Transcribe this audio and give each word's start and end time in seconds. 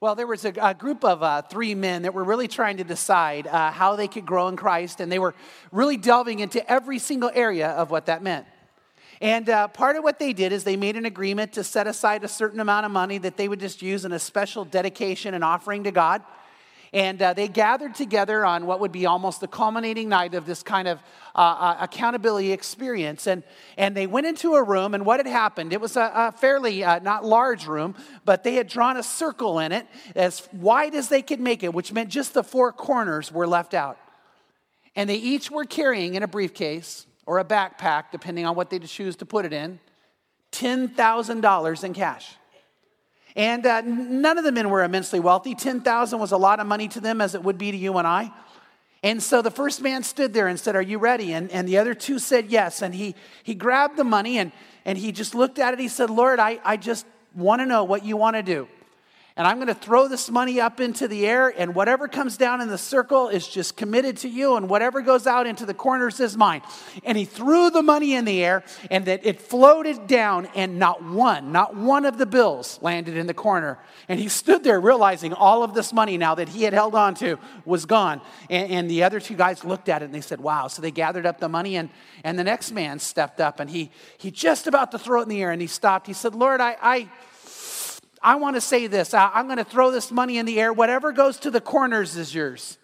Well, 0.00 0.14
there 0.14 0.28
was 0.28 0.44
a, 0.44 0.52
a 0.62 0.74
group 0.74 1.04
of 1.04 1.24
uh, 1.24 1.42
three 1.42 1.74
men 1.74 2.02
that 2.02 2.14
were 2.14 2.22
really 2.22 2.46
trying 2.46 2.76
to 2.76 2.84
decide 2.84 3.48
uh, 3.48 3.72
how 3.72 3.96
they 3.96 4.06
could 4.06 4.24
grow 4.24 4.46
in 4.46 4.54
Christ, 4.54 5.00
and 5.00 5.10
they 5.10 5.18
were 5.18 5.34
really 5.72 5.96
delving 5.96 6.38
into 6.38 6.64
every 6.70 7.00
single 7.00 7.32
area 7.34 7.70
of 7.70 7.90
what 7.90 8.06
that 8.06 8.22
meant. 8.22 8.46
And 9.20 9.50
uh, 9.50 9.66
part 9.66 9.96
of 9.96 10.04
what 10.04 10.20
they 10.20 10.32
did 10.32 10.52
is 10.52 10.62
they 10.62 10.76
made 10.76 10.94
an 10.94 11.04
agreement 11.04 11.54
to 11.54 11.64
set 11.64 11.88
aside 11.88 12.22
a 12.22 12.28
certain 12.28 12.60
amount 12.60 12.86
of 12.86 12.92
money 12.92 13.18
that 13.18 13.36
they 13.36 13.48
would 13.48 13.58
just 13.58 13.82
use 13.82 14.04
in 14.04 14.12
a 14.12 14.20
special 14.20 14.64
dedication 14.64 15.34
and 15.34 15.42
offering 15.42 15.82
to 15.82 15.90
God. 15.90 16.22
And 16.92 17.20
uh, 17.20 17.34
they 17.34 17.48
gathered 17.48 17.94
together 17.94 18.44
on 18.44 18.66
what 18.66 18.80
would 18.80 18.92
be 18.92 19.06
almost 19.06 19.40
the 19.40 19.48
culminating 19.48 20.08
night 20.08 20.34
of 20.34 20.46
this 20.46 20.62
kind 20.62 20.88
of 20.88 21.00
uh, 21.34 21.38
uh, 21.38 21.76
accountability 21.80 22.52
experience. 22.52 23.26
And, 23.26 23.42
and 23.76 23.96
they 23.96 24.06
went 24.06 24.26
into 24.26 24.54
a 24.54 24.62
room, 24.62 24.94
and 24.94 25.04
what 25.04 25.20
had 25.20 25.26
happened? 25.26 25.72
It 25.72 25.80
was 25.80 25.96
a, 25.96 26.10
a 26.14 26.32
fairly 26.32 26.82
uh, 26.82 27.00
not 27.00 27.24
large 27.24 27.66
room, 27.66 27.94
but 28.24 28.42
they 28.42 28.54
had 28.54 28.68
drawn 28.68 28.96
a 28.96 29.02
circle 29.02 29.58
in 29.58 29.72
it 29.72 29.86
as 30.16 30.48
wide 30.52 30.94
as 30.94 31.08
they 31.08 31.22
could 31.22 31.40
make 31.40 31.62
it, 31.62 31.74
which 31.74 31.92
meant 31.92 32.08
just 32.08 32.34
the 32.34 32.42
four 32.42 32.72
corners 32.72 33.30
were 33.30 33.46
left 33.46 33.74
out. 33.74 33.98
And 34.96 35.08
they 35.08 35.16
each 35.16 35.50
were 35.50 35.64
carrying 35.64 36.14
in 36.14 36.22
a 36.22 36.28
briefcase 36.28 37.06
or 37.26 37.38
a 37.38 37.44
backpack, 37.44 38.04
depending 38.10 38.46
on 38.46 38.56
what 38.56 38.70
they 38.70 38.78
choose 38.78 39.16
to 39.16 39.26
put 39.26 39.44
it 39.44 39.52
in, 39.52 39.78
$10,000 40.52 41.84
in 41.84 41.94
cash. 41.94 42.34
And 43.38 43.64
uh, 43.64 43.82
none 43.82 44.36
of 44.36 44.42
the 44.42 44.50
men 44.50 44.68
were 44.68 44.82
immensely 44.82 45.20
wealthy. 45.20 45.54
10,000 45.54 46.18
was 46.18 46.32
a 46.32 46.36
lot 46.36 46.58
of 46.58 46.66
money 46.66 46.88
to 46.88 47.00
them, 47.00 47.20
as 47.20 47.36
it 47.36 47.42
would 47.44 47.56
be 47.56 47.70
to 47.70 47.76
you 47.76 47.96
and 47.96 48.06
I. 48.06 48.32
And 49.04 49.22
so 49.22 49.42
the 49.42 49.50
first 49.52 49.80
man 49.80 50.02
stood 50.02 50.34
there 50.34 50.48
and 50.48 50.58
said, 50.58 50.74
Are 50.74 50.82
you 50.82 50.98
ready? 50.98 51.32
And, 51.32 51.48
and 51.52 51.68
the 51.68 51.78
other 51.78 51.94
two 51.94 52.18
said 52.18 52.46
yes. 52.50 52.82
And 52.82 52.92
he, 52.92 53.14
he 53.44 53.54
grabbed 53.54 53.96
the 53.96 54.02
money 54.02 54.38
and, 54.38 54.50
and 54.84 54.98
he 54.98 55.12
just 55.12 55.36
looked 55.36 55.60
at 55.60 55.72
it. 55.72 55.78
He 55.78 55.86
said, 55.86 56.10
Lord, 56.10 56.40
I, 56.40 56.58
I 56.64 56.76
just 56.76 57.06
want 57.32 57.62
to 57.62 57.66
know 57.66 57.84
what 57.84 58.04
you 58.04 58.16
want 58.16 58.34
to 58.34 58.42
do 58.42 58.66
and 59.38 59.46
I'm 59.46 59.58
going 59.58 59.68
to 59.68 59.74
throw 59.74 60.08
this 60.08 60.28
money 60.28 60.60
up 60.60 60.80
into 60.80 61.06
the 61.06 61.24
air, 61.24 61.54
and 61.56 61.72
whatever 61.72 62.08
comes 62.08 62.36
down 62.36 62.60
in 62.60 62.66
the 62.66 62.76
circle 62.76 63.28
is 63.28 63.46
just 63.46 63.76
committed 63.76 64.16
to 64.18 64.28
you, 64.28 64.56
and 64.56 64.68
whatever 64.68 65.00
goes 65.00 65.28
out 65.28 65.46
into 65.46 65.64
the 65.64 65.74
corners 65.74 66.18
is 66.18 66.36
mine. 66.36 66.60
And 67.04 67.16
he 67.16 67.24
threw 67.24 67.70
the 67.70 67.80
money 67.80 68.14
in 68.14 68.24
the 68.24 68.42
air, 68.44 68.64
and 68.90 69.04
that 69.04 69.24
it 69.24 69.40
floated 69.40 70.08
down, 70.08 70.46
and 70.56 70.80
not 70.80 71.04
one, 71.04 71.52
not 71.52 71.76
one 71.76 72.04
of 72.04 72.18
the 72.18 72.26
bills 72.26 72.80
landed 72.82 73.16
in 73.16 73.28
the 73.28 73.34
corner. 73.34 73.78
And 74.08 74.18
he 74.18 74.28
stood 74.28 74.64
there 74.64 74.80
realizing 74.80 75.32
all 75.32 75.62
of 75.62 75.72
this 75.72 75.92
money 75.92 76.18
now 76.18 76.34
that 76.34 76.48
he 76.48 76.64
had 76.64 76.72
held 76.72 76.96
on 76.96 77.14
to 77.16 77.38
was 77.64 77.86
gone. 77.86 78.20
And, 78.50 78.72
and 78.72 78.90
the 78.90 79.04
other 79.04 79.20
two 79.20 79.36
guys 79.36 79.64
looked 79.64 79.88
at 79.88 80.02
it 80.02 80.06
and 80.06 80.14
they 80.14 80.20
said, 80.20 80.40
Wow. 80.40 80.66
So 80.66 80.82
they 80.82 80.90
gathered 80.90 81.26
up 81.26 81.38
the 81.38 81.48
money, 81.48 81.76
and, 81.76 81.90
and 82.24 82.36
the 82.36 82.44
next 82.44 82.72
man 82.72 82.98
stepped 82.98 83.40
up, 83.40 83.60
and 83.60 83.70
he, 83.70 83.92
he 84.18 84.32
just 84.32 84.66
about 84.66 84.90
to 84.90 84.98
throw 84.98 85.20
it 85.20 85.24
in 85.24 85.28
the 85.28 85.40
air, 85.40 85.52
and 85.52 85.62
he 85.62 85.68
stopped. 85.68 86.08
He 86.08 86.12
said, 86.12 86.34
Lord, 86.34 86.60
I, 86.60 86.76
I 86.82 87.08
I 88.22 88.36
want 88.36 88.56
to 88.56 88.60
say 88.60 88.86
this. 88.86 89.14
I'm 89.14 89.46
going 89.46 89.58
to 89.58 89.64
throw 89.64 89.90
this 89.90 90.10
money 90.10 90.38
in 90.38 90.46
the 90.46 90.60
air. 90.60 90.72
Whatever 90.72 91.12
goes 91.12 91.38
to 91.40 91.50
the 91.50 91.60
corners 91.60 92.16
is 92.16 92.34
yours. 92.34 92.78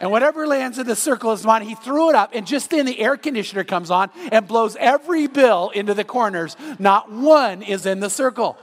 And 0.00 0.10
whatever 0.10 0.46
lands 0.46 0.78
in 0.78 0.86
the 0.86 0.96
circle 0.96 1.32
is 1.32 1.44
mine. 1.44 1.62
He 1.62 1.74
threw 1.74 2.08
it 2.08 2.16
up, 2.16 2.30
and 2.32 2.46
just 2.46 2.70
then 2.70 2.86
the 2.86 2.98
air 2.98 3.18
conditioner 3.18 3.64
comes 3.64 3.90
on 3.90 4.10
and 4.32 4.48
blows 4.48 4.74
every 4.76 5.26
bill 5.26 5.70
into 5.70 5.92
the 5.92 6.04
corners. 6.04 6.56
Not 6.78 7.12
one 7.12 7.62
is 7.62 7.84
in 7.84 8.00
the 8.00 8.08
circle. 8.08 8.56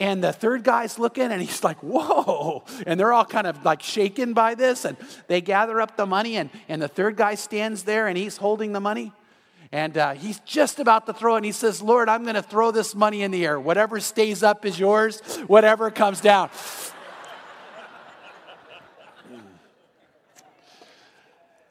And 0.00 0.24
the 0.24 0.32
third 0.32 0.64
guy's 0.64 0.98
looking, 0.98 1.30
and 1.30 1.42
he's 1.42 1.62
like, 1.62 1.78
Whoa. 1.82 2.64
And 2.86 2.98
they're 2.98 3.12
all 3.12 3.26
kind 3.26 3.46
of 3.46 3.64
like 3.66 3.82
shaken 3.82 4.32
by 4.32 4.54
this. 4.54 4.86
And 4.86 4.96
they 5.26 5.42
gather 5.42 5.78
up 5.78 5.96
the 5.96 6.06
money, 6.06 6.36
and, 6.36 6.48
and 6.68 6.80
the 6.80 6.88
third 6.88 7.16
guy 7.16 7.34
stands 7.34 7.82
there, 7.82 8.06
and 8.06 8.16
he's 8.16 8.38
holding 8.38 8.72
the 8.72 8.80
money. 8.80 9.12
And 9.70 9.98
uh, 9.98 10.14
he's 10.14 10.40
just 10.40 10.80
about 10.80 11.06
to 11.06 11.12
throw 11.12 11.34
it. 11.34 11.38
And 11.38 11.44
he 11.44 11.52
says, 11.52 11.82
Lord, 11.82 12.08
I'm 12.08 12.22
going 12.22 12.36
to 12.36 12.42
throw 12.42 12.70
this 12.70 12.94
money 12.94 13.22
in 13.22 13.30
the 13.30 13.44
air. 13.44 13.60
Whatever 13.60 14.00
stays 14.00 14.42
up 14.42 14.64
is 14.64 14.78
yours, 14.78 15.20
whatever 15.46 15.90
comes 15.90 16.20
down. 16.20 16.50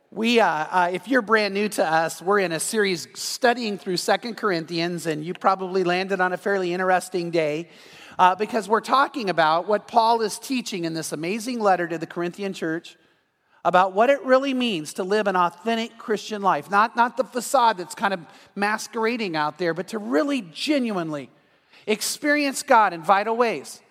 We, 0.10 0.40
uh, 0.40 0.48
uh, 0.48 0.90
if 0.94 1.08
you're 1.08 1.22
brand 1.22 1.54
new 1.54 1.70
to 1.70 1.86
us, 1.86 2.24
we're 2.24 2.40
in 2.40 2.52
a 2.52 2.60
series 2.60 3.08
studying 3.14 3.78
through 3.78 3.98
Second 3.98 4.36
Corinthians, 4.36 5.06
and 5.06 5.24
you 5.24 5.36
probably 5.36 5.84
landed 5.84 6.20
on 6.20 6.34
a 6.34 6.38
fairly 6.38 6.74
interesting 6.74 7.30
day 7.30 7.70
uh, 8.18 8.34
because 8.34 8.68
we're 8.68 8.82
talking 8.82 9.30
about 9.30 9.68
what 9.68 9.88
Paul 9.88 10.22
is 10.22 10.40
teaching 10.40 10.86
in 10.86 10.96
this 10.96 11.12
amazing 11.12 11.60
letter 11.60 11.88
to 11.88 12.00
the 12.00 12.08
Corinthian 12.08 12.54
church 12.54 12.98
about 13.66 13.94
what 13.94 14.10
it 14.10 14.24
really 14.24 14.54
means 14.54 14.94
to 14.94 15.04
live 15.04 15.28
an 15.28 15.36
authentic 15.36 15.98
Christian 15.98 16.42
life. 16.42 16.72
Not, 16.72 16.96
not 16.96 17.18
the 17.18 17.24
facade 17.24 17.78
that's 17.78 17.96
kind 17.96 18.14
of 18.14 18.22
masquerading 18.56 19.36
out 19.36 19.58
there, 19.58 19.74
but 19.74 19.90
to 19.90 19.98
really 19.98 20.42
genuinely 20.54 21.30
experience 21.86 22.64
God 22.64 22.94
in 22.94 23.04
vital 23.04 23.36
ways. 23.36 23.82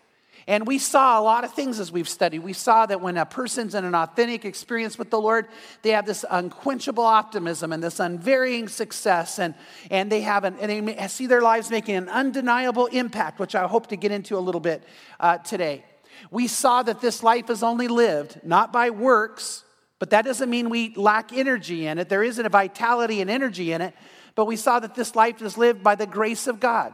And 0.48 0.64
we 0.64 0.78
saw 0.78 1.18
a 1.18 1.22
lot 1.22 1.42
of 1.42 1.52
things 1.54 1.80
as 1.80 1.90
we've 1.90 2.08
studied. 2.08 2.38
We 2.38 2.52
saw 2.52 2.86
that 2.86 3.00
when 3.00 3.16
a 3.16 3.26
person's 3.26 3.74
in 3.74 3.84
an 3.84 3.96
authentic 3.96 4.44
experience 4.44 4.96
with 4.96 5.10
the 5.10 5.20
Lord, 5.20 5.48
they 5.82 5.90
have 5.90 6.06
this 6.06 6.24
unquenchable 6.30 7.02
optimism 7.02 7.72
and 7.72 7.82
this 7.82 7.98
unvarying 7.98 8.68
success, 8.68 9.40
and, 9.40 9.54
and 9.90 10.10
they 10.10 10.20
have 10.20 10.44
an, 10.44 10.56
and 10.60 10.88
they 10.88 11.08
see 11.08 11.26
their 11.26 11.42
lives 11.42 11.68
making 11.68 11.96
an 11.96 12.08
undeniable 12.08 12.86
impact, 12.86 13.40
which 13.40 13.56
I 13.56 13.66
hope 13.66 13.88
to 13.88 13.96
get 13.96 14.12
into 14.12 14.38
a 14.38 14.40
little 14.40 14.60
bit 14.60 14.84
uh, 15.18 15.38
today. 15.38 15.84
We 16.30 16.46
saw 16.46 16.82
that 16.82 17.00
this 17.00 17.22
life 17.22 17.50
is 17.50 17.62
only 17.62 17.88
lived 17.88 18.40
not 18.44 18.72
by 18.72 18.90
works, 18.90 19.64
but 19.98 20.10
that 20.10 20.24
doesn't 20.24 20.50
mean 20.50 20.70
we 20.70 20.94
lack 20.94 21.32
energy 21.32 21.86
in 21.86 21.98
it. 21.98 22.08
There 22.08 22.22
isn't 22.22 22.44
a 22.44 22.50
vitality 22.50 23.20
and 23.20 23.30
energy 23.30 23.72
in 23.72 23.80
it. 23.80 23.94
But 24.34 24.44
we 24.44 24.56
saw 24.56 24.78
that 24.78 24.94
this 24.94 25.16
life 25.16 25.40
is 25.42 25.56
lived 25.56 25.82
by 25.82 25.94
the 25.94 26.06
grace 26.06 26.46
of 26.46 26.60
God. 26.60 26.92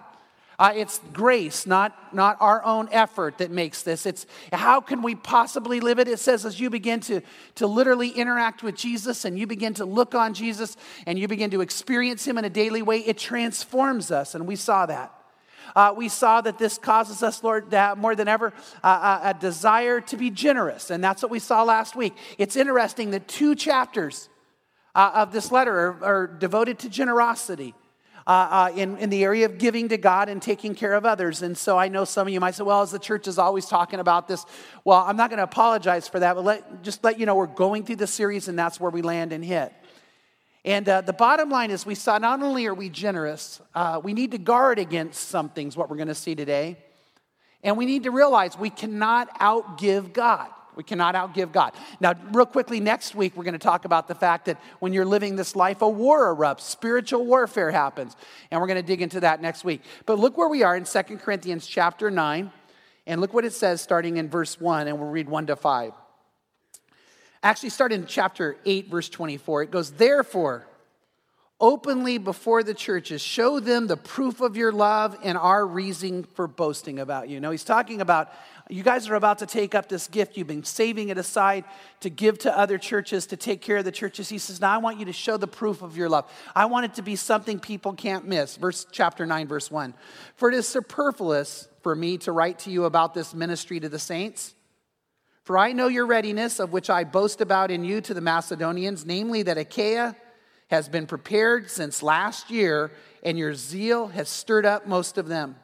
Uh, 0.59 0.73
it's 0.77 1.01
grace, 1.13 1.67
not, 1.67 2.15
not 2.15 2.37
our 2.39 2.65
own 2.65 2.89
effort 2.93 3.39
that 3.39 3.51
makes 3.51 3.83
this. 3.83 4.07
It's 4.07 4.27
how 4.53 4.81
can 4.81 5.03
we 5.03 5.17
possibly 5.17 5.81
live 5.81 5.99
it? 5.99 6.07
It 6.07 6.21
says 6.21 6.47
as 6.47 6.61
you 6.61 6.71
begin 6.71 7.01
to, 7.01 7.21
to 7.57 7.67
literally 7.67 8.11
interact 8.11 8.63
with 8.63 8.77
Jesus 8.77 9.25
and 9.25 9.37
you 9.37 9.49
begin 9.49 9.75
to 9.75 9.85
look 9.85 10.15
on 10.15 10.35
Jesus 10.35 10.77
and 11.05 11.19
you 11.19 11.27
begin 11.27 11.51
to 11.51 11.63
experience 11.63 12.25
Him 12.25 12.39
in 12.39 12.45
a 12.45 12.51
daily 12.51 12.83
way, 12.83 12.99
it 12.99 13.19
transforms 13.19 14.13
us. 14.13 14.37
And 14.37 14.47
we 14.47 14.55
saw 14.55 14.87
that. 14.87 15.13
Uh, 15.75 15.95
we 15.97 16.09
saw 16.09 16.41
that 16.41 16.59
this 16.59 16.79
causes 16.79 17.23
us, 17.23 17.43
Lord, 17.43 17.71
that 17.71 17.99
more 17.99 18.15
than 18.15 18.29
ever, 18.29 18.53
uh, 18.83 18.87
uh, 18.87 19.21
a 19.25 19.35
desire 19.35 20.01
to 20.03 20.17
be 20.17 20.31
generous. 20.31 20.91
And 20.91 21.03
that's 21.03 21.23
what 21.23 21.31
we 21.31 21.39
saw 21.39 21.63
last 21.63 21.97
week. 21.97 22.15
It's 22.39 22.57
interesting 22.57 23.11
that 23.13 23.29
two 23.29 23.55
chapters 23.55 24.29
uh, 24.95 25.13
of 25.15 25.33
this 25.33 25.51
letter 25.51 25.75
are, 25.79 26.05
are, 26.05 26.27
devoted 26.27 26.79
to 26.81 26.89
generosity. 26.89 27.75
Uh, 28.25 28.31
uh, 28.71 28.73
in, 28.77 28.97
in 28.99 29.11
the 29.11 29.25
area 29.25 29.47
of 29.47 29.59
giving 29.59 29.89
to 29.89 29.97
God 29.97 30.29
and 30.29 30.41
taking 30.41 30.77
care 30.77 30.95
of 30.95 31.05
others. 31.05 31.43
And 31.43 31.59
so 31.59 31.77
I 31.77 31.89
know 31.89 32.05
some 32.05 32.29
of 32.29 32.33
you 32.33 32.39
might 32.39 32.55
say, 32.55 32.63
well, 32.63 32.83
as 32.83 32.93
the 32.93 33.01
church 33.01 33.27
is 33.27 33.37
always 33.37 33.67
talking 33.67 33.99
about 33.99 34.29
this, 34.29 34.47
well, 34.85 35.01
I'm 35.01 35.17
not 35.17 35.29
going 35.29 35.39
to 35.39 35.43
apologize 35.43 36.07
for 36.07 36.21
that, 36.21 36.37
but 36.37 36.45
let, 36.45 36.85
just 36.85 37.03
let 37.03 37.19
you 37.19 37.27
know 37.27 37.35
we're 37.35 37.49
going 37.49 37.85
through 37.85 37.97
the 37.97 38.07
series 38.07 38.47
and 38.47 38.57
that's 38.57 38.79
where 38.79 38.93
we 38.93 39.03
land 39.03 39.33
and 39.33 39.45
hit. 39.45 39.73
And 40.65 40.89
uh, 40.89 41.01
the 41.01 41.13
bottom 41.13 41.51
line 41.51 41.71
is, 41.71 41.85
we 41.85 41.97
saw 41.97 42.19
not 42.19 42.43
only 42.43 42.67
are 42.67 42.75
we 42.75 42.89
generous, 42.89 43.61
uh, 43.75 44.01
we 44.03 44.13
need 44.13 44.31
to 44.31 44.39
guard 44.39 44.79
against 44.79 45.29
some 45.29 45.49
things, 45.49 45.77
what 45.77 45.91
we're 45.91 45.97
going 45.97 46.09
to 46.09 46.15
see 46.15 46.35
today. 46.35 46.77
And 47.65 47.77
we 47.77 47.87
need 47.87 48.05
to 48.05 48.11
realize 48.11 48.57
we 48.57 48.71
cannot 48.71 49.39
outgive 49.41 50.13
God. 50.13 50.49
We 50.75 50.85
cannot 50.85 51.15
outgive 51.15 51.53
God. 51.53 51.75
Now, 52.01 52.15
real 52.33 52.47
quickly, 52.47 52.81
next 52.81 53.15
week, 53.15 53.37
we're 53.37 53.45
going 53.45 53.53
to 53.53 53.59
talk 53.59 53.85
about 53.85 54.09
the 54.09 54.15
fact 54.15 54.47
that 54.47 54.59
when 54.79 54.93
you're 54.93 55.05
living 55.05 55.37
this 55.37 55.55
life, 55.55 55.83
a 55.83 55.89
war 55.89 56.35
erupts, 56.35 56.61
spiritual 56.61 57.27
warfare 57.27 57.71
happens. 57.71 58.17
And 58.51 58.61
we're 58.61 58.69
going 58.69 58.81
to 58.81 58.87
dig 58.87 59.03
into 59.03 59.21
that 59.21 59.43
next 59.43 59.65
week. 59.65 59.83
But 60.07 60.19
look 60.19 60.39
where 60.39 60.49
we 60.49 60.63
are 60.63 60.77
in 60.77 60.85
2 60.85 61.03
Corinthians 61.19 61.67
chapter 61.67 62.11
9. 62.11 62.51
And 63.07 63.21
look 63.21 63.35
what 63.35 63.45
it 63.45 63.53
says 63.53 63.81
starting 63.81 64.17
in 64.17 64.29
verse 64.29 64.61
1, 64.61 64.87
and 64.87 64.99
we'll 64.99 65.11
read 65.11 65.29
1 65.29 65.49
to 65.49 65.57
5. 65.57 65.93
Actually, 67.43 67.71
start 67.71 67.93
in 67.93 68.07
chapter 68.07 68.57
8, 68.65 68.89
verse 68.89 69.09
24. 69.09 69.65
It 69.65 69.71
goes, 69.73 69.91
Therefore, 69.91 70.65
openly 71.61 72.19
before 72.19 72.63
the 72.63 72.75
churches, 72.75 73.21
show 73.21 73.59
them 73.59 73.89
the 73.89 73.97
proof 73.97 74.41
of 74.41 74.57
your 74.57 74.71
love 74.71 75.17
and 75.25 75.37
our 75.37 75.67
reason 75.67 76.23
for 76.35 76.47
boasting 76.47 77.01
about 77.01 77.29
you. 77.29 77.41
Now, 77.41 77.51
he's 77.51 77.65
talking 77.65 78.01
about 78.01 78.33
you 78.69 78.85
guys 78.85 79.09
are 79.09 79.17
about 79.17 79.39
to 79.39 79.47
take 79.47 79.75
up 79.75 79.89
this 79.89 80.07
gift. 80.07 80.37
You've 80.37 80.47
been 80.47 80.63
saving 80.63 81.09
it 81.09 81.19
aside 81.19 81.65
to 82.01 82.09
give 82.09 82.39
to 82.41 82.57
other 82.57 82.79
churches, 82.79 83.27
to 83.27 83.37
take 83.37 83.61
care 83.61 83.79
of 83.79 83.85
the 83.85 83.93
churches. 83.93 84.29
He 84.29 84.39
says, 84.39 84.61
Now 84.61 84.73
I 84.73 84.79
want 84.79 85.01
you 85.01 85.07
to 85.07 85.13
show 85.13 85.37
the 85.37 85.49
proof 85.49 85.83
of 85.83 85.97
your 85.97 86.09
love. 86.09 86.31
I 86.55 86.67
want 86.67 86.85
it 86.85 86.95
to 86.95 87.03
be 87.03 87.17
something 87.17 87.59
people 87.59 87.93
can't 87.93 88.25
miss. 88.25 88.57
Verse 88.57 88.87
chapter 88.93 89.27
9, 89.27 89.49
verse 89.49 89.69
1. 89.69 89.95
For 90.37 90.49
it 90.49 90.55
is 90.55 90.69
superfluous 90.69 91.69
for 91.83 91.95
me 91.97 92.19
to 92.19 92.31
write 92.31 92.61
to 92.61 92.71
you 92.71 92.85
about 92.85 93.15
this 93.15 93.35
ministry 93.35 93.81
to 93.81 93.89
the 93.89 93.99
saints 93.99 94.55
for 95.45 95.59
I 95.59 95.73
know 95.73 95.89
your 95.89 96.07
readiness, 96.07 96.61
of 96.61 96.73
which 96.73 96.89
I 96.89 97.05
boast 97.05 97.41
about 97.41 97.71
in 97.71 97.85
you 97.85 98.01
to 98.03 98.15
the 98.15 98.21
Macedonians, 98.21 99.05
namely 99.05 99.43
that 99.43 99.59
Achaia 99.59 100.17
has 100.69 100.89
been 100.89 101.07
prepared 101.07 101.71
since 101.71 102.03
last 102.03 102.51
year, 102.51 102.93
and 103.23 103.37
your 103.37 103.55
zeal 103.55 104.09
has 104.09 104.29
stirred 104.29 104.65
up 104.65 104.87
most 104.87 105.19
of 105.19 105.29
them. 105.29 105.57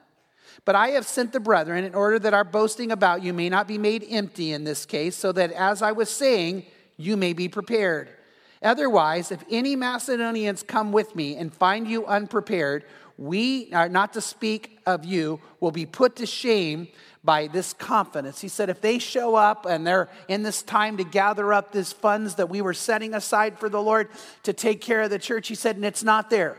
But 0.64 0.75
I 0.75 0.88
have 0.88 1.06
sent 1.06 1.32
the 1.32 1.40
brethren 1.40 1.84
in 1.84 1.94
order 1.94 2.19
that 2.19 2.34
our 2.34 2.44
boasting 2.44 2.90
about 2.90 3.22
you 3.22 3.32
may 3.32 3.48
not 3.48 3.69
be 3.69 3.78
made 3.78 4.04
empty 4.08 4.52
in 4.52 4.64
this 4.64 4.84
case, 4.84 5.16
so 5.16 5.32
that 5.32 5.52
as 5.52 5.81
I 5.81 5.92
was 5.92 6.10
saying, 6.10 6.66
you 6.96 7.16
may 7.16 7.32
be 7.32 7.48
prepared. 7.48 8.10
Otherwise, 8.62 9.31
if 9.31 9.44
any 9.50 9.76
Macedonians 9.76 10.64
come 10.64 10.90
with 10.90 11.14
me 11.14 11.36
and 11.36 11.54
find 11.54 11.86
you 11.86 12.04
unprepared, 12.06 12.84
we, 13.16 13.72
are 13.72 13.88
not 13.88 14.12
to 14.12 14.20
speak 14.20 14.78
of 14.86 15.04
you, 15.04 15.40
will 15.60 15.70
be 15.70 15.86
put 15.86 16.16
to 16.16 16.26
shame 16.26 16.88
by 17.25 17.47
this 17.47 17.73
confidence. 17.73 18.41
He 18.41 18.49
said, 18.49 18.70
if 18.70 18.81
they 18.81 18.99
show 18.99 19.35
up 19.35 19.67
and 19.67 19.87
they're 19.87 20.09
in 20.29 20.43
this 20.43 20.62
time 20.62 20.97
to 20.99 21.05
gather 21.05 21.53
up 21.53 21.73
these 21.73 21.93
funds 21.93 22.37
that 22.37 22.49
we 22.49 22.61
were 22.61 22.75
setting 22.75 23.15
aside 23.15 23.59
for 23.59 23.69
the 23.69 23.82
Lord 23.82 24.09
to 24.44 24.53
take 24.53 24.81
care 24.81 25.03
of 25.03 25.11
the 25.11 25.19
church, 25.19 25.49
he 25.49 25.55
said, 25.55 25.76
and 25.76 25.85
it's 25.85 26.03
not 26.03 26.31
there. 26.31 26.56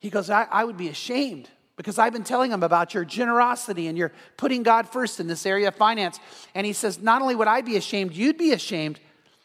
He 0.00 0.10
goes, 0.10 0.30
I, 0.30 0.44
I 0.50 0.64
would 0.64 0.76
be 0.76 0.88
ashamed 0.88 1.48
because 1.76 1.98
I've 1.98 2.12
been 2.12 2.24
telling 2.24 2.50
them 2.50 2.62
about 2.62 2.92
your 2.92 3.04
generosity 3.04 3.86
and 3.86 3.96
you're 3.96 4.12
putting 4.36 4.62
God 4.62 4.88
first 4.88 5.20
in 5.20 5.26
this 5.26 5.46
area 5.46 5.68
of 5.68 5.76
finance. 5.76 6.18
And 6.54 6.66
he 6.66 6.72
says, 6.72 7.00
Not 7.00 7.22
only 7.22 7.34
would 7.34 7.48
I 7.48 7.60
be 7.60 7.76
ashamed, 7.76 8.12
you'd 8.12 8.38
be 8.38 8.52
ashamed 8.52 9.00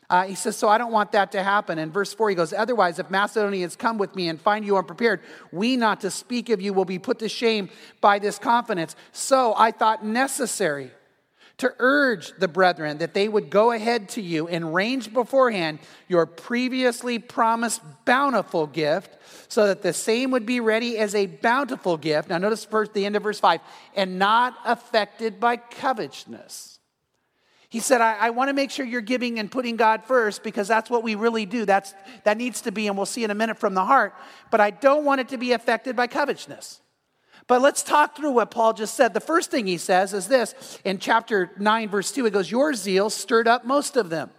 uh, 0.09 0.23
he 0.23 0.35
says, 0.35 0.55
So 0.55 0.69
I 0.69 0.77
don't 0.77 0.91
want 0.91 1.11
that 1.11 1.31
to 1.33 1.43
happen. 1.43 1.79
In 1.79 1.91
verse 1.91 2.13
4, 2.13 2.29
he 2.29 2.35
goes, 2.35 2.53
Otherwise, 2.53 2.99
if 2.99 3.09
Macedonians 3.09 3.75
come 3.75 3.97
with 3.97 4.15
me 4.15 4.29
and 4.29 4.39
find 4.39 4.65
you 4.65 4.77
unprepared, 4.77 5.21
we 5.51 5.75
not 5.75 6.01
to 6.01 6.11
speak 6.11 6.49
of 6.49 6.61
you 6.61 6.73
will 6.73 6.85
be 6.85 6.99
put 6.99 7.19
to 7.19 7.29
shame 7.29 7.69
by 7.99 8.19
this 8.19 8.39
confidence. 8.39 8.95
So 9.11 9.53
I 9.57 9.71
thought 9.71 10.05
necessary 10.05 10.91
to 11.57 11.73
urge 11.79 12.37
the 12.37 12.47
brethren 12.47 12.99
that 12.99 13.15
they 13.15 13.27
would 13.27 13.49
go 13.49 13.71
ahead 13.71 14.09
to 14.09 14.21
you 14.21 14.47
and 14.47 14.75
range 14.75 15.11
beforehand 15.11 15.79
your 16.07 16.25
previously 16.25 17.17
promised 17.17 17.81
bountiful 18.05 18.67
gift, 18.67 19.17
so 19.49 19.67
that 19.67 19.81
the 19.81 19.91
same 19.91 20.31
would 20.31 20.45
be 20.45 20.59
ready 20.59 20.97
as 20.97 21.15
a 21.15 21.25
bountiful 21.25 21.97
gift. 21.97 22.29
Now, 22.29 22.37
notice 22.37 22.63
first 22.63 22.93
the 22.93 23.05
end 23.05 23.15
of 23.15 23.23
verse 23.23 23.39
5 23.39 23.59
and 23.95 24.19
not 24.19 24.55
affected 24.65 25.39
by 25.39 25.57
covetousness. 25.57 26.76
He 27.69 27.79
said, 27.79 27.99
I, 27.99 28.15
I 28.15 28.29
want 28.29 28.49
to 28.49 28.53
make 28.53 28.71
sure 28.71 28.85
you're 28.85 29.01
giving 29.01 29.39
and 29.39 29.51
putting 29.51 29.75
God 29.75 30.05
first 30.05 30.41
because 30.41 30.67
that's 30.67 30.89
what 30.89 31.03
we 31.03 31.15
really 31.15 31.45
do. 31.45 31.65
That's, 31.65 31.93
that 32.23 32.37
needs 32.37 32.61
to 32.61 32.71
be, 32.71 32.87
and 32.87 32.95
we'll 32.95 33.05
see 33.05 33.23
in 33.23 33.31
a 33.31 33.35
minute 33.35 33.57
from 33.57 33.73
the 33.73 33.83
heart. 33.83 34.13
But 34.51 34.61
I 34.61 34.71
don't 34.71 35.03
want 35.03 35.19
it 35.19 35.29
to 35.29 35.37
be 35.37 35.51
affected 35.51 35.95
by 35.95 36.07
covetousness. 36.07 36.81
But 37.47 37.61
let's 37.61 37.83
talk 37.83 38.15
through 38.15 38.31
what 38.31 38.51
Paul 38.51 38.73
just 38.73 38.95
said. 38.95 39.13
The 39.13 39.19
first 39.19 39.51
thing 39.51 39.67
he 39.67 39.77
says 39.77 40.13
is 40.13 40.27
this 40.27 40.79
in 40.83 40.97
chapter 40.97 41.51
9, 41.57 41.89
verse 41.89 42.11
2, 42.11 42.25
it 42.25 42.31
goes, 42.31 42.49
Your 42.51 42.73
zeal 42.73 43.09
stirred 43.09 43.47
up 43.47 43.65
most 43.65 43.97
of 43.97 44.09
them. 44.09 44.31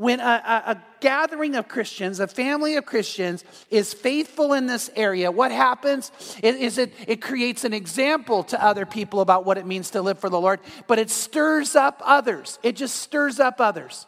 When 0.00 0.18
a, 0.18 0.22
a, 0.24 0.70
a, 0.70 0.82
gathering 1.00 1.56
of 1.56 1.68
Christians, 1.68 2.20
a 2.20 2.26
family 2.26 2.76
of 2.76 2.86
Christians, 2.86 3.44
is 3.68 3.92
faithful 3.92 4.54
in 4.54 4.66
this 4.66 4.88
area, 4.96 5.30
what 5.30 5.52
happens 5.52 6.10
is 6.42 6.78
it, 6.78 6.94
it 7.06 7.20
creates 7.20 7.64
an 7.64 7.74
example 7.74 8.42
to 8.44 8.64
other 8.64 8.86
people 8.86 9.20
about 9.20 9.44
what 9.44 9.58
it 9.58 9.66
means 9.66 9.90
to 9.90 10.00
live 10.00 10.18
for 10.18 10.30
the 10.30 10.40
Lord, 10.40 10.60
but 10.86 10.98
it 10.98 11.10
stirs 11.10 11.76
up 11.76 12.00
others. 12.02 12.58
It 12.62 12.76
just 12.76 12.96
stirs 12.96 13.38
up 13.38 13.60
others. 13.60 14.06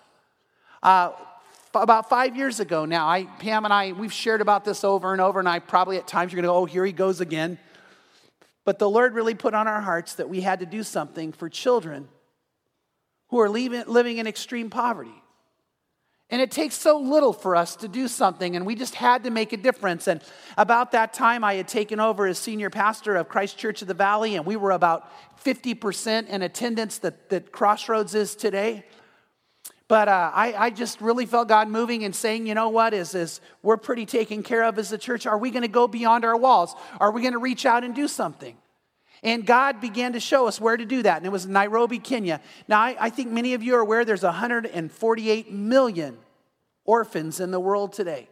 Uh, 0.83 1.11
about 1.75 2.09
five 2.09 2.39
years 2.39 2.59
ago 2.59 2.87
now, 2.87 3.06
I, 3.06 3.25
Pam 3.25 3.67
and 3.67 3.75
I, 3.75 3.93
we've 3.93 4.15
shared 4.15 4.41
about 4.41 4.65
this 4.65 4.85
over 4.85 5.12
and 5.12 5.21
over, 5.21 5.41
and 5.41 5.49
I 5.49 5.59
probably 5.59 5.99
at 5.99 6.06
times 6.06 6.33
you're 6.33 6.41
going 6.41 6.50
to 6.50 6.55
go, 6.55 6.62
oh, 6.62 6.65
here 6.65 6.87
he 6.87 6.93
goes 6.93 7.21
again. 7.21 7.59
But 8.65 8.79
the 8.79 8.89
Lord 8.89 9.12
really 9.12 9.35
put 9.35 9.53
on 9.53 9.69
our 9.69 9.83
hearts 9.83 10.15
that 10.15 10.31
we 10.31 10.41
had 10.41 10.61
to 10.61 10.67
do 10.67 10.85
something 10.85 11.33
for 11.33 11.50
children 11.50 12.09
who 13.29 13.41
are 13.41 13.50
living 13.50 14.17
in 14.17 14.27
extreme 14.27 14.71
poverty. 14.71 15.21
And 16.32 16.40
it 16.40 16.50
takes 16.50 16.75
so 16.75 16.99
little 16.99 17.34
for 17.34 17.55
us 17.55 17.76
to 17.76 17.88
do 17.88 18.08
something, 18.08 18.56
and 18.56 18.64
we 18.64 18.75
just 18.75 18.94
had 18.94 19.25
to 19.25 19.31
make 19.31 19.52
a 19.52 19.58
difference. 19.58 20.08
And 20.08 20.23
about 20.56 20.93
that 20.93 21.12
time, 21.12 21.44
I 21.44 21.55
had 21.55 21.69
taken 21.69 22.00
over 22.00 22.26
as 22.26 22.38
senior 22.38 22.70
pastor 22.70 23.17
of 23.17 23.29
Christ 23.29 23.58
Church 23.58 23.82
of 23.82 23.88
the 23.88 23.93
Valley, 23.93 24.37
and 24.37 24.46
we 24.46 24.56
were 24.56 24.70
about 24.70 25.12
50% 25.44 26.29
in 26.29 26.40
attendance 26.40 26.96
that, 26.99 27.29
that 27.29 27.52
Crossroads 27.52 28.14
is 28.14 28.34
today. 28.34 28.87
But 29.88 30.08
uh, 30.08 30.31
I, 30.32 30.55
I, 30.55 30.70
just 30.70 31.02
really 31.02 31.26
felt 31.26 31.49
God 31.49 31.69
moving 31.69 32.02
and 32.02 32.17
saying, 32.17 32.46
you 32.46 32.55
know 32.55 32.70
what, 32.70 32.94
is, 32.94 33.14
is 33.14 33.43
we're 33.62 33.76
pretty 33.76 34.06
taken 34.06 34.43
care 34.43 34.64
of 34.64 34.79
as 34.79 34.90
a 34.90 34.96
church. 34.96 35.26
Are 35.26 35.37
we 35.37 35.50
going 35.50 35.62
to 35.62 35.69
go 35.69 35.87
beyond 35.87 36.25
our 36.25 36.37
walls? 36.37 36.75
Are 36.99 37.11
we 37.11 37.20
going 37.20 37.34
to 37.34 37.38
reach 37.40 37.67
out 37.67 37.84
and 37.84 37.94
do 37.94 38.08
something? 38.08 38.56
And 39.23 39.46
God 39.46 39.81
began 39.81 40.14
to 40.14 40.20
show 40.20 40.49
us 40.49 40.61
where 40.61 40.76
to 40.76 40.84
do 40.84 41.02
that. 41.02 41.19
And 41.19 41.26
it 41.26 41.31
was 41.31 41.46
Nairobi, 41.46 41.99
Kenya. 41.99 42.40
Now, 42.67 42.81
I, 42.81 42.96
I 42.99 43.11
think 43.11 43.31
many 43.31 43.55
of 43.55 43.62
you 43.62 43.75
are 43.76 43.81
aware 43.81 44.05
there's 44.05 44.23
148 44.23 45.52
million 45.52 46.19
orphans 46.84 47.40
in 47.40 47.50
the 47.50 47.61
world 47.61 47.93
today. 47.93 48.29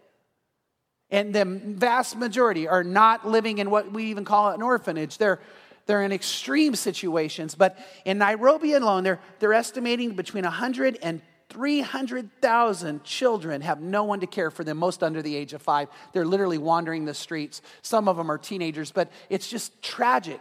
And 1.10 1.34
the 1.34 1.44
vast 1.44 2.16
majority 2.16 2.68
are 2.68 2.84
not 2.84 3.26
living 3.26 3.58
in 3.58 3.70
what 3.70 3.92
we 3.92 4.04
even 4.04 4.24
call 4.24 4.50
an 4.50 4.62
orphanage. 4.62 5.18
They're, 5.18 5.40
they're 5.86 6.02
in 6.02 6.12
extreme 6.12 6.76
situations. 6.76 7.54
But 7.54 7.78
in 8.04 8.18
Nairobi 8.18 8.74
alone, 8.74 9.02
they're, 9.02 9.20
they're 9.40 9.54
estimating 9.54 10.14
between 10.14 10.44
100 10.44 10.98
and 11.02 11.20
300,000 11.50 13.02
children 13.02 13.60
have 13.60 13.80
no 13.80 14.04
one 14.04 14.20
to 14.20 14.26
care 14.26 14.52
for 14.52 14.62
them, 14.62 14.78
most 14.78 15.02
under 15.02 15.20
the 15.20 15.34
age 15.34 15.52
of 15.52 15.60
five. 15.60 15.88
They're 16.12 16.24
literally 16.24 16.58
wandering 16.58 17.04
the 17.04 17.14
streets. 17.14 17.60
Some 17.82 18.08
of 18.08 18.16
them 18.16 18.30
are 18.30 18.38
teenagers, 18.38 18.92
but 18.92 19.10
it's 19.28 19.48
just 19.50 19.82
tragic. 19.82 20.40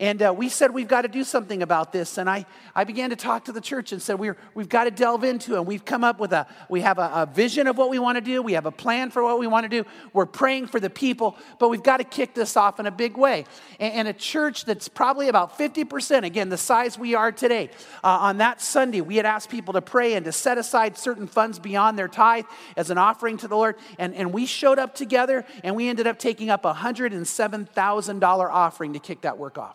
And 0.00 0.22
uh, 0.22 0.32
we 0.36 0.48
said, 0.48 0.72
we've 0.72 0.86
got 0.86 1.02
to 1.02 1.08
do 1.08 1.24
something 1.24 1.60
about 1.60 1.92
this. 1.92 2.18
And 2.18 2.30
I, 2.30 2.46
I 2.72 2.84
began 2.84 3.10
to 3.10 3.16
talk 3.16 3.46
to 3.46 3.52
the 3.52 3.60
church 3.60 3.90
and 3.90 4.00
said, 4.00 4.16
we're, 4.16 4.36
we've 4.54 4.68
got 4.68 4.84
to 4.84 4.92
delve 4.92 5.24
into 5.24 5.54
it. 5.54 5.58
And 5.58 5.66
we've 5.66 5.84
come 5.84 6.04
up 6.04 6.20
with 6.20 6.32
a, 6.32 6.46
we 6.68 6.82
have 6.82 6.98
a, 6.98 7.10
a 7.12 7.26
vision 7.26 7.66
of 7.66 7.76
what 7.76 7.90
we 7.90 7.98
want 7.98 8.14
to 8.14 8.20
do. 8.20 8.40
We 8.40 8.52
have 8.52 8.66
a 8.66 8.70
plan 8.70 9.10
for 9.10 9.24
what 9.24 9.40
we 9.40 9.48
want 9.48 9.64
to 9.64 9.68
do. 9.68 9.84
We're 10.12 10.26
praying 10.26 10.68
for 10.68 10.78
the 10.78 10.88
people, 10.88 11.36
but 11.58 11.68
we've 11.68 11.82
got 11.82 11.96
to 11.96 12.04
kick 12.04 12.32
this 12.32 12.56
off 12.56 12.78
in 12.78 12.86
a 12.86 12.92
big 12.92 13.16
way. 13.16 13.44
And, 13.80 13.92
and 13.94 14.08
a 14.08 14.12
church 14.12 14.66
that's 14.66 14.86
probably 14.86 15.26
about 15.26 15.58
50%, 15.58 16.22
again, 16.22 16.48
the 16.48 16.56
size 16.56 16.96
we 16.96 17.16
are 17.16 17.32
today, 17.32 17.70
uh, 18.04 18.18
on 18.20 18.38
that 18.38 18.60
Sunday, 18.62 19.00
we 19.00 19.16
had 19.16 19.26
asked 19.26 19.50
people 19.50 19.74
to 19.74 19.82
pray 19.82 20.14
and 20.14 20.24
to 20.26 20.32
set 20.32 20.58
aside 20.58 20.96
certain 20.96 21.26
funds 21.26 21.58
beyond 21.58 21.98
their 21.98 22.06
tithe 22.06 22.44
as 22.76 22.90
an 22.90 22.98
offering 22.98 23.36
to 23.38 23.48
the 23.48 23.56
Lord. 23.56 23.74
And, 23.98 24.14
and 24.14 24.32
we 24.32 24.46
showed 24.46 24.78
up 24.78 24.94
together 24.94 25.44
and 25.64 25.74
we 25.74 25.88
ended 25.88 26.06
up 26.06 26.20
taking 26.20 26.50
up 26.50 26.64
a 26.64 26.72
$107,000 26.72 28.48
offering 28.48 28.92
to 28.92 29.00
kick 29.00 29.22
that 29.22 29.38
work 29.38 29.58
off. 29.58 29.74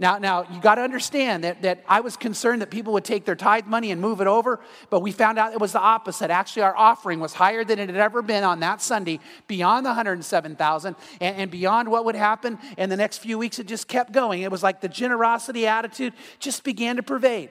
Now, 0.00 0.16
now 0.16 0.46
you 0.50 0.58
got 0.62 0.76
to 0.76 0.80
understand 0.80 1.44
that, 1.44 1.60
that 1.60 1.84
I 1.86 2.00
was 2.00 2.16
concerned 2.16 2.62
that 2.62 2.70
people 2.70 2.94
would 2.94 3.04
take 3.04 3.26
their 3.26 3.36
tithe 3.36 3.66
money 3.66 3.90
and 3.90 4.00
move 4.00 4.22
it 4.22 4.26
over, 4.26 4.58
but 4.88 5.00
we 5.00 5.12
found 5.12 5.38
out 5.38 5.52
it 5.52 5.60
was 5.60 5.72
the 5.72 5.80
opposite. 5.80 6.30
Actually, 6.30 6.62
our 6.62 6.74
offering 6.74 7.20
was 7.20 7.34
higher 7.34 7.64
than 7.64 7.78
it 7.78 7.90
had 7.90 7.98
ever 7.98 8.22
been 8.22 8.42
on 8.42 8.60
that 8.60 8.80
Sunday, 8.80 9.20
beyond 9.46 9.84
the 9.84 9.90
107,000, 9.90 10.96
and, 11.20 11.36
and 11.36 11.50
beyond 11.50 11.90
what 11.90 12.06
would 12.06 12.14
happen 12.14 12.58
in 12.78 12.88
the 12.88 12.96
next 12.96 13.18
few 13.18 13.36
weeks. 13.36 13.58
It 13.58 13.66
just 13.66 13.88
kept 13.88 14.12
going. 14.12 14.40
It 14.40 14.50
was 14.50 14.62
like 14.62 14.80
the 14.80 14.88
generosity 14.88 15.66
attitude 15.66 16.14
just 16.38 16.64
began 16.64 16.96
to 16.96 17.02
pervade. 17.02 17.50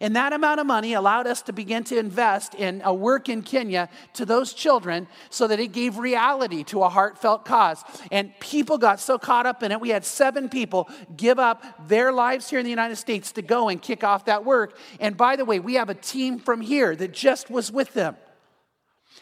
And 0.00 0.14
that 0.16 0.32
amount 0.32 0.60
of 0.60 0.66
money 0.66 0.92
allowed 0.92 1.26
us 1.26 1.42
to 1.42 1.52
begin 1.52 1.84
to 1.84 1.98
invest 1.98 2.54
in 2.54 2.82
a 2.84 2.94
work 2.94 3.28
in 3.28 3.42
Kenya 3.42 3.88
to 4.14 4.24
those 4.24 4.52
children 4.52 5.08
so 5.30 5.48
that 5.48 5.58
it 5.58 5.72
gave 5.72 5.98
reality 5.98 6.62
to 6.64 6.82
a 6.82 6.88
heartfelt 6.88 7.44
cause. 7.44 7.82
And 8.12 8.32
people 8.38 8.78
got 8.78 9.00
so 9.00 9.18
caught 9.18 9.46
up 9.46 9.62
in 9.62 9.72
it. 9.72 9.80
We 9.80 9.88
had 9.88 10.04
seven 10.04 10.48
people 10.48 10.88
give 11.16 11.38
up 11.38 11.88
their 11.88 12.12
lives 12.12 12.48
here 12.48 12.58
in 12.58 12.64
the 12.64 12.70
United 12.70 12.96
States 12.96 13.32
to 13.32 13.42
go 13.42 13.68
and 13.68 13.82
kick 13.82 14.04
off 14.04 14.26
that 14.26 14.44
work. 14.44 14.78
And 15.00 15.16
by 15.16 15.36
the 15.36 15.44
way, 15.44 15.58
we 15.58 15.74
have 15.74 15.88
a 15.88 15.94
team 15.94 16.38
from 16.38 16.60
here 16.60 16.94
that 16.94 17.12
just 17.12 17.50
was 17.50 17.72
with 17.72 17.92
them. 17.94 18.16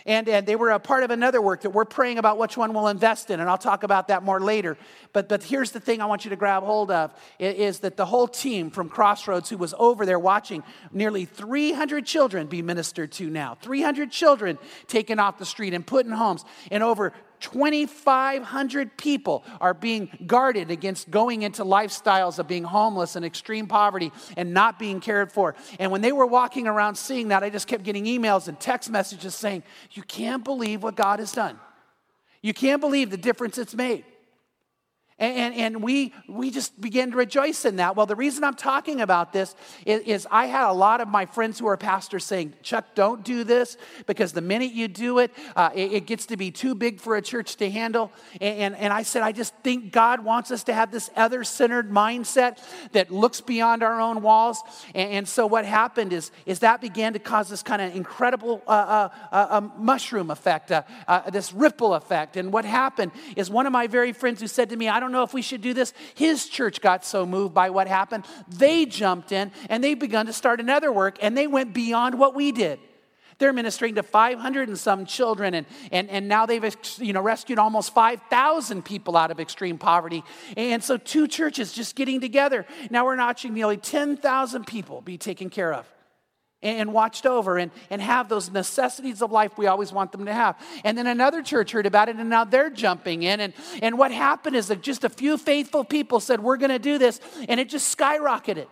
And, 0.05 0.29
and 0.29 0.47
they 0.47 0.57
were 0.57 0.71
a 0.71 0.79
part 0.79 1.03
of 1.03 1.11
another 1.11 1.41
work 1.41 1.63
that 1.63 1.71
we're 1.71 1.85
praying 1.85 2.19
about 2.19 2.39
which 2.39 2.57
one 2.57 2.73
we'll 2.75 2.89
invest 2.89 3.31
in, 3.31 3.41
and 3.41 3.49
I'll 3.49 3.59
talk 3.59 3.83
about 3.83 4.09
that 4.09 4.23
more 4.23 4.41
later. 4.41 4.77
But, 5.13 5.29
but 5.29 5.43
here's 5.43 5.71
the 5.71 5.81
thing 5.81 6.01
I 6.01 6.07
want 6.07 6.25
you 6.25 6.31
to 6.31 6.37
grab 6.37 6.63
hold 6.63 6.91
of 6.91 7.15
is 7.39 7.81
that 7.81 7.97
the 7.97 8.07
whole 8.07 8.29
team 8.29 8.71
from 8.71 8.89
Crossroads 8.89 9.49
who 9.49 9.57
was 9.57 9.75
over 9.79 10.05
there 10.05 10.19
watching 10.19 10.63
nearly 10.93 11.25
300 11.25 12.05
children 12.05 12.47
be 12.47 12.63
ministered 12.63 13.13
to 13.13 13.31
now. 13.31 13.57
300 13.63 14.11
children 14.11 14.59
taken 14.87 15.19
off 15.19 15.39
the 15.39 15.47
street 15.47 15.75
and 15.75 15.87
put 15.87 16.07
in 16.07 16.13
homes, 16.13 16.45
and 16.71 16.83
over 16.83 17.13
2,500 17.41 18.97
people 18.97 19.45
are 19.61 19.75
being 19.75 20.09
guarded 20.27 20.71
against 20.71 21.11
going 21.11 21.43
into 21.43 21.65
lifestyles 21.65 22.39
of 22.39 22.49
being 22.49 22.65
homeless 22.65 23.17
and 23.17 23.25
extreme 23.25 23.67
poverty 23.67 24.13
and 24.37 24.55
not 24.55 24.79
being 24.79 25.01
cared 25.01 25.33
for. 25.33 25.55
And 25.79 25.91
when 25.91 26.01
they 26.01 26.13
were 26.13 26.27
walking 26.27 26.67
around 26.67 26.97
seeing 26.97 27.29
that, 27.29 27.43
I 27.43 27.51
just 27.51 27.67
kept 27.67 27.85
getting 27.85 28.05
emails 28.05 28.49
and 28.49 28.59
text 28.59 28.91
messages 28.91 29.35
saying, 29.35 29.63
You 29.93 30.03
can't 30.03 30.45
believe 30.45 30.83
what 30.83 30.97
God 30.97 31.19
has 31.19 31.33
done. 31.33 31.59
You 32.43 32.55
can't 32.55 32.81
believe 32.81 33.11
the 33.11 33.17
difference 33.17 33.59
it's 33.59 33.75
made. 33.75 34.05
And, 35.19 35.55
and, 35.55 35.83
we, 35.83 36.13
we 36.29 36.51
just 36.51 36.79
began 36.79 37.11
to 37.13 37.17
rejoice 37.17 37.65
in 37.65 37.77
that. 37.77 37.97
Well, 37.97 38.05
the 38.05 38.15
reason 38.15 38.45
I'm 38.45 38.55
talking 38.55 39.01
about 39.01 39.33
this 39.33 39.55
is, 39.87 40.03
is, 40.03 40.29
I 40.31 40.45
had 40.45 40.69
a 40.69 40.73
lot 40.73 41.01
of 41.01 41.09
my 41.09 41.25
friends 41.25 41.59
who 41.59 41.67
are 41.69 41.77
pastors 41.79 42.23
saying, 42.23 42.53
Chuck, 42.63 42.85
don't 42.95 43.25
do 43.25 43.43
this 43.43 43.79
because 44.05 44.35
the 44.35 44.43
minute 44.43 44.73
you 44.73 44.89
do 44.89 45.21
it, 45.21 45.33
uh, 45.55 45.71
it, 45.75 45.93
it, 45.93 46.07
gets 46.07 46.27
to 46.27 46.37
be 46.37 46.51
too 46.51 46.75
big 46.75 47.01
for 47.01 47.17
a 47.17 47.23
church 47.23 47.57
to 47.57 47.71
handle. 47.71 48.13
And, 48.43 48.59
and, 48.59 48.77
and 48.77 48.93
I 48.93 49.05
said, 49.05 49.23
I 49.23 49.33
just 49.33 49.55
think 49.65 49.91
God 49.91 50.23
wants 50.23 50.51
us 50.51 50.65
to 50.65 50.75
have 50.75 50.93
this 50.93 51.09
other 51.17 51.45
centered 51.45 51.91
mindset 51.91 52.63
that 52.93 53.11
looks 53.11 53.41
beyond 53.41 53.83
our 53.83 53.99
own 53.99 54.21
walls. 54.21 54.61
And, 54.95 55.11
and, 55.13 55.29
so 55.29 55.47
what 55.47 55.65
happened 55.65 56.13
is, 56.13 56.31
is 56.45 56.59
that 56.59 56.83
began 56.83 57.15
to 57.15 57.19
cause 57.19 57.49
this 57.49 57.63
kind 57.63 57.81
of 57.81 57.97
incredible 57.97 58.63
uh, 58.67 59.09
uh, 59.33 59.37
uh, 59.51 59.69
mushroom 59.79 60.31
effect, 60.31 60.71
uh, 60.71 60.83
uh, 61.09 61.31
this 61.31 61.55
ripple 61.55 61.95
effect. 61.95 62.37
And 62.37 62.53
what 62.53 62.67
happened 62.67 63.13
is 63.35 63.49
one 63.49 63.65
of 63.65 63.73
my 63.73 63.87
very 63.87 64.13
friends 64.13 64.43
who 64.43 64.47
said 64.47 64.69
to 64.71 64.77
me, 64.77 64.89
I 64.89 65.01
don't 65.01 65.06
don't 65.07 65.13
know 65.13 65.23
if 65.23 65.33
we 65.33 65.43
should 65.43 65.63
do 65.63 65.73
this. 65.73 65.95
His 66.15 66.49
church 66.49 66.81
got 66.81 67.05
so 67.05 67.25
moved 67.25 67.55
by 67.55 67.71
what 67.71 67.87
happened, 67.87 68.25
they 68.49 68.87
jumped 68.87 69.33
in 69.33 69.53
and 69.71 69.83
they 69.83 69.95
begun 69.95 70.27
to 70.27 70.33
start 70.33 70.61
another 70.61 70.93
work 70.93 71.19
and 71.23 71.37
they 71.37 71.47
went 71.47 71.73
beyond 71.73 72.19
what 72.19 72.35
we 72.35 72.53
did. 72.53 72.81
They're 73.39 73.53
ministering 73.53 73.97
to 73.97 74.03
500 74.03 74.69
and 74.69 74.79
some 74.79 75.05
children, 75.05 75.53
and, 75.53 75.67
and, 75.93 76.09
and 76.09 76.27
now 76.27 76.47
they've 76.47 76.75
you 76.97 77.13
know, 77.13 77.21
rescued 77.21 77.59
almost 77.59 77.93
5,000 77.93 78.83
people 78.83 79.15
out 79.15 79.31
of 79.31 79.39
extreme 79.39 79.77
poverty. 79.77 80.25
And 80.57 80.83
so, 80.83 80.97
two 80.97 81.29
churches 81.29 81.71
just 81.71 81.97
getting 81.97 82.19
together. 82.23 82.65
Now 82.89 83.05
we're 83.05 83.19
watching 83.19 83.53
nearly 83.53 83.77
10,000 83.77 84.67
people 84.67 85.03
be 85.03 85.19
taken 85.19 85.51
care 85.51 85.75
of 85.75 85.87
and 86.67 86.93
watched 86.93 87.27
over 87.27 87.59
and, 87.59 87.71
and 87.91 88.03
have 88.03 88.29
those 88.29 88.51
necessities 88.51 89.23
of 89.23 89.31
life 89.31 89.57
we 89.57 89.67
always 89.67 89.93
want 89.93 90.13
them 90.13 90.27
to 90.27 90.33
have. 90.33 90.61
And 90.85 90.99
then 90.99 91.07
another 91.07 91.43
church 91.43 91.73
heard 91.73 91.87
about 91.87 92.09
it 92.09 92.17
and 92.17 92.29
now 92.29 92.45
they're 92.45 92.71
jumping 92.71 93.23
in. 93.23 93.41
And, 93.41 93.53
and 93.83 93.99
what 93.99 94.13
happened 94.13 94.57
is 94.57 94.69
that 94.69 94.83
just 94.83 95.05
a 95.05 95.09
few 95.09 95.39
faithful 95.39 95.85
people 95.85 96.21
said, 96.21 96.41
We're 96.41 96.57
going 96.57 96.71
to 96.71 96.79
do 96.79 96.99
this. 96.99 97.21
And 97.49 97.61
it 97.61 97.69
just 97.69 97.97
skyrocketed. 97.97 98.67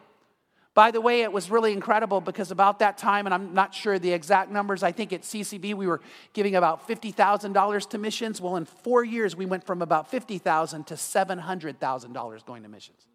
By 0.74 0.90
the 0.90 1.00
way, 1.00 1.22
it 1.22 1.32
was 1.32 1.50
really 1.50 1.72
incredible 1.72 2.20
because 2.20 2.50
about 2.50 2.80
that 2.80 2.98
time, 2.98 3.26
and 3.26 3.34
I'm 3.34 3.54
not 3.54 3.72
sure 3.72 3.96
the 3.96 4.12
exact 4.12 4.50
numbers, 4.50 4.82
I 4.82 4.90
think 4.90 5.12
at 5.12 5.22
CCB 5.22 5.74
we 5.74 5.86
were 5.86 6.00
giving 6.32 6.56
about 6.56 6.88
$50,000 6.88 7.90
to 7.90 7.98
missions. 7.98 8.40
Well, 8.40 8.56
in 8.56 8.64
four 8.64 9.04
years, 9.04 9.36
we 9.36 9.46
went 9.46 9.64
from 9.64 9.82
about 9.82 10.10
50,000 10.10 10.84
to 10.88 10.94
$700,000 10.94 12.44
going 12.44 12.64
to 12.64 12.68
missions. 12.68 13.06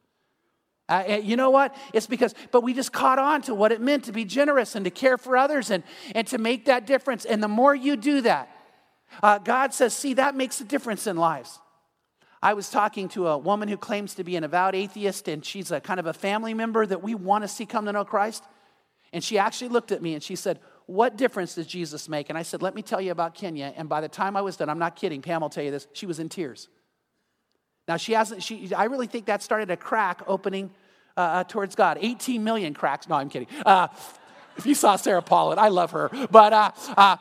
Uh, 0.90 1.20
you 1.22 1.36
know 1.36 1.52
what? 1.52 1.76
It's 1.94 2.08
because, 2.08 2.34
but 2.52 2.62
we 2.62 2.74
just 2.74 2.92
caught 2.92 3.20
on 3.20 3.44
to 3.44 3.54
what 3.54 3.72
it 3.72 3.80
meant 3.80 4.06
to 4.06 4.12
be 4.12 4.26
generous 4.26 4.76
and 4.76 4.84
to 4.86 4.92
care 4.92 5.20
for 5.20 5.38
others 5.38 5.70
and, 5.70 5.84
and 6.16 6.26
to 6.28 6.40
make 6.40 6.66
that 6.66 6.88
difference. 6.88 7.26
And 7.26 7.44
the 7.44 7.48
more 7.48 7.76
you 7.76 7.96
do 7.96 8.22
that, 8.22 8.50
uh, 9.22 9.38
God 9.38 9.74
says, 9.74 9.94
see, 9.94 10.16
that 10.16 10.36
makes 10.36 10.60
a 10.60 10.64
difference 10.64 11.06
in 11.06 11.16
lives. 11.16 11.60
I 12.42 12.54
was 12.54 12.70
talking 12.70 13.08
to 13.10 13.28
a 13.28 13.38
woman 13.38 13.68
who 13.68 13.78
claims 13.78 14.16
to 14.16 14.24
be 14.24 14.36
an 14.36 14.44
avowed 14.44 14.74
atheist, 14.74 15.28
and 15.28 15.46
she's 15.46 15.72
a 15.72 15.80
kind 15.80 16.00
of 16.00 16.08
a 16.08 16.14
family 16.14 16.54
member 16.54 16.86
that 16.86 17.04
we 17.04 17.14
want 17.14 17.44
to 17.44 17.48
see 17.48 17.66
come 17.66 17.86
to 17.86 17.92
know 17.92 18.06
Christ. 18.06 18.44
And 19.14 19.24
she 19.24 19.38
actually 19.38 19.70
looked 19.70 19.92
at 19.92 20.02
me 20.02 20.14
and 20.14 20.24
she 20.24 20.36
said, 20.36 20.60
What 20.86 21.18
difference 21.18 21.56
does 21.56 21.68
Jesus 21.68 22.08
make? 22.08 22.30
And 22.30 22.38
I 22.38 22.44
said, 22.44 22.62
Let 22.62 22.76
me 22.76 22.82
tell 22.82 23.02
you 23.02 23.12
about 23.12 23.36
Kenya. 23.36 23.74
And 23.76 23.90
by 23.90 24.02
the 24.02 24.08
time 24.08 24.38
I 24.38 24.42
was 24.42 24.56
done, 24.56 24.70
I'm 24.70 24.80
not 24.80 24.96
kidding, 24.96 25.22
Pam 25.22 25.42
will 25.42 25.50
tell 25.50 25.64
you 25.64 25.72
this, 25.72 25.88
she 25.94 26.06
was 26.06 26.20
in 26.20 26.30
tears. 26.30 26.70
Now, 27.90 27.98
she 27.98 28.14
hasn't, 28.14 28.44
she, 28.44 28.72
I 28.72 28.84
really 28.84 29.08
think 29.08 29.26
that 29.26 29.42
started 29.42 29.72
a 29.72 29.76
crack 29.76 30.22
opening 30.28 30.70
uh, 31.18 31.22
uh 31.22 31.44
towards 31.44 31.74
God. 31.74 31.98
18 32.00 32.44
million 32.44 32.76
cracks. 32.76 33.10
No, 33.10 33.16
I'm 33.16 33.30
kidding. 33.30 33.48
Uh, 33.66 33.88
if 34.58 34.68
you 34.68 34.76
saw 34.76 34.96
Sarah 34.96 35.24
Palin, 35.24 35.58
I 35.58 35.70
love 35.70 35.90
her. 35.92 36.12
But, 36.30 36.54
uh, 36.54 36.72
uh, 36.96 37.18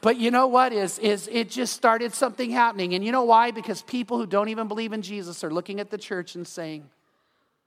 but 0.00 0.16
you 0.16 0.30
know 0.30 0.46
what 0.46 0.72
is, 0.72 1.00
is 1.00 1.28
it 1.32 1.50
just 1.50 1.72
started 1.72 2.14
something 2.14 2.48
happening. 2.48 2.94
And 2.94 3.04
you 3.04 3.10
know 3.10 3.24
why? 3.24 3.50
Because 3.50 3.82
people 3.82 4.18
who 4.18 4.26
don't 4.26 4.50
even 4.50 4.68
believe 4.68 4.92
in 4.92 5.02
Jesus 5.02 5.42
are 5.42 5.50
looking 5.50 5.80
at 5.80 5.90
the 5.90 5.98
church 5.98 6.36
and 6.36 6.46
saying, 6.46 6.88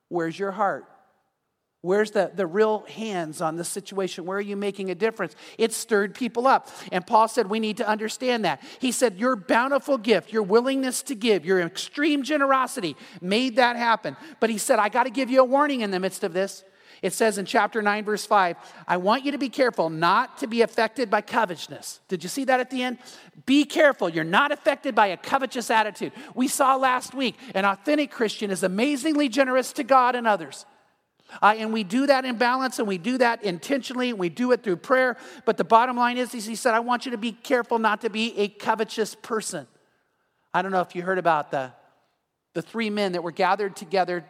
Where's 0.08 0.40
your 0.40 0.52
heart? 0.52 0.86
Where's 1.82 2.12
the, 2.12 2.32
the 2.34 2.46
real 2.46 2.86
hands 2.88 3.42
on 3.42 3.56
the 3.56 3.64
situation? 3.64 4.26
Where 4.26 4.38
are 4.38 4.42
you 4.42 4.56
making 4.56 4.92
a 4.92 4.96
difference? 4.96 5.36
It 5.58 5.74
stirred 5.74 6.14
people 6.14 6.46
up. 6.46 6.70
And 6.92 7.06
Paul 7.06 7.28
said, 7.28 7.50
We 7.50 7.60
need 7.60 7.78
to 7.78 7.88
understand 7.88 8.46
that. 8.46 8.62
He 8.80 8.92
said, 8.92 9.18
Your 9.18 9.36
bountiful 9.36 9.98
gift, 9.98 10.32
your 10.32 10.44
willingness 10.44 11.02
to 11.04 11.16
give, 11.16 11.44
your 11.44 11.60
extreme 11.60 12.22
generosity 12.22 12.96
made 13.20 13.56
that 13.56 13.78
happen. 13.78 14.16
But 14.40 14.52
he 14.52 14.60
said, 14.60 14.78
I 14.78 14.90
got 14.90 15.04
to 15.04 15.10
give 15.10 15.32
you 15.32 15.42
a 15.42 15.46
warning 15.46 15.82
in 15.82 15.90
the 15.90 16.00
midst 16.00 16.24
of 16.24 16.34
this. 16.34 16.64
It 17.02 17.14
says 17.14 17.40
in 17.40 17.46
chapter 17.46 17.82
9, 17.82 18.06
verse 18.06 18.28
5, 18.28 18.58
I 18.88 18.98
want 18.98 19.26
you 19.26 19.32
to 19.32 19.40
be 19.40 19.50
careful 19.50 19.90
not 19.90 20.38
to 20.38 20.48
be 20.48 20.62
affected 20.62 21.10
by 21.10 21.22
covetousness. 21.22 22.00
Did 22.08 22.22
you 22.22 22.30
see 22.30 22.44
that 22.44 22.60
at 22.60 22.70
the 22.70 22.84
end? 22.84 23.00
Be 23.48 23.66
careful. 23.66 24.08
You're 24.08 24.24
not 24.24 24.52
affected 24.52 24.94
by 24.94 25.08
a 25.08 25.18
covetous 25.18 25.72
attitude. 25.72 26.12
We 26.36 26.48
saw 26.48 26.76
last 26.76 27.16
week 27.16 27.38
an 27.56 27.66
authentic 27.66 28.12
Christian 28.12 28.52
is 28.52 28.62
amazingly 28.62 29.30
generous 29.30 29.74
to 29.74 29.84
God 29.84 30.16
and 30.16 30.28
others. 30.28 30.68
Uh, 31.42 31.56
and 31.58 31.72
we 31.72 31.84
do 31.84 32.08
that 32.08 32.26
in 32.26 32.36
balance 32.36 32.80
and 32.80 32.88
we 32.88 32.98
do 32.98 33.18
that 33.18 33.44
intentionally 33.44 34.10
and 34.10 34.20
we 34.20 34.30
do 34.30 34.52
it 34.52 34.64
through 34.64 34.78
prayer. 34.78 35.18
But 35.46 35.58
the 35.58 35.64
bottom 35.64 35.96
line 35.96 36.18
is, 36.18 36.34
is 36.34 36.46
he 36.46 36.56
said, 36.56 36.74
I 36.74 36.80
want 36.80 37.06
you 37.06 37.12
to 37.12 37.18
be 37.18 37.32
careful 37.32 37.80
not 37.80 38.02
to 38.02 38.10
be 38.10 38.38
a 38.38 38.48
covetous 38.48 39.16
person. 39.16 39.68
I 40.54 40.62
don't 40.62 40.72
know 40.72 40.82
if 40.82 40.96
you 40.96 41.04
heard 41.04 41.18
about 41.18 41.52
the, 41.52 41.72
the 42.54 42.62
three 42.62 42.90
men 42.90 43.14
that 43.14 43.24
were 43.24 43.32
gathered 43.32 43.76
together 43.76 44.26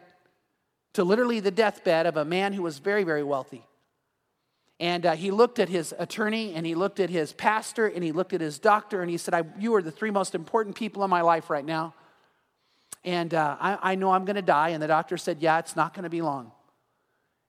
to 0.92 1.04
literally 1.04 1.40
the 1.40 1.50
deathbed 1.50 2.06
of 2.06 2.16
a 2.16 2.24
man 2.24 2.52
who 2.52 2.62
was 2.62 2.78
very, 2.78 3.02
very 3.02 3.22
wealthy. 3.22 3.64
And 4.78 5.06
uh, 5.06 5.14
he 5.14 5.30
looked 5.30 5.58
at 5.58 5.68
his 5.68 5.94
attorney 5.98 6.54
and 6.54 6.66
he 6.66 6.74
looked 6.74 7.00
at 7.00 7.08
his 7.08 7.32
pastor 7.32 7.86
and 7.86 8.02
he 8.02 8.12
looked 8.12 8.32
at 8.32 8.40
his 8.40 8.58
doctor 8.58 9.00
and 9.00 9.10
he 9.10 9.16
said, 9.16 9.52
You 9.58 9.74
are 9.76 9.82
the 9.82 9.92
three 9.92 10.10
most 10.10 10.34
important 10.34 10.76
people 10.76 11.04
in 11.04 11.10
my 11.10 11.20
life 11.20 11.50
right 11.50 11.64
now. 11.64 11.94
And 13.04 13.32
uh, 13.32 13.56
I, 13.60 13.92
I 13.92 13.94
know 13.94 14.10
I'm 14.10 14.24
going 14.24 14.36
to 14.36 14.42
die. 14.42 14.70
And 14.70 14.82
the 14.82 14.88
doctor 14.88 15.16
said, 15.16 15.38
Yeah, 15.40 15.58
it's 15.58 15.76
not 15.76 15.94
going 15.94 16.02
to 16.04 16.10
be 16.10 16.20
long. 16.20 16.52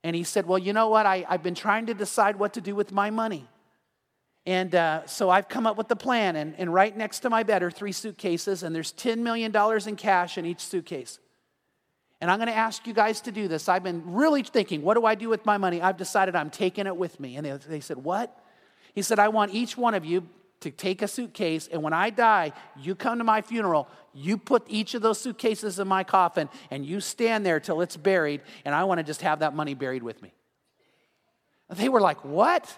And 0.03 0.15
he 0.15 0.23
said, 0.23 0.45
Well, 0.45 0.59
you 0.59 0.73
know 0.73 0.89
what? 0.89 1.05
I, 1.05 1.25
have 1.29 1.43
been 1.43 1.55
trying 1.55 1.85
to 1.87 1.93
decide 1.93 2.35
what 2.35 2.53
to 2.53 2.61
do 2.61 2.75
with 2.75 2.91
my 2.91 3.09
money. 3.09 3.47
And 4.45 4.75
uh, 4.75 5.05
so 5.05 5.29
I've 5.29 5.47
come 5.47 5.65
up 5.65 5.77
with 5.77 5.87
the 5.87 5.95
plan. 5.95 6.35
And, 6.35 6.53
and 6.57 6.73
right 6.73 6.95
next 6.95 7.19
to 7.19 7.29
my 7.29 7.43
bed 7.43 7.63
are 7.63 7.71
three 7.71 7.93
suitcases, 7.93 8.63
and 8.63 8.75
there's 8.75 8.91
$10 8.91 9.19
million 9.19 9.55
in 9.87 9.95
cash 9.95 10.37
in 10.37 10.45
each 10.45 10.59
suitcase. 10.59 11.19
And 12.19 12.29
I'm 12.29 12.37
going 12.37 12.47
to 12.47 12.55
ask 12.55 12.85
you 12.85 12.93
guys 12.93 13.21
to 13.21 13.31
do 13.31 13.47
this. 13.47 13.69
I've 13.69 13.83
been 13.83 14.13
really 14.13 14.43
thinking, 14.43 14.81
what 14.81 14.95
do 14.95 15.05
I 15.05 15.15
do 15.15 15.29
with 15.29 15.45
my 15.45 15.57
money? 15.57 15.81
I've 15.81 15.97
decided 15.97 16.35
I'm 16.35 16.49
taking 16.49 16.87
it 16.87 16.95
with 16.95 17.19
me. 17.19 17.37
And 17.37 17.45
they, 17.45 17.51
they 17.51 17.79
said, 17.79 17.97
What? 17.97 18.37
He 18.93 19.01
said, 19.01 19.19
I 19.19 19.29
want 19.29 19.53
each 19.53 19.77
one 19.77 19.93
of 19.93 20.05
you 20.05 20.27
to 20.63 20.71
take 20.71 21.01
a 21.01 21.07
suitcase, 21.07 21.67
and 21.71 21.83
when 21.83 21.93
I 21.93 22.09
die, 22.09 22.53
you 22.77 22.95
come 22.95 23.19
to 23.19 23.23
my 23.23 23.41
funeral, 23.41 23.87
you 24.13 24.37
put 24.37 24.63
each 24.67 24.93
of 24.93 25.01
those 25.01 25.19
suitcases 25.19 25.79
in 25.79 25.87
my 25.87 26.03
coffin, 26.03 26.49
and 26.71 26.85
you 26.85 26.99
stand 26.99 27.45
there 27.45 27.59
till 27.59 27.81
it's 27.81 27.97
buried, 27.97 28.41
and 28.65 28.73
I 28.73 28.85
want 28.85 28.99
to 28.99 29.03
just 29.03 29.21
have 29.21 29.39
that 29.39 29.55
money 29.55 29.73
buried 29.73 30.03
with 30.03 30.21
me. 30.21 30.33
They 31.69 31.89
were 31.89 32.01
like, 32.01 32.23
What? 32.25 32.77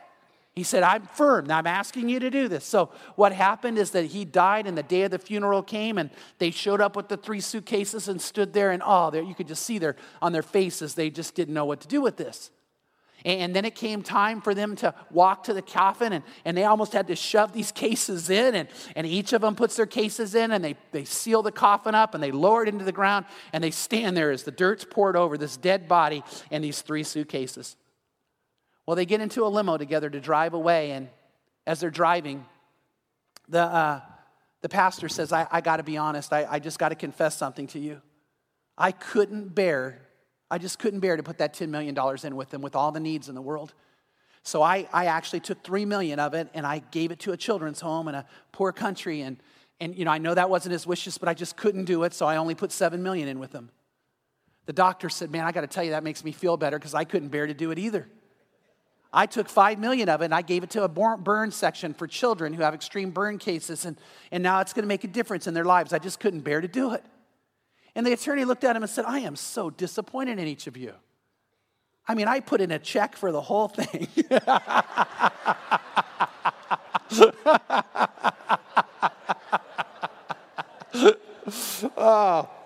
He 0.55 0.63
said, 0.63 0.83
I'm 0.83 1.03
firm. 1.03 1.47
Now 1.47 1.57
I'm 1.57 1.67
asking 1.67 2.07
you 2.07 2.17
to 2.21 2.29
do 2.29 2.47
this. 2.47 2.63
So, 2.63 2.89
what 3.15 3.33
happened 3.33 3.77
is 3.77 3.91
that 3.91 4.05
he 4.05 4.23
died, 4.23 4.67
and 4.67 4.77
the 4.77 4.83
day 4.83 5.01
of 5.01 5.11
the 5.11 5.19
funeral 5.19 5.61
came, 5.61 5.97
and 5.97 6.09
they 6.37 6.49
showed 6.49 6.79
up 6.79 6.95
with 6.95 7.09
the 7.09 7.17
three 7.17 7.41
suitcases 7.41 8.07
and 8.07 8.21
stood 8.21 8.53
there, 8.53 8.71
and 8.71 8.81
oh, 8.85 9.11
there, 9.11 9.21
you 9.21 9.35
could 9.35 9.49
just 9.49 9.65
see 9.65 9.79
their, 9.79 9.97
on 10.21 10.31
their 10.31 10.41
faces, 10.41 10.95
they 10.95 11.09
just 11.09 11.35
didn't 11.35 11.53
know 11.53 11.65
what 11.65 11.81
to 11.81 11.87
do 11.89 12.01
with 12.01 12.15
this. 12.15 12.51
And 13.25 13.55
then 13.55 13.65
it 13.65 13.73
came 13.73 14.03
time 14.03 14.39
for 14.39 14.53
them 14.53 14.75
to 14.77 14.93
walk 15.09 15.45
to 15.45 15.53
the 15.53 15.63
coffin, 15.63 16.13
and, 16.13 16.23
and 16.45 16.55
they 16.55 16.63
almost 16.63 16.93
had 16.93 17.07
to 17.07 17.15
shove 17.15 17.53
these 17.53 17.71
cases 17.73 18.29
in. 18.29 18.53
And, 18.53 18.69
and 18.95 19.07
each 19.07 19.33
of 19.33 19.41
them 19.41 19.55
puts 19.55 19.75
their 19.75 19.87
cases 19.87 20.35
in, 20.35 20.51
and 20.51 20.63
they, 20.63 20.75
they 20.91 21.05
seal 21.05 21.41
the 21.41 21.51
coffin 21.51 21.95
up, 21.95 22.13
and 22.13 22.23
they 22.23 22.31
lower 22.31 22.61
it 22.61 22.69
into 22.69 22.85
the 22.85 22.91
ground, 22.91 23.25
and 23.51 23.63
they 23.63 23.71
stand 23.71 24.15
there 24.15 24.29
as 24.29 24.43
the 24.43 24.51
dirt's 24.51 24.85
poured 24.87 25.15
over 25.15 25.39
this 25.39 25.57
dead 25.57 25.87
body 25.87 26.23
and 26.51 26.63
these 26.63 26.83
three 26.83 27.01
suitcases. 27.01 27.75
Well, 28.85 28.95
they 28.95 29.07
get 29.07 29.21
into 29.21 29.43
a 29.43 29.49
limo 29.49 29.77
together 29.77 30.09
to 30.11 30.19
drive 30.19 30.53
away, 30.53 30.91
and 30.91 31.09
as 31.65 31.79
they're 31.79 31.89
driving, 31.89 32.45
the, 33.49 33.61
uh, 33.61 34.01
the 34.61 34.69
pastor 34.69 35.09
says, 35.09 35.33
I, 35.33 35.47
I 35.49 35.61
got 35.61 35.77
to 35.77 35.83
be 35.83 35.97
honest, 35.97 36.31
I, 36.31 36.45
I 36.47 36.59
just 36.59 36.77
got 36.77 36.89
to 36.89 36.95
confess 36.95 37.35
something 37.35 37.65
to 37.67 37.79
you. 37.79 38.03
I 38.77 38.91
couldn't 38.91 39.55
bear 39.55 40.04
I 40.49 40.57
just 40.57 40.79
couldn't 40.79 40.99
bear 40.99 41.17
to 41.17 41.23
put 41.23 41.39
that 41.39 41.53
$10 41.53 41.69
million 41.69 41.97
in 42.23 42.35
with 42.35 42.49
them 42.49 42.61
with 42.61 42.75
all 42.75 42.91
the 42.91 42.99
needs 42.99 43.29
in 43.29 43.35
the 43.35 43.41
world. 43.41 43.73
So 44.43 44.61
I, 44.61 44.87
I 44.93 45.07
actually 45.07 45.39
took 45.39 45.63
3 45.63 45.85
million 45.85 46.19
of 46.19 46.35
it 46.35 46.49
and 46.53 46.67
I 46.67 46.79
gave 46.91 47.11
it 47.11 47.19
to 47.21 47.31
a 47.31 47.37
children's 47.37 47.81
home 47.81 48.07
in 48.07 48.13
a 48.13 48.25
poor 48.51 48.71
country. 48.71 49.21
And, 49.21 49.37
and, 49.79 49.95
you 49.97 50.05
know, 50.05 50.11
I 50.11 50.19
know 50.19 50.35
that 50.35 50.49
wasn't 50.49 50.73
his 50.73 50.85
wishes, 50.85 51.17
but 51.17 51.27
I 51.27 51.33
just 51.33 51.57
couldn't 51.57 51.85
do 51.85 52.03
it, 52.03 52.13
so 52.13 52.27
I 52.27 52.37
only 52.37 52.53
put 52.53 52.71
7 52.71 53.01
million 53.01 53.27
in 53.27 53.39
with 53.39 53.51
them. 53.51 53.71
The 54.67 54.73
doctor 54.73 55.09
said, 55.09 55.31
Man, 55.31 55.45
I 55.45 55.51
got 55.51 55.61
to 55.61 55.67
tell 55.67 55.83
you, 55.83 55.91
that 55.91 56.03
makes 56.03 56.23
me 56.23 56.31
feel 56.31 56.57
better 56.57 56.77
because 56.77 56.93
I 56.93 57.05
couldn't 57.05 57.29
bear 57.29 57.47
to 57.47 57.53
do 57.55 57.71
it 57.71 57.79
either. 57.79 58.07
I 59.11 59.25
took 59.25 59.49
5 59.49 59.79
million 59.79 60.09
of 60.09 60.21
it 60.21 60.25
and 60.25 60.33
I 60.33 60.41
gave 60.43 60.63
it 60.63 60.69
to 60.71 60.83
a 60.83 60.87
burn 60.87 61.49
section 61.51 61.93
for 61.93 62.05
children 62.05 62.53
who 62.53 62.61
have 62.61 62.75
extreme 62.75 63.09
burn 63.09 63.39
cases, 63.39 63.85
and, 63.85 63.97
and 64.31 64.43
now 64.43 64.59
it's 64.59 64.73
going 64.73 64.83
to 64.83 64.87
make 64.87 65.03
a 65.03 65.07
difference 65.07 65.47
in 65.47 65.55
their 65.55 65.65
lives. 65.65 65.91
I 65.91 65.99
just 65.99 66.19
couldn't 66.19 66.41
bear 66.41 66.61
to 66.61 66.67
do 66.67 66.93
it. 66.93 67.03
And 67.95 68.05
the 68.05 68.11
attorney 68.11 68.43
looked 68.43 68.63
at 68.65 68.75
him 68.75 68.83
and 68.83 68.89
said, 68.89 69.05
I 69.05 69.19
am 69.19 69.35
so 69.35 69.69
disappointed 69.69 70.37
in 70.37 70.47
each 70.47 70.67
of 70.67 70.75
you. 70.75 70.93
I 72.07 72.13
mean, 72.13 72.27
I 72.27 72.41
put 72.41 72.61
in 72.61 72.71
a 72.71 72.79
check 72.79 73.15
for 73.15 73.31
the 73.31 73.41
whole 73.41 73.69
thing. 73.69 74.07
oh. 81.97 82.49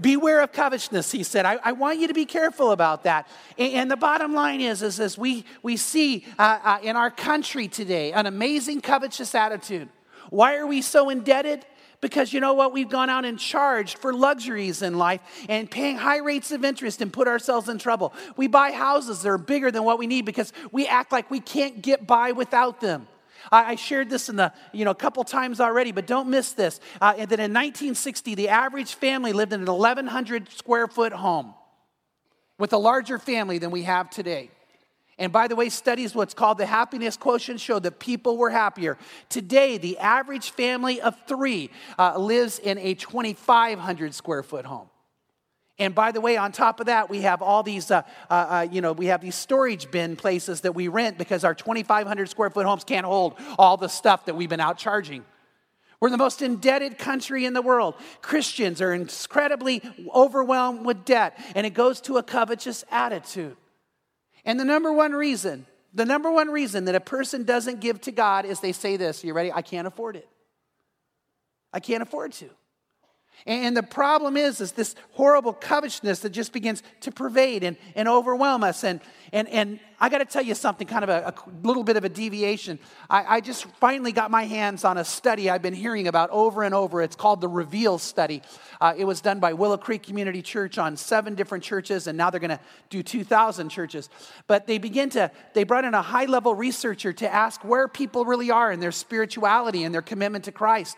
Beware 0.00 0.42
of 0.42 0.52
covetousness, 0.52 1.10
he 1.10 1.22
said. 1.22 1.46
I, 1.46 1.58
I, 1.62 1.72
want 1.72 1.98
you 1.98 2.08
to 2.08 2.14
be 2.14 2.26
careful 2.26 2.70
about 2.70 3.04
that. 3.04 3.28
And, 3.56 3.72
and 3.72 3.90
the 3.90 3.96
bottom 3.96 4.34
line 4.34 4.60
is, 4.60 4.82
is, 4.82 5.16
we, 5.16 5.44
we 5.62 5.76
see 5.76 6.26
uh, 6.38 6.58
uh, 6.62 6.78
in 6.82 6.96
our 6.96 7.10
country 7.10 7.66
today 7.66 8.12
an 8.12 8.26
amazing 8.26 8.82
covetous 8.82 9.34
attitude. 9.34 9.88
Why 10.28 10.56
are 10.56 10.66
we 10.66 10.82
so 10.82 11.08
indebted? 11.08 11.64
Because 12.00 12.32
you 12.32 12.40
know 12.40 12.54
what? 12.54 12.72
We've 12.72 12.88
gone 12.88 13.10
out 13.10 13.24
and 13.24 13.38
charged 13.38 13.98
for 13.98 14.12
luxuries 14.12 14.82
in 14.82 14.98
life 14.98 15.20
and 15.48 15.70
paying 15.70 15.96
high 15.96 16.18
rates 16.18 16.50
of 16.52 16.64
interest 16.64 17.00
and 17.00 17.12
put 17.12 17.28
ourselves 17.28 17.68
in 17.68 17.78
trouble. 17.78 18.12
We 18.36 18.46
buy 18.46 18.72
houses 18.72 19.22
that 19.22 19.28
are 19.28 19.38
bigger 19.38 19.70
than 19.70 19.84
what 19.84 19.98
we 19.98 20.06
need 20.06 20.24
because 20.24 20.52
we 20.72 20.86
act 20.86 21.12
like 21.12 21.30
we 21.30 21.40
can't 21.40 21.82
get 21.82 22.06
by 22.06 22.32
without 22.32 22.80
them. 22.80 23.08
I, 23.52 23.76
shared 23.76 24.10
this 24.10 24.28
in 24.28 24.36
the, 24.36 24.52
you 24.72 24.84
know, 24.84 24.90
a 24.90 24.94
couple 24.94 25.22
times 25.24 25.60
already, 25.60 25.92
but 25.92 26.06
don't 26.06 26.28
miss 26.28 26.52
this. 26.52 26.80
Uh, 27.00 27.12
that 27.14 27.20
in 27.20 27.52
1960, 27.52 28.34
the 28.34 28.48
average 28.48 28.94
family 28.94 29.32
lived 29.32 29.52
in 29.52 29.60
an 29.60 29.66
1,100 29.66 30.50
square 30.50 30.88
foot 30.88 31.12
home 31.12 31.54
with 32.58 32.72
a 32.72 32.78
larger 32.78 33.18
family 33.18 33.58
than 33.58 33.70
we 33.70 33.82
have 33.82 34.10
today. 34.10 34.50
And 35.18 35.32
by 35.32 35.48
the 35.48 35.56
way, 35.56 35.70
studies, 35.70 36.14
what's 36.14 36.34
called 36.34 36.58
the 36.58 36.66
happiness 36.66 37.16
quotient, 37.16 37.60
show 37.60 37.78
that 37.78 37.98
people 37.98 38.36
were 38.36 38.50
happier. 38.50 38.98
Today, 39.30 39.78
the 39.78 39.98
average 39.98 40.50
family 40.50 41.00
of 41.00 41.16
three 41.26 41.70
uh, 41.98 42.18
lives 42.18 42.58
in 42.58 42.76
a 42.78 42.94
2,500 42.94 44.14
square 44.14 44.42
foot 44.42 44.66
home. 44.66 44.90
And 45.78 45.94
by 45.94 46.12
the 46.12 46.20
way, 46.20 46.36
on 46.36 46.52
top 46.52 46.80
of 46.80 46.86
that, 46.86 47.10
we 47.10 47.22
have 47.22 47.42
all 47.42 47.62
these, 47.62 47.90
uh, 47.90 48.02
uh, 48.30 48.32
uh, 48.32 48.68
you 48.70 48.80
know, 48.80 48.92
we 48.92 49.06
have 49.06 49.20
these 49.20 49.34
storage 49.34 49.90
bin 49.90 50.16
places 50.16 50.62
that 50.62 50.72
we 50.74 50.88
rent 50.88 51.18
because 51.18 51.44
our 51.44 51.54
2,500 51.54 52.28
square 52.28 52.50
foot 52.50 52.66
homes 52.66 52.84
can't 52.84 53.04
hold 53.04 53.34
all 53.58 53.76
the 53.76 53.88
stuff 53.88 54.26
that 54.26 54.34
we've 54.36 54.48
been 54.48 54.60
out 54.60 54.78
charging. 54.78 55.24
We're 56.00 56.10
the 56.10 56.18
most 56.18 56.42
indebted 56.42 56.98
country 56.98 57.46
in 57.46 57.54
the 57.54 57.62
world. 57.62 57.94
Christians 58.20 58.82
are 58.82 58.92
incredibly 58.92 59.82
overwhelmed 60.14 60.84
with 60.84 61.04
debt, 61.06 61.38
and 61.54 61.66
it 61.66 61.72
goes 61.74 62.02
to 62.02 62.18
a 62.18 62.22
covetous 62.22 62.84
attitude. 62.90 63.56
And 64.46 64.58
the 64.58 64.64
number 64.64 64.92
one 64.92 65.12
reason, 65.12 65.66
the 65.92 66.04
number 66.06 66.30
one 66.30 66.48
reason 66.48 66.84
that 66.86 66.94
a 66.94 67.00
person 67.00 67.42
doesn't 67.42 67.80
give 67.80 68.00
to 68.02 68.12
God 68.12 68.46
is 68.46 68.60
they 68.60 68.72
say 68.72 68.96
this. 68.96 69.24
You 69.24 69.34
ready? 69.34 69.52
I 69.52 69.60
can't 69.60 69.88
afford 69.88 70.14
it. 70.16 70.28
I 71.72 71.80
can't 71.80 72.02
afford 72.02 72.32
to. 72.34 72.48
And 73.44 73.76
the 73.76 73.82
problem 73.82 74.36
is, 74.36 74.60
is 74.60 74.72
this 74.72 74.96
horrible 75.12 75.52
covetousness 75.52 76.20
that 76.20 76.30
just 76.30 76.52
begins 76.52 76.82
to 77.02 77.12
pervade 77.12 77.62
and, 77.62 77.76
and 77.94 78.08
overwhelm 78.08 78.64
us. 78.64 78.82
And, 78.82 79.00
and, 79.32 79.48
and 79.48 79.78
I 80.00 80.08
got 80.08 80.18
to 80.18 80.24
tell 80.24 80.42
you 80.42 80.54
something, 80.54 80.86
kind 80.86 81.04
of 81.04 81.10
a, 81.10 81.28
a 81.28 81.66
little 81.66 81.84
bit 81.84 81.96
of 81.96 82.04
a 82.04 82.08
deviation. 82.08 82.78
I, 83.08 83.36
I, 83.36 83.40
just 83.40 83.64
finally 83.76 84.12
got 84.12 84.30
my 84.30 84.44
hands 84.44 84.84
on 84.84 84.98
a 84.98 85.04
study 85.04 85.48
I've 85.48 85.62
been 85.62 85.74
hearing 85.74 86.08
about 86.08 86.30
over 86.30 86.64
and 86.64 86.74
over. 86.74 87.02
It's 87.02 87.16
called 87.16 87.40
the 87.40 87.48
Reveal 87.48 87.98
Study. 87.98 88.42
Uh, 88.80 88.94
it 88.96 89.04
was 89.04 89.20
done 89.20 89.38
by 89.38 89.52
Willow 89.52 89.76
Creek 89.76 90.02
Community 90.02 90.42
Church 90.42 90.76
on 90.76 90.96
seven 90.96 91.34
different 91.34 91.62
churches, 91.64 92.08
and 92.08 92.18
now 92.18 92.30
they're 92.30 92.40
going 92.40 92.50
to 92.50 92.60
do 92.90 93.02
2,000 93.02 93.68
churches. 93.68 94.10
But 94.46 94.66
they 94.66 94.78
begin 94.78 95.08
to, 95.10 95.30
they 95.54 95.64
brought 95.64 95.84
in 95.84 95.94
a 95.94 96.02
high 96.02 96.26
level 96.26 96.54
researcher 96.54 97.12
to 97.14 97.32
ask 97.32 97.64
where 97.64 97.88
people 97.88 98.24
really 98.24 98.50
are 98.50 98.72
in 98.72 98.80
their 98.80 98.92
spirituality 98.92 99.84
and 99.84 99.94
their 99.94 100.02
commitment 100.02 100.44
to 100.44 100.52
Christ. 100.52 100.96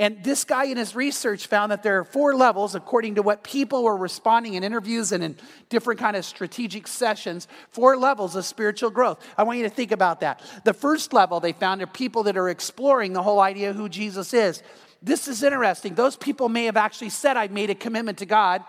And 0.00 0.24
this 0.24 0.44
guy 0.44 0.64
in 0.64 0.78
his 0.78 0.96
research 0.96 1.46
found 1.46 1.70
that 1.72 1.82
there 1.82 1.98
are 1.98 2.04
four 2.04 2.34
levels 2.34 2.74
according 2.74 3.16
to 3.16 3.22
what 3.22 3.44
people 3.44 3.84
were 3.84 3.98
responding 3.98 4.54
in 4.54 4.64
interviews 4.64 5.12
and 5.12 5.22
in 5.22 5.36
different 5.68 6.00
kind 6.00 6.16
of 6.16 6.24
strategic 6.24 6.88
sessions, 6.88 7.46
four 7.68 7.98
levels 7.98 8.34
of 8.34 8.46
spiritual 8.46 8.88
growth. 8.88 9.22
I 9.36 9.42
want 9.42 9.58
you 9.58 9.64
to 9.64 9.70
think 9.70 9.92
about 9.92 10.20
that. 10.20 10.40
The 10.64 10.72
first 10.72 11.12
level 11.12 11.38
they 11.38 11.52
found 11.52 11.82
are 11.82 11.86
people 11.86 12.22
that 12.22 12.38
are 12.38 12.48
exploring 12.48 13.12
the 13.12 13.22
whole 13.22 13.40
idea 13.40 13.68
of 13.68 13.76
who 13.76 13.90
Jesus 13.90 14.32
is. 14.32 14.62
This 15.02 15.28
is 15.28 15.42
interesting. 15.42 15.94
Those 15.94 16.16
people 16.16 16.48
may 16.48 16.64
have 16.64 16.78
actually 16.78 17.10
said, 17.10 17.36
I've 17.36 17.52
made 17.52 17.68
a 17.68 17.74
commitment 17.74 18.16
to 18.18 18.26
God 18.26 18.64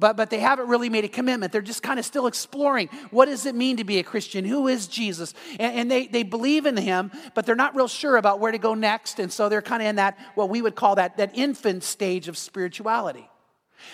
but, 0.00 0.16
but 0.16 0.30
they 0.30 0.40
haven't 0.40 0.68
really 0.68 0.88
made 0.88 1.04
a 1.04 1.08
commitment. 1.08 1.52
They're 1.52 1.60
just 1.60 1.82
kind 1.82 1.98
of 1.98 2.06
still 2.06 2.26
exploring 2.26 2.88
what 3.10 3.26
does 3.26 3.46
it 3.46 3.54
mean 3.54 3.76
to 3.76 3.84
be 3.84 3.98
a 3.98 4.02
Christian? 4.02 4.44
Who 4.44 4.66
is 4.66 4.86
Jesus? 4.88 5.34
And, 5.58 5.76
and 5.76 5.90
they, 5.90 6.06
they 6.06 6.22
believe 6.22 6.66
in 6.66 6.76
him, 6.76 7.12
but 7.34 7.46
they're 7.46 7.54
not 7.54 7.76
real 7.76 7.88
sure 7.88 8.16
about 8.16 8.40
where 8.40 8.50
to 8.50 8.58
go 8.58 8.74
next. 8.74 9.20
And 9.20 9.30
so 9.30 9.48
they're 9.48 9.62
kind 9.62 9.82
of 9.82 9.88
in 9.88 9.96
that, 9.96 10.18
what 10.34 10.48
we 10.48 10.62
would 10.62 10.74
call 10.74 10.96
that, 10.96 11.18
that 11.18 11.32
infant 11.34 11.84
stage 11.84 12.26
of 12.26 12.36
spirituality. 12.38 13.28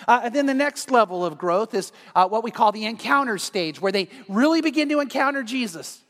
Uh, 0.07 0.21
and 0.23 0.33
then 0.33 0.45
the 0.45 0.53
next 0.53 0.91
level 0.91 1.25
of 1.25 1.37
growth 1.37 1.73
is 1.73 1.91
uh, 2.15 2.27
what 2.27 2.43
we 2.43 2.51
call 2.51 2.71
the 2.71 2.85
encounter 2.85 3.37
stage, 3.37 3.81
where 3.81 3.91
they 3.91 4.09
really 4.27 4.61
begin 4.61 4.89
to 4.89 4.99
encounter 4.99 5.43
Jesus. 5.43 6.01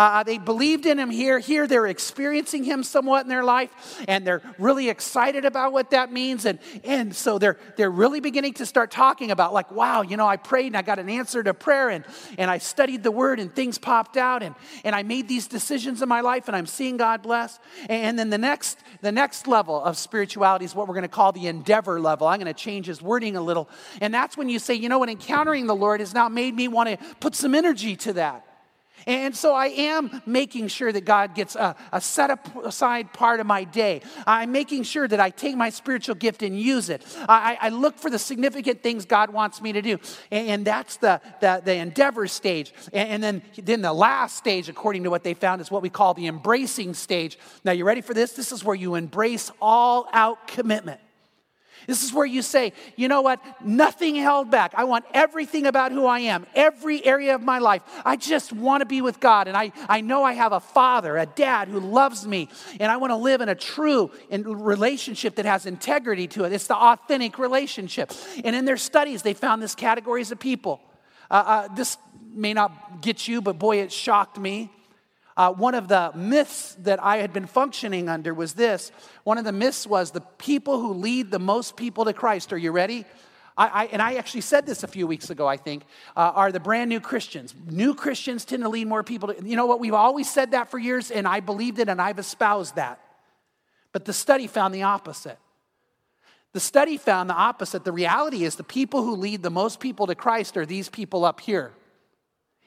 Uh, 0.00 0.02
uh, 0.02 0.22
they 0.22 0.38
believed 0.38 0.86
in 0.86 0.98
him 0.98 1.10
here. 1.10 1.38
Here, 1.38 1.66
they're 1.66 1.86
experiencing 1.86 2.64
him 2.64 2.82
somewhat 2.82 3.24
in 3.24 3.28
their 3.28 3.44
life, 3.44 4.02
and 4.08 4.26
they're 4.26 4.40
really 4.58 4.88
excited 4.88 5.44
about 5.44 5.74
what 5.74 5.90
that 5.90 6.10
means. 6.10 6.46
And, 6.46 6.58
and 6.84 7.14
so 7.14 7.38
they're, 7.38 7.58
they're 7.76 7.90
really 7.90 8.20
beginning 8.20 8.54
to 8.54 8.64
start 8.64 8.90
talking 8.90 9.30
about, 9.30 9.52
like, 9.52 9.70
wow, 9.70 10.00
you 10.00 10.16
know, 10.16 10.26
I 10.26 10.38
prayed 10.38 10.68
and 10.68 10.76
I 10.78 10.80
got 10.80 10.98
an 10.98 11.10
answer 11.10 11.42
to 11.42 11.52
prayer, 11.52 11.90
and, 11.90 12.06
and 12.38 12.50
I 12.50 12.56
studied 12.56 13.02
the 13.02 13.10
word, 13.10 13.40
and 13.40 13.54
things 13.54 13.76
popped 13.76 14.16
out, 14.16 14.42
and, 14.42 14.54
and 14.84 14.96
I 14.96 15.02
made 15.02 15.28
these 15.28 15.46
decisions 15.46 16.00
in 16.00 16.08
my 16.08 16.22
life, 16.22 16.48
and 16.48 16.56
I'm 16.56 16.66
seeing 16.66 16.96
God 16.96 17.20
bless. 17.20 17.58
And 17.90 18.18
then 18.18 18.30
the 18.30 18.38
next, 18.38 18.78
the 19.02 19.12
next 19.12 19.46
level 19.46 19.84
of 19.84 19.98
spirituality 19.98 20.64
is 20.64 20.74
what 20.74 20.88
we're 20.88 20.94
going 20.94 21.02
to 21.02 21.08
call 21.08 21.32
the 21.32 21.46
endeavor 21.46 22.00
level. 22.00 22.26
I'm 22.26 22.40
going 22.40 22.46
to 22.46 22.58
change 22.58 22.86
his 22.86 23.02
wording 23.02 23.36
a 23.36 23.42
little. 23.42 23.68
And 24.00 24.14
that's 24.14 24.34
when 24.34 24.48
you 24.48 24.60
say, 24.60 24.72
you 24.72 24.88
know 24.88 24.98
what, 24.98 25.10
encountering 25.10 25.66
the 25.66 25.76
Lord 25.76 26.00
has 26.00 26.14
now 26.14 26.30
made 26.30 26.54
me 26.54 26.68
want 26.68 26.88
to 26.88 26.96
put 27.20 27.34
some 27.34 27.54
energy 27.54 27.96
to 27.96 28.14
that. 28.14 28.46
And 29.06 29.34
so 29.34 29.54
I 29.54 29.66
am 29.66 30.22
making 30.26 30.68
sure 30.68 30.92
that 30.92 31.04
God 31.04 31.34
gets 31.34 31.56
a, 31.56 31.76
a 31.92 32.00
set 32.00 32.30
aside 32.64 33.12
part 33.12 33.40
of 33.40 33.46
my 33.46 33.64
day. 33.64 34.02
I'm 34.26 34.52
making 34.52 34.84
sure 34.84 35.06
that 35.08 35.20
I 35.20 35.30
take 35.30 35.56
my 35.56 35.70
spiritual 35.70 36.14
gift 36.14 36.42
and 36.42 36.58
use 36.58 36.90
it. 36.90 37.04
I, 37.28 37.58
I 37.60 37.68
look 37.70 37.98
for 37.98 38.10
the 38.10 38.18
significant 38.18 38.82
things 38.82 39.04
God 39.04 39.30
wants 39.30 39.60
me 39.60 39.72
to 39.72 39.82
do. 39.82 39.98
And, 40.30 40.48
and 40.48 40.64
that's 40.64 40.96
the, 40.96 41.20
the, 41.40 41.62
the, 41.64 41.74
endeavor 41.74 42.26
stage. 42.26 42.72
And, 42.92 43.08
and, 43.08 43.22
then, 43.22 43.42
then 43.56 43.82
the 43.82 43.92
last 43.92 44.36
stage, 44.36 44.68
according 44.68 45.04
to 45.04 45.10
what 45.10 45.24
they 45.24 45.34
found, 45.34 45.60
is 45.60 45.70
what 45.70 45.82
we 45.82 45.90
call 45.90 46.14
the 46.14 46.26
embracing 46.26 46.94
stage. 46.94 47.38
Now, 47.64 47.72
you 47.72 47.84
ready 47.84 48.00
for 48.00 48.14
this? 48.14 48.32
This 48.32 48.52
is 48.52 48.64
where 48.64 48.76
you 48.76 48.94
embrace 48.94 49.50
all 49.60 50.08
out 50.12 50.46
commitment. 50.46 51.00
This 51.90 52.04
is 52.04 52.12
where 52.12 52.24
you 52.24 52.40
say, 52.40 52.72
you 52.94 53.08
know 53.08 53.20
what? 53.20 53.44
Nothing 53.64 54.14
held 54.14 54.48
back. 54.48 54.74
I 54.76 54.84
want 54.84 55.04
everything 55.12 55.66
about 55.66 55.90
who 55.90 56.06
I 56.06 56.20
am, 56.20 56.46
every 56.54 57.04
area 57.04 57.34
of 57.34 57.42
my 57.42 57.58
life. 57.58 57.82
I 58.04 58.14
just 58.14 58.52
want 58.52 58.82
to 58.82 58.86
be 58.86 59.02
with 59.02 59.18
God. 59.18 59.48
And 59.48 59.56
I, 59.56 59.72
I 59.88 60.00
know 60.00 60.22
I 60.22 60.34
have 60.34 60.52
a 60.52 60.60
father, 60.60 61.16
a 61.16 61.26
dad 61.26 61.66
who 61.66 61.80
loves 61.80 62.24
me. 62.24 62.48
And 62.78 62.92
I 62.92 62.96
want 62.98 63.10
to 63.10 63.16
live 63.16 63.40
in 63.40 63.48
a 63.48 63.56
true 63.56 64.12
relationship 64.30 65.34
that 65.34 65.46
has 65.46 65.66
integrity 65.66 66.28
to 66.28 66.44
it. 66.44 66.52
It's 66.52 66.68
the 66.68 66.76
authentic 66.76 67.40
relationship. 67.40 68.12
And 68.44 68.54
in 68.54 68.66
their 68.66 68.76
studies, 68.76 69.22
they 69.22 69.34
found 69.34 69.60
this 69.60 69.74
categories 69.74 70.30
of 70.30 70.38
people. 70.38 70.80
Uh, 71.28 71.42
uh, 71.44 71.74
this 71.74 71.96
may 72.32 72.52
not 72.52 73.02
get 73.02 73.26
you, 73.26 73.42
but 73.42 73.58
boy, 73.58 73.78
it 73.78 73.90
shocked 73.90 74.38
me. 74.38 74.70
Uh, 75.36 75.52
one 75.52 75.74
of 75.74 75.88
the 75.88 76.12
myths 76.14 76.76
that 76.80 77.02
I 77.02 77.18
had 77.18 77.32
been 77.32 77.46
functioning 77.46 78.08
under 78.08 78.34
was 78.34 78.54
this. 78.54 78.92
One 79.24 79.38
of 79.38 79.44
the 79.44 79.52
myths 79.52 79.86
was 79.86 80.10
the 80.10 80.20
people 80.20 80.80
who 80.80 80.92
lead 80.92 81.30
the 81.30 81.38
most 81.38 81.76
people 81.76 82.04
to 82.04 82.12
Christ. 82.12 82.52
Are 82.52 82.58
you 82.58 82.72
ready? 82.72 83.04
I, 83.56 83.68
I, 83.68 83.84
and 83.86 84.02
I 84.02 84.14
actually 84.14 84.40
said 84.40 84.66
this 84.66 84.82
a 84.82 84.88
few 84.88 85.06
weeks 85.06 85.30
ago, 85.30 85.46
I 85.46 85.56
think, 85.56 85.84
uh, 86.16 86.32
are 86.34 86.50
the 86.50 86.60
brand 86.60 86.88
new 86.88 87.00
Christians. 87.00 87.54
New 87.66 87.94
Christians 87.94 88.44
tend 88.44 88.62
to 88.62 88.68
lead 88.68 88.86
more 88.86 89.02
people. 89.02 89.32
To, 89.32 89.46
you 89.46 89.56
know 89.56 89.66
what? 89.66 89.80
We've 89.80 89.94
always 89.94 90.30
said 90.30 90.52
that 90.52 90.70
for 90.70 90.78
years, 90.78 91.10
and 91.10 91.28
I 91.28 91.40
believed 91.40 91.78
it 91.78 91.88
and 91.88 92.00
I've 92.00 92.18
espoused 92.18 92.76
that. 92.76 93.00
But 93.92 94.04
the 94.04 94.12
study 94.12 94.46
found 94.46 94.74
the 94.74 94.84
opposite. 94.84 95.38
The 96.52 96.60
study 96.60 96.96
found 96.96 97.30
the 97.30 97.34
opposite. 97.34 97.84
The 97.84 97.92
reality 97.92 98.44
is 98.44 98.56
the 98.56 98.64
people 98.64 99.02
who 99.04 99.14
lead 99.14 99.42
the 99.42 99.50
most 99.50 99.78
people 99.78 100.06
to 100.08 100.14
Christ 100.14 100.56
are 100.56 100.66
these 100.66 100.88
people 100.88 101.24
up 101.24 101.40
here. 101.40 101.72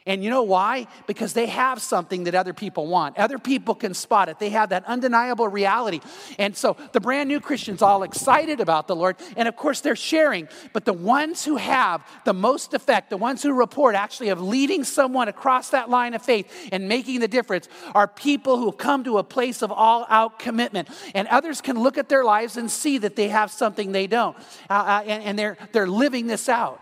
And 0.05 0.21
you 0.21 0.29
know 0.29 0.43
why? 0.43 0.87
Because 1.07 1.31
they 1.31 1.45
have 1.45 1.81
something 1.81 2.25
that 2.25 2.35
other 2.35 2.53
people 2.53 2.87
want. 2.87 3.17
Other 3.17 3.39
people 3.39 3.73
can 3.73 3.93
spot 3.93 4.27
it. 4.27 4.37
They 4.37 4.49
have 4.49 4.69
that 4.69 4.83
undeniable 4.85 5.47
reality. 5.47 6.01
And 6.37 6.57
so 6.57 6.75
the 6.91 6.99
brand 6.99 7.29
new 7.29 7.39
Christians 7.39 7.81
all 7.81 8.03
excited 8.03 8.59
about 8.59 8.87
the 8.87 8.97
Lord, 8.97 9.15
and 9.37 9.47
of 9.47 9.55
course 9.55 9.79
they're 9.79 9.95
sharing. 9.95 10.49
But 10.73 10.83
the 10.83 10.91
ones 10.91 11.45
who 11.45 11.55
have 11.55 12.05
the 12.25 12.33
most 12.33 12.73
effect, 12.73 13.11
the 13.11 13.17
ones 13.17 13.41
who 13.41 13.53
report 13.53 13.95
actually 13.95 14.29
of 14.29 14.41
leading 14.41 14.83
someone 14.83 15.29
across 15.29 15.69
that 15.69 15.89
line 15.89 16.13
of 16.13 16.21
faith 16.21 16.51
and 16.73 16.89
making 16.89 17.21
the 17.21 17.29
difference, 17.29 17.69
are 17.95 18.07
people 18.07 18.57
who 18.57 18.73
come 18.73 19.05
to 19.05 19.19
a 19.19 19.23
place 19.23 19.61
of 19.61 19.71
all 19.71 20.05
out 20.09 20.37
commitment. 20.37 20.89
And 21.15 21.29
others 21.29 21.61
can 21.61 21.79
look 21.79 21.97
at 21.97 22.09
their 22.09 22.25
lives 22.25 22.57
and 22.57 22.69
see 22.69 22.97
that 22.97 23.15
they 23.15 23.29
have 23.29 23.51
something 23.51 23.93
they 23.93 24.07
don't. 24.07 24.35
Uh, 24.69 24.73
uh, 24.73 25.03
and, 25.07 25.23
and 25.23 25.39
they're, 25.39 25.57
they're 25.71 25.87
living 25.87 26.27
this 26.27 26.49
out. 26.49 26.81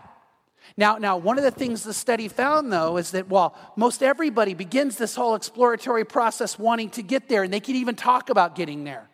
Now, 0.76 0.96
now, 0.96 1.16
one 1.16 1.38
of 1.38 1.44
the 1.44 1.50
things 1.50 1.82
the 1.82 1.92
study 1.92 2.28
found, 2.28 2.72
though, 2.72 2.96
is 2.96 3.10
that 3.10 3.28
while 3.28 3.54
most 3.76 4.02
everybody 4.02 4.54
begins 4.54 4.96
this 4.96 5.14
whole 5.14 5.34
exploratory 5.34 6.04
process 6.04 6.58
wanting 6.58 6.90
to 6.90 7.02
get 7.02 7.28
there, 7.28 7.42
and 7.42 7.52
they 7.52 7.60
can 7.60 7.76
even 7.76 7.94
talk 7.94 8.30
about 8.30 8.54
getting 8.54 8.84
there, 8.84 9.08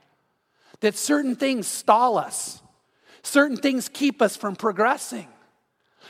that 0.81 0.97
certain 0.97 1.35
things 1.35 1.67
stall 1.67 2.17
us, 2.17 2.63
certain 3.23 3.57
things 3.57 3.89
keep 3.89 4.23
us 4.23 4.37
from 4.37 4.55
progressing. 4.55 5.29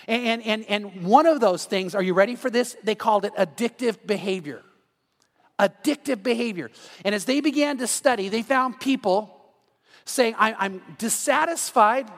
And, 0.07 0.43
and, 0.43 0.65
and 0.69 1.05
one 1.05 1.27
of 1.27 1.41
those 1.41 1.65
things, 1.65 1.95
are 1.95 2.03
you 2.03 2.15
ready 2.15 2.37
for 2.37 2.51
this? 2.51 2.77
They 2.83 2.95
called 2.95 3.25
it 3.25 3.35
addictive 3.37 4.07
behavior. 4.07 4.63
Addictive 5.59 6.23
behavior. 6.23 6.71
And 7.05 7.15
as 7.15 7.25
they 7.25 7.41
began 7.41 7.79
to 7.79 7.87
study, 7.87 8.29
they 8.29 8.43
found 8.43 8.81
people 8.81 9.35
saying, 10.05 10.35
I'm 10.39 10.83
dissatisfied 10.99 12.09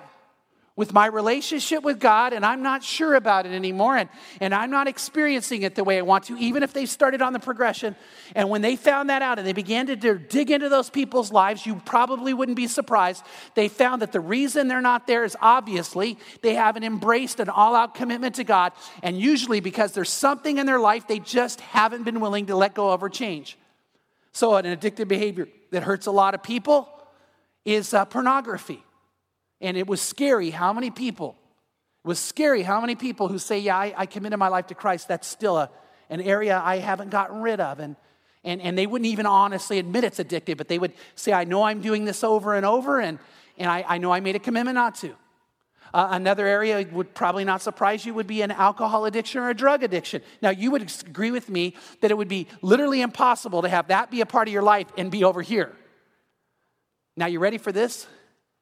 with 0.76 0.92
my 0.92 1.06
relationship 1.06 1.82
with 1.82 1.98
God, 1.98 2.32
and 2.32 2.46
I'm 2.46 2.62
not 2.62 2.82
sure 2.82 3.14
about 3.14 3.44
it 3.44 3.52
anymore, 3.52 3.96
and, 3.96 4.08
and 4.40 4.54
I'm 4.54 4.70
not 4.70 4.88
experiencing 4.88 5.62
it 5.62 5.74
the 5.74 5.84
way 5.84 5.98
I 5.98 6.02
want 6.02 6.24
to, 6.24 6.36
even 6.38 6.62
if 6.62 6.72
they 6.72 6.86
started 6.86 7.20
on 7.20 7.32
the 7.32 7.38
progression. 7.38 7.96
And 8.34 8.48
when 8.48 8.62
they 8.62 8.76
found 8.76 9.10
that 9.10 9.20
out 9.20 9.38
and 9.38 9.46
they 9.46 9.52
began 9.52 9.86
to 9.88 9.96
dig 9.96 10.50
into 10.50 10.68
those 10.68 10.88
people's 10.88 11.32
lives, 11.32 11.66
you 11.66 11.76
probably 11.84 12.32
wouldn't 12.32 12.56
be 12.56 12.66
surprised. 12.66 13.24
They 13.54 13.68
found 13.68 14.00
that 14.02 14.12
the 14.12 14.20
reason 14.20 14.68
they're 14.68 14.80
not 14.80 15.06
there 15.06 15.24
is 15.24 15.36
obviously 15.40 16.18
they 16.42 16.54
haven't 16.54 16.84
embraced 16.84 17.40
an 17.40 17.48
all 17.48 17.74
out 17.74 17.94
commitment 17.94 18.36
to 18.36 18.44
God, 18.44 18.72
and 19.02 19.18
usually 19.18 19.60
because 19.60 19.92
there's 19.92 20.10
something 20.10 20.58
in 20.58 20.66
their 20.66 20.80
life 20.80 21.06
they 21.06 21.18
just 21.18 21.60
haven't 21.60 22.04
been 22.04 22.20
willing 22.20 22.46
to 22.46 22.56
let 22.56 22.74
go 22.74 22.90
of 22.90 23.02
or 23.02 23.08
change. 23.08 23.58
So, 24.32 24.54
an 24.54 24.64
addictive 24.64 25.08
behavior 25.08 25.48
that 25.72 25.82
hurts 25.82 26.06
a 26.06 26.12
lot 26.12 26.34
of 26.34 26.42
people 26.42 26.88
is 27.64 27.92
uh, 27.92 28.04
pornography. 28.04 28.82
And 29.60 29.76
it 29.76 29.86
was 29.86 30.00
scary 30.00 30.50
how 30.50 30.72
many 30.72 30.90
people, 30.90 31.36
it 32.04 32.08
was 32.08 32.18
scary 32.18 32.62
how 32.62 32.80
many 32.80 32.94
people 32.94 33.28
who 33.28 33.38
say, 33.38 33.58
Yeah, 33.58 33.76
I, 33.76 33.94
I 33.96 34.06
committed 34.06 34.38
my 34.38 34.48
life 34.48 34.68
to 34.68 34.74
Christ, 34.74 35.08
that's 35.08 35.26
still 35.26 35.58
a, 35.58 35.70
an 36.08 36.20
area 36.20 36.60
I 36.62 36.78
haven't 36.78 37.10
gotten 37.10 37.40
rid 37.40 37.60
of. 37.60 37.78
And, 37.78 37.96
and, 38.42 38.60
and 38.62 38.76
they 38.76 38.86
wouldn't 38.86 39.06
even 39.06 39.26
honestly 39.26 39.78
admit 39.78 40.04
it's 40.04 40.18
addictive, 40.18 40.56
but 40.56 40.68
they 40.68 40.78
would 40.78 40.92
say, 41.14 41.32
I 41.32 41.44
know 41.44 41.62
I'm 41.62 41.80
doing 41.80 42.04
this 42.04 42.24
over 42.24 42.54
and 42.54 42.64
over, 42.64 43.00
and, 43.00 43.18
and 43.58 43.70
I, 43.70 43.84
I 43.86 43.98
know 43.98 44.12
I 44.12 44.20
made 44.20 44.36
a 44.36 44.38
commitment 44.38 44.76
not 44.76 44.94
to. 44.96 45.14
Uh, 45.92 46.08
another 46.12 46.46
area 46.46 46.86
would 46.92 47.14
probably 47.14 47.44
not 47.44 47.60
surprise 47.60 48.06
you 48.06 48.14
would 48.14 48.26
be 48.26 48.42
an 48.42 48.50
alcohol 48.52 49.06
addiction 49.06 49.40
or 49.40 49.50
a 49.50 49.54
drug 49.54 49.82
addiction. 49.82 50.22
Now, 50.40 50.50
you 50.50 50.70
would 50.70 50.90
agree 51.06 51.32
with 51.32 51.48
me 51.48 51.74
that 52.00 52.10
it 52.10 52.16
would 52.16 52.28
be 52.28 52.46
literally 52.62 53.00
impossible 53.02 53.62
to 53.62 53.68
have 53.68 53.88
that 53.88 54.10
be 54.10 54.20
a 54.20 54.26
part 54.26 54.46
of 54.46 54.54
your 54.54 54.62
life 54.62 54.86
and 54.96 55.10
be 55.10 55.24
over 55.24 55.42
here. 55.42 55.72
Now, 57.16 57.26
you 57.26 57.40
ready 57.40 57.58
for 57.58 57.72
this? 57.72 58.06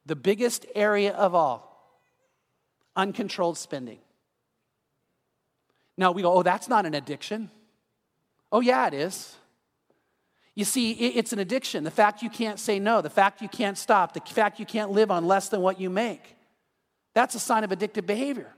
The 0.09 0.17
biggest 0.17 0.65
area 0.75 1.13
of 1.13 1.35
all 1.35 1.69
uncontrolled 2.97 3.59
spending. 3.59 3.99
Now, 5.99 6.13
we 6.13 6.23
go, 6.23 6.33
oh, 6.33 6.43
that's 6.43 6.67
not 6.67 6.87
an 6.87 6.95
addiction. 6.95 7.51
Oh, 8.51 8.61
yeah, 8.61 8.87
it 8.87 8.95
is. 8.95 9.37
You 10.55 10.65
see, 10.65 10.93
it's 10.93 11.35
an 11.35 11.41
addiction. 11.41 11.85
The 11.85 11.91
fact 11.91 12.23
you 12.23 12.31
can't 12.31 12.59
say 12.59 12.79
no, 12.79 13.03
the 13.03 13.11
fact 13.11 13.43
you 13.43 13.51
can't 13.51 13.77
stop, 13.77 14.15
the 14.15 14.21
fact 14.21 14.59
you 14.59 14.65
can't 14.65 14.91
live 14.91 15.11
on 15.11 15.27
less 15.27 15.51
than 15.51 15.61
what 15.61 15.79
you 15.79 15.91
make. 15.91 16.37
That's 17.13 17.35
a 17.35 17.39
sign 17.39 17.63
of 17.63 17.71
addictive 17.71 18.07
behavior. 18.07 18.55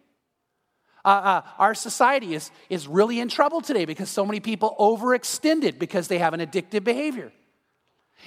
Uh, 1.04 1.08
uh, 1.08 1.42
our 1.58 1.74
society 1.74 2.32
is, 2.32 2.52
is 2.68 2.86
really 2.86 3.18
in 3.18 3.28
trouble 3.28 3.60
today 3.60 3.86
because 3.86 4.08
so 4.08 4.24
many 4.24 4.38
people 4.38 4.76
overextended 4.78 5.80
because 5.80 6.06
they 6.06 6.18
have 6.18 6.32
an 6.32 6.40
addictive 6.40 6.84
behavior. 6.84 7.32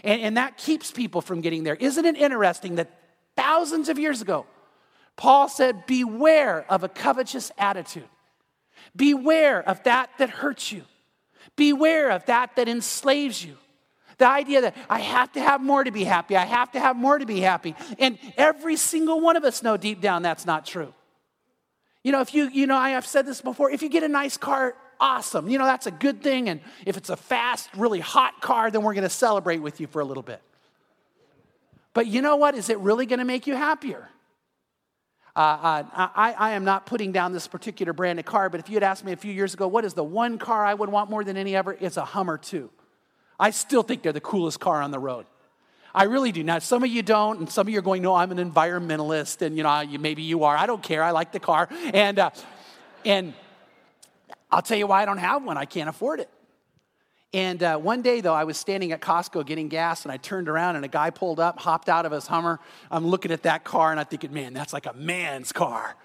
And, 0.04 0.22
and 0.22 0.38
that 0.38 0.58
keeps 0.58 0.92
people 0.92 1.22
from 1.22 1.40
getting 1.40 1.64
there. 1.64 1.76
Isn't 1.76 2.04
it 2.04 2.18
interesting 2.18 2.76
that 2.76 2.92
thousands 3.36 3.90
of 3.90 4.00
years 4.00 4.22
ago, 4.22 4.46
Paul 5.16 5.50
said, 5.50 5.86
Beware 5.86 6.66
of 6.70 6.84
a 6.84 6.90
covetous 6.90 7.52
attitude. 7.58 8.08
Beware 8.96 9.68
of 9.68 9.84
that 9.84 10.10
that 10.18 10.30
hurts 10.30 10.72
you. 10.72 10.84
Beware 11.56 12.12
of 12.12 12.26
that 12.26 12.56
that 12.56 12.68
enslaves 12.68 13.44
you. 13.44 13.58
The 14.18 14.28
idea 14.28 14.62
that 14.62 14.76
I 14.90 15.00
have 15.00 15.32
to 15.34 15.42
have 15.42 15.62
more 15.62 15.84
to 15.84 15.92
be 15.92 16.04
happy, 16.04 16.36
I 16.36 16.46
have 16.46 16.72
to 16.74 16.80
have 16.80 16.96
more 16.96 17.18
to 17.18 17.26
be 17.26 17.40
happy. 17.40 17.76
And 18.00 18.18
every 18.38 18.76
single 18.76 19.20
one 19.20 19.36
of 19.36 19.44
us 19.44 19.64
know 19.64 19.78
deep 19.78 20.02
down 20.02 20.22
that's 20.22 20.46
not 20.46 20.66
true. 20.66 20.94
You 22.04 22.12
know, 22.12 22.22
if 22.22 22.34
you, 22.34 22.50
you 22.50 22.68
know, 22.68 22.76
I 22.76 22.92
have 22.92 23.06
said 23.06 23.26
this 23.26 23.42
before, 23.42 23.72
if 23.72 23.82
you 23.82 23.90
get 23.90 24.04
a 24.04 24.08
nice 24.08 24.38
car, 24.38 24.76
awesome. 25.00 25.50
You 25.50 25.58
know, 25.58 25.66
that's 25.66 25.88
a 25.88 25.92
good 25.92 26.22
thing. 26.22 26.50
And 26.50 26.62
if 26.86 26.98
it's 26.98 27.10
a 27.10 27.16
fast, 27.16 27.70
really 27.76 28.00
hot 28.00 28.42
car, 28.42 28.70
then 28.70 28.84
we're 28.84 28.94
going 28.94 29.04
to 29.04 29.10
celebrate 29.10 29.60
with 29.60 29.80
you 29.80 29.88
for 29.88 30.02
a 30.02 30.06
little 30.06 30.24
bit. 30.24 30.42
But 31.94 32.08
you 32.08 32.22
know 32.22 32.36
what? 32.36 32.56
Is 32.56 32.70
it 32.70 32.80
really 32.80 33.06
going 33.06 33.20
to 33.20 33.26
make 33.26 33.48
you 33.48 33.56
happier? 33.56 34.10
Uh, 35.36 35.40
uh, 35.40 35.84
I, 36.16 36.36
I, 36.38 36.52
am 36.52 36.64
not 36.64 36.86
putting 36.86 37.12
down 37.12 37.34
this 37.34 37.48
particular 37.48 37.92
brand 37.92 38.20
of 38.20 38.26
car, 38.26 38.52
but 38.52 38.60
if 38.60 38.70
you 38.70 38.76
had 38.76 38.84
asked 38.84 39.04
me 39.04 39.14
a 39.14 39.18
few 39.18 39.34
years 39.34 39.56
ago, 39.56 39.68
what 39.68 39.84
is 39.84 39.96
the 39.96 40.04
one 40.04 40.38
car 40.38 40.64
I 40.64 40.76
would 40.76 40.90
want 40.90 41.10
more 41.10 41.24
than 41.24 41.38
any 41.38 41.56
ever? 41.56 41.76
It's 41.80 41.98
a 41.98 42.06
Hummer 42.06 42.38
2. 42.38 42.70
I 43.40 43.50
still 43.50 43.82
think 43.82 44.04
they're 44.04 44.14
the 44.14 44.22
coolest 44.22 44.60
car 44.60 44.84
on 44.84 44.92
the 44.92 45.00
road. 45.00 45.26
I 45.96 46.04
really 46.04 46.32
do. 46.32 46.44
Now, 46.44 46.60
some 46.60 46.84
of 46.84 46.90
you 46.90 47.02
don't, 47.02 47.40
and 47.40 47.50
some 47.50 47.68
of 47.68 47.74
you 47.74 47.80
are 47.80 47.84
going, 47.84 48.04
no, 48.04 48.14
I'm 48.14 48.32
an 48.32 48.38
environmentalist, 48.38 49.42
and 49.42 49.58
you 49.58 49.64
know, 49.64 49.80
you, 49.82 49.98
maybe 49.98 50.22
you 50.22 50.44
are. 50.44 50.56
I 50.56 50.68
don't 50.68 50.84
care. 50.84 51.04
I 51.04 51.12
like 51.12 51.32
the 51.32 51.40
car. 51.40 51.68
And, 51.94 52.20
uh, 52.20 52.30
and 53.04 53.34
I'll 54.52 54.62
tell 54.62 54.78
you 54.78 54.86
why 54.86 55.02
I 55.02 55.06
don't 55.06 55.18
have 55.18 55.44
one. 55.44 55.58
I 55.58 55.66
can't 55.66 55.90
afford 55.90 56.20
it. 56.20 56.30
And 57.34 57.64
uh, 57.64 57.78
one 57.78 58.04
day, 58.04 58.22
though, 58.22 58.34
I 58.34 58.44
was 58.44 58.58
standing 58.58 58.92
at 58.92 59.02
Costco 59.02 59.46
getting 59.46 59.68
gas, 59.68 60.04
and 60.04 60.12
I 60.12 60.18
turned 60.18 60.48
around, 60.48 60.76
and 60.76 60.86
a 60.86 60.90
guy 60.90 61.10
pulled 61.10 61.40
up, 61.40 61.60
hopped 61.60 61.90
out 61.90 62.06
of 62.06 62.12
his 62.12 62.28
Hummer. 62.28 62.60
I'm 62.92 63.08
looking 63.08 63.32
at 63.32 63.44
that 63.44 63.64
car, 63.64 63.90
and 63.90 64.00
I'm 64.00 64.06
thinking, 64.06 64.32
man, 64.32 64.54
that's 64.54 64.72
like 64.72 64.86
a 64.86 64.94
man's 64.94 65.52
car 65.52 65.96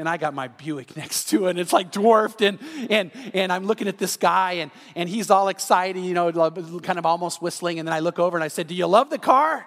and 0.00 0.08
I 0.08 0.16
got 0.16 0.32
my 0.32 0.48
Buick 0.48 0.96
next 0.96 1.28
to 1.28 1.46
it, 1.46 1.50
and 1.50 1.58
it's 1.58 1.74
like 1.74 1.92
dwarfed, 1.92 2.40
and 2.40 2.58
and 2.88 3.10
and 3.34 3.52
I'm 3.52 3.66
looking 3.66 3.86
at 3.86 3.98
this 3.98 4.16
guy, 4.16 4.52
and 4.52 4.70
and 4.96 5.08
he's 5.08 5.30
all 5.30 5.48
excited, 5.48 6.02
you 6.02 6.14
know, 6.14 6.32
kind 6.32 6.98
of 6.98 7.04
almost 7.04 7.42
whistling, 7.42 7.78
and 7.78 7.86
then 7.86 7.92
I 7.92 8.00
look 8.00 8.18
over 8.18 8.36
and 8.36 8.42
I 8.42 8.48
said, 8.48 8.66
"Do 8.66 8.74
you 8.74 8.86
love 8.86 9.10
the 9.10 9.18
car?" 9.18 9.66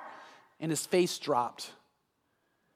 And 0.60 0.72
his 0.72 0.86
face 0.86 1.20
dropped. 1.20 1.72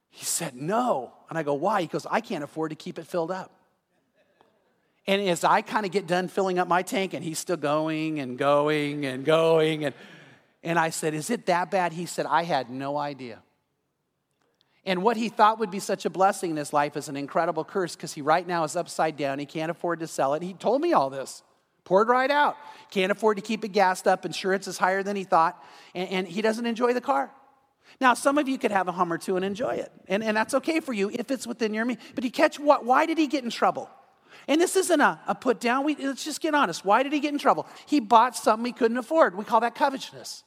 He 0.10 0.24
said, 0.24 0.56
"No," 0.56 1.14
and 1.30 1.38
I 1.38 1.44
go, 1.44 1.56
"Why?" 1.56 1.82
He 1.82 1.88
goes, 1.88 2.06
"I 2.10 2.22
can't 2.22 2.44
afford 2.44 2.70
to 2.70 2.76
keep 2.76 3.00
it 3.00 3.08
filled 3.08 3.32
up." 3.32 3.57
And 5.08 5.22
as 5.30 5.44
I 5.44 5.62
kind 5.62 5.86
of 5.86 5.92
get 5.92 6.06
done 6.06 6.28
filling 6.28 6.60
up 6.60 6.68
my 6.68 6.82
tank, 6.82 7.14
and 7.14 7.24
he's 7.24 7.40
still 7.40 7.58
going 7.58 8.20
and 8.20 8.38
going 8.38 9.06
and 9.06 9.24
going, 9.24 9.86
and 9.86 9.96
and 10.64 10.78
I 10.78 10.90
said, 10.90 11.14
"Is 11.14 11.30
it 11.30 11.46
that 11.46 11.72
bad?" 11.72 11.94
He 11.94 12.06
said, 12.06 12.26
"I 12.26 12.44
had 12.44 12.70
no 12.70 12.98
idea." 12.98 13.42
And 14.86 15.04
what 15.04 15.18
he 15.18 15.28
thought 15.28 15.60
would 15.60 15.70
be 15.70 15.80
such 15.80 16.06
a 16.06 16.10
blessing 16.10 16.52
in 16.52 16.58
his 16.58 16.72
life 16.72 16.96
is 16.96 17.10
an 17.10 17.18
incredible 17.18 17.66
curse 17.66 17.96
because 17.96 18.14
he 18.14 18.22
right 18.22 18.48
now 18.48 18.64
is 18.64 18.78
upside 18.78 19.18
down. 19.18 19.38
He 19.38 19.46
can't 19.46 19.70
afford 19.70 20.00
to 20.00 20.08
sell 20.08 20.34
it. 20.34 20.42
He 20.42 20.54
told 20.54 20.82
me 20.82 20.94
all 20.94 21.10
this. 21.10 21.44
Poured 21.84 22.08
right 22.08 22.32
out. 22.32 22.56
Can't 22.90 23.12
afford 23.12 23.36
to 23.36 23.44
keep 23.44 23.66
it 23.66 23.74
gassed 23.74 24.08
up. 24.08 24.26
Insurance 24.26 24.66
is 24.66 24.78
higher 24.78 25.04
than 25.04 25.18
he 25.18 25.26
thought. 25.26 25.62
And, 25.94 26.10
and 26.10 26.28
he 26.28 26.42
doesn't 26.42 26.66
enjoy 26.66 26.94
the 26.94 27.02
car. 27.02 27.30
Now, 28.00 28.14
some 28.14 28.38
of 28.38 28.48
you 28.48 28.58
could 28.58 28.72
have 28.72 28.88
a 28.88 28.94
Hummer 28.94 29.18
too 29.18 29.36
and 29.36 29.44
enjoy 29.44 29.76
it. 29.76 29.92
And, 30.08 30.24
and 30.24 30.38
that's 30.38 30.54
okay 30.54 30.80
for 30.80 30.94
you 30.94 31.10
if 31.10 31.32
it's 31.32 31.46
within 31.46 31.74
your 31.74 31.84
means. 31.84 32.00
But 32.16 32.24
you 32.24 32.32
catch 32.32 32.58
what? 32.58 32.86
Why 32.86 33.06
did 33.06 33.18
he 33.18 33.28
get 33.28 33.44
in 33.44 33.50
trouble? 33.50 33.90
And 34.48 34.62
this 34.62 34.76
isn't 34.76 35.02
a, 35.02 35.20
a 35.28 35.36
put 35.36 35.60
down. 35.60 35.84
We, 35.84 35.96
let's 35.96 36.24
just 36.24 36.42
get 36.42 36.56
honest. 36.56 36.86
Why 36.86 37.04
did 37.04 37.12
he 37.12 37.20
get 37.20 37.34
in 37.34 37.40
trouble? 37.40 37.68
He 37.86 38.00
bought 38.00 38.36
something 38.36 38.66
he 38.66 38.72
couldn't 38.72 38.98
afford. 38.98 39.38
We 39.38 39.44
call 39.44 39.60
that 39.60 39.76
covetousness. 39.76 40.44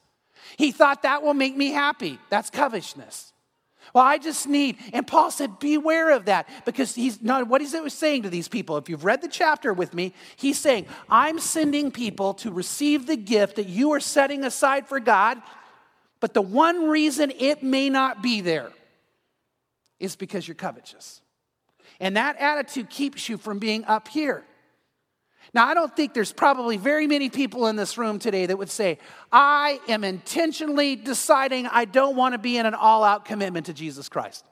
He 0.57 0.71
thought 0.71 1.03
that 1.03 1.21
will 1.21 1.35
make 1.35 1.55
me 1.55 1.71
happy. 1.71 2.17
That's 2.29 2.49
covetousness. 2.49 3.31
Well, 3.93 4.03
I 4.03 4.19
just 4.19 4.47
need, 4.47 4.77
and 4.93 5.05
Paul 5.05 5.31
said, 5.31 5.59
beware 5.59 6.11
of 6.11 6.25
that 6.25 6.47
because 6.65 6.95
he's 6.95 7.21
not, 7.21 7.47
what 7.47 7.61
it 7.61 7.91
saying 7.91 8.23
to 8.23 8.29
these 8.29 8.47
people? 8.47 8.77
If 8.77 8.89
you've 8.89 9.03
read 9.03 9.21
the 9.21 9.27
chapter 9.27 9.73
with 9.73 9.93
me, 9.93 10.13
he's 10.35 10.57
saying, 10.57 10.85
I'm 11.09 11.39
sending 11.39 11.91
people 11.91 12.35
to 12.35 12.51
receive 12.51 13.05
the 13.05 13.17
gift 13.17 13.57
that 13.57 13.67
you 13.67 13.91
are 13.91 13.99
setting 13.99 14.43
aside 14.43 14.87
for 14.87 14.99
God, 14.99 15.41
but 16.19 16.33
the 16.33 16.41
one 16.41 16.87
reason 16.87 17.31
it 17.37 17.63
may 17.63 17.89
not 17.89 18.21
be 18.21 18.41
there 18.41 18.71
is 19.99 20.15
because 20.15 20.47
you're 20.47 20.55
covetous. 20.55 21.21
And 22.01 22.17
that 22.17 22.37
attitude 22.37 22.89
keeps 22.89 23.29
you 23.29 23.37
from 23.37 23.59
being 23.59 23.85
up 23.85 24.07
here. 24.09 24.43
Now, 25.53 25.67
I 25.67 25.73
don't 25.73 25.95
think 25.95 26.13
there's 26.13 26.33
probably 26.33 26.77
very 26.77 27.07
many 27.07 27.29
people 27.29 27.67
in 27.67 27.75
this 27.75 27.97
room 27.97 28.19
today 28.19 28.47
that 28.47 28.57
would 28.57 28.69
say, 28.69 28.97
I 29.31 29.79
am 29.87 30.03
intentionally 30.03 30.95
deciding 30.95 31.67
I 31.67 31.85
don't 31.85 32.15
want 32.15 32.33
to 32.33 32.39
be 32.39 32.57
in 32.57 32.65
an 32.65 32.73
all 32.73 33.03
out 33.03 33.25
commitment 33.25 33.67
to 33.67 33.73
Jesus 33.73 34.09
Christ. 34.09 34.43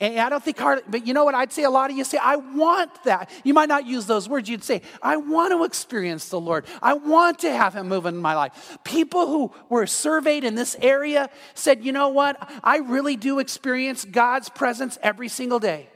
And 0.00 0.20
I 0.20 0.28
don't 0.28 0.42
think 0.42 0.58
hard, 0.58 0.84
but 0.88 1.08
you 1.08 1.12
know 1.12 1.24
what? 1.24 1.34
I'd 1.34 1.52
say 1.52 1.64
a 1.64 1.70
lot 1.70 1.90
of 1.90 1.96
you 1.96 2.04
say, 2.04 2.18
I 2.18 2.36
want 2.36 3.02
that. 3.02 3.30
You 3.42 3.52
might 3.52 3.68
not 3.68 3.84
use 3.84 4.06
those 4.06 4.28
words. 4.28 4.48
You'd 4.48 4.62
say, 4.62 4.82
I 5.02 5.16
want 5.16 5.52
to 5.52 5.64
experience 5.64 6.28
the 6.28 6.38
Lord. 6.38 6.66
I 6.80 6.94
want 6.94 7.40
to 7.40 7.50
have 7.50 7.74
Him 7.74 7.88
move 7.88 8.06
in 8.06 8.16
my 8.16 8.36
life. 8.36 8.78
People 8.84 9.26
who 9.26 9.52
were 9.68 9.86
surveyed 9.88 10.44
in 10.44 10.54
this 10.54 10.76
area 10.80 11.28
said, 11.54 11.84
you 11.84 11.90
know 11.90 12.10
what? 12.10 12.36
I 12.62 12.78
really 12.78 13.16
do 13.16 13.40
experience 13.40 14.04
God's 14.04 14.48
presence 14.48 14.98
every 15.02 15.28
single 15.28 15.58
day. 15.58 15.88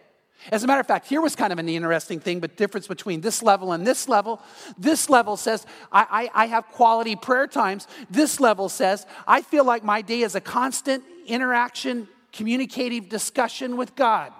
As 0.50 0.64
a 0.64 0.66
matter 0.66 0.80
of 0.80 0.86
fact, 0.88 1.06
here 1.06 1.20
was 1.20 1.36
kind 1.36 1.52
of 1.52 1.60
an 1.60 1.68
interesting 1.68 2.18
thing, 2.18 2.40
but 2.40 2.56
difference 2.56 2.88
between 2.88 3.20
this 3.20 3.42
level 3.42 3.70
and 3.70 3.86
this 3.86 4.08
level. 4.08 4.42
This 4.76 5.08
level 5.08 5.36
says, 5.36 5.64
I, 5.92 6.28
I, 6.34 6.42
I, 6.42 6.46
have 6.46 6.66
quality 6.72 7.14
prayer 7.14 7.46
times. 7.46 7.86
This 8.10 8.40
level 8.40 8.68
says, 8.68 9.06
I 9.28 9.42
feel 9.42 9.64
like 9.64 9.84
my 9.84 10.02
day 10.02 10.22
is 10.22 10.34
a 10.34 10.40
constant 10.40 11.04
interaction, 11.26 12.08
communicative 12.32 13.08
discussion 13.08 13.76
with 13.76 13.94
God. 13.94 14.32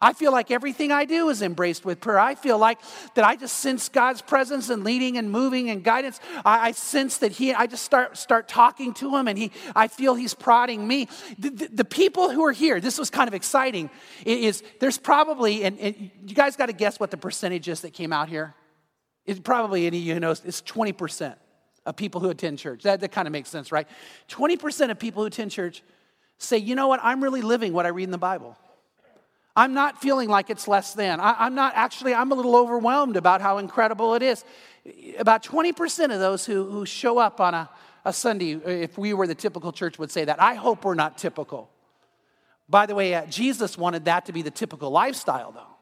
I 0.00 0.12
feel 0.12 0.30
like 0.30 0.50
everything 0.50 0.92
I 0.92 1.04
do 1.04 1.28
is 1.28 1.42
embraced 1.42 1.84
with 1.84 2.00
prayer. 2.00 2.20
I 2.20 2.36
feel 2.36 2.56
like 2.56 2.78
that 3.14 3.24
I 3.24 3.34
just 3.34 3.58
sense 3.58 3.88
God's 3.88 4.22
presence 4.22 4.70
and 4.70 4.84
leading 4.84 5.18
and 5.18 5.30
moving 5.30 5.70
and 5.70 5.82
guidance. 5.82 6.20
I, 6.44 6.68
I 6.68 6.72
sense 6.72 7.18
that 7.18 7.32
He, 7.32 7.52
I 7.52 7.66
just 7.66 7.84
start, 7.84 8.16
start 8.16 8.46
talking 8.46 8.94
to 8.94 9.16
Him 9.16 9.26
and 9.26 9.36
He, 9.36 9.50
I 9.74 9.88
feel 9.88 10.14
He's 10.14 10.34
prodding 10.34 10.86
me. 10.86 11.08
The, 11.38 11.50
the, 11.50 11.68
the 11.68 11.84
people 11.84 12.30
who 12.30 12.44
are 12.44 12.52
here, 12.52 12.80
this 12.80 12.96
was 12.96 13.10
kind 13.10 13.26
of 13.26 13.34
exciting, 13.34 13.90
is 14.24 14.62
there's 14.78 14.98
probably, 14.98 15.64
and, 15.64 15.78
and 15.80 16.10
you 16.24 16.34
guys 16.34 16.54
got 16.54 16.66
to 16.66 16.72
guess 16.72 17.00
what 17.00 17.10
the 17.10 17.16
percentage 17.16 17.68
is 17.68 17.80
that 17.80 17.92
came 17.92 18.12
out 18.12 18.28
here? 18.28 18.54
It's 19.26 19.40
probably 19.40 19.86
any 19.86 19.98
of 19.98 20.04
you 20.04 20.14
who 20.14 20.20
knows, 20.20 20.42
it's 20.44 20.62
20% 20.62 21.34
of 21.86 21.96
people 21.96 22.20
who 22.20 22.30
attend 22.30 22.58
church. 22.60 22.84
That, 22.84 23.00
that 23.00 23.10
kind 23.10 23.26
of 23.26 23.32
makes 23.32 23.48
sense, 23.48 23.72
right? 23.72 23.88
20% 24.28 24.90
of 24.90 24.98
people 24.98 25.22
who 25.24 25.26
attend 25.26 25.50
church 25.50 25.82
say, 26.38 26.58
you 26.58 26.74
know 26.74 26.88
what, 26.88 27.00
I'm 27.02 27.22
really 27.22 27.42
living 27.42 27.72
what 27.72 27.86
I 27.86 27.90
read 27.90 28.04
in 28.04 28.10
the 28.10 28.18
Bible. 28.18 28.56
I'm 29.56 29.74
not 29.74 30.00
feeling 30.00 30.28
like 30.28 30.50
it's 30.50 30.68
less 30.68 30.94
than. 30.94 31.18
I, 31.18 31.46
am 31.46 31.56
not 31.56 31.72
actually, 31.74 32.14
I'm 32.14 32.30
a 32.30 32.34
little 32.36 32.54
overwhelmed 32.54 33.16
about 33.16 33.40
how 33.40 33.58
incredible 33.58 34.14
it 34.14 34.22
is. 34.22 34.44
About 35.18 35.42
20% 35.42 36.14
of 36.14 36.20
those 36.20 36.46
who, 36.46 36.70
who 36.70 36.86
show 36.86 37.18
up 37.18 37.40
on 37.40 37.54
a, 37.54 37.68
a 38.04 38.12
Sunday, 38.12 38.52
if 38.52 38.96
we 38.96 39.12
were 39.14 39.26
the 39.26 39.34
typical 39.34 39.72
church, 39.72 39.98
would 39.98 40.12
say 40.12 40.24
that. 40.24 40.40
I 40.40 40.54
hope 40.54 40.84
we're 40.84 40.94
not 40.94 41.18
typical. 41.18 41.70
By 42.68 42.86
the 42.86 42.94
way, 42.94 43.14
uh, 43.14 43.26
Jesus 43.26 43.76
wanted 43.76 44.04
that 44.04 44.26
to 44.26 44.32
be 44.32 44.42
the 44.42 44.50
typical 44.50 44.90
lifestyle, 44.90 45.50
though. 45.50 45.77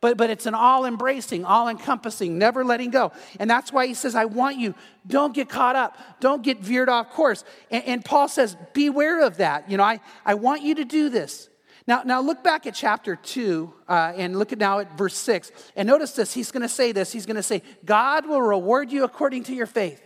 But, 0.00 0.16
but 0.16 0.30
it's 0.30 0.46
an 0.46 0.54
all 0.54 0.84
embracing, 0.84 1.44
all 1.44 1.68
encompassing, 1.68 2.38
never 2.38 2.64
letting 2.64 2.90
go. 2.90 3.12
And 3.38 3.50
that's 3.50 3.72
why 3.72 3.86
he 3.86 3.94
says, 3.94 4.14
I 4.14 4.24
want 4.24 4.58
you, 4.58 4.74
don't 5.06 5.34
get 5.34 5.48
caught 5.48 5.76
up, 5.76 5.98
don't 6.20 6.42
get 6.42 6.60
veered 6.60 6.88
off 6.88 7.10
course. 7.10 7.44
And, 7.70 7.84
and 7.84 8.04
Paul 8.04 8.28
says, 8.28 8.56
beware 8.72 9.24
of 9.24 9.38
that. 9.38 9.70
You 9.70 9.76
know, 9.76 9.84
I, 9.84 10.00
I 10.24 10.34
want 10.34 10.62
you 10.62 10.74
to 10.76 10.84
do 10.84 11.08
this. 11.08 11.48
Now, 11.86 12.02
now 12.04 12.20
look 12.20 12.44
back 12.44 12.66
at 12.66 12.74
chapter 12.74 13.16
2 13.16 13.72
uh, 13.88 14.12
and 14.16 14.38
look 14.38 14.52
at 14.52 14.58
now 14.58 14.78
at 14.78 14.96
verse 14.96 15.16
6. 15.16 15.50
And 15.76 15.86
notice 15.88 16.12
this. 16.12 16.32
He's 16.32 16.52
going 16.52 16.62
to 16.62 16.68
say 16.68 16.92
this. 16.92 17.12
He's 17.12 17.26
going 17.26 17.36
to 17.36 17.42
say, 17.42 17.62
God 17.84 18.26
will 18.26 18.42
reward 18.42 18.92
you 18.92 19.04
according 19.04 19.44
to 19.44 19.54
your 19.54 19.66
faith. 19.66 20.00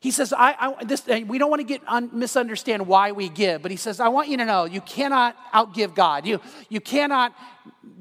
He 0.00 0.10
says, 0.10 0.32
I, 0.32 0.54
I 0.58 0.84
this, 0.84 1.06
we 1.06 1.36
don't 1.36 1.50
want 1.50 1.60
to 1.60 1.66
get 1.66 1.82
un, 1.86 2.08
misunderstand 2.12 2.86
why 2.86 3.12
we 3.12 3.28
give, 3.28 3.60
but 3.60 3.70
he 3.70 3.76
says, 3.76 4.00
I 4.00 4.08
want 4.08 4.28
you 4.28 4.38
to 4.38 4.46
know 4.46 4.64
you 4.64 4.80
cannot 4.80 5.36
outgive 5.52 5.94
God. 5.94 6.26
You, 6.26 6.40
you 6.70 6.80
cannot 6.80 7.34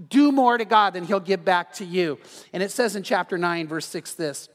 do 0.07 0.31
more 0.31 0.57
to 0.57 0.63
God 0.63 0.93
than 0.93 1.03
he'll 1.03 1.19
give 1.19 1.43
back 1.43 1.73
to 1.73 1.85
you. 1.85 2.17
And 2.53 2.63
it 2.63 2.71
says 2.71 2.95
in 2.95 3.03
chapter 3.03 3.37
9, 3.37 3.67
verse 3.67 3.85
6 3.85 4.13
this. 4.13 4.47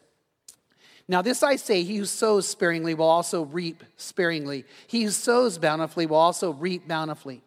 Now, 1.06 1.20
this 1.20 1.42
I 1.42 1.56
say, 1.56 1.82
he 1.82 1.98
who 1.98 2.06
sows 2.06 2.48
sparingly 2.48 2.94
will 2.94 3.04
also 3.10 3.42
reap 3.44 3.84
sparingly. 3.98 4.64
He 4.86 5.02
who 5.02 5.10
sows 5.10 5.58
bountifully 5.58 6.06
will 6.06 6.16
also 6.16 6.54
reap 6.54 6.88
bountifully. 6.88 7.42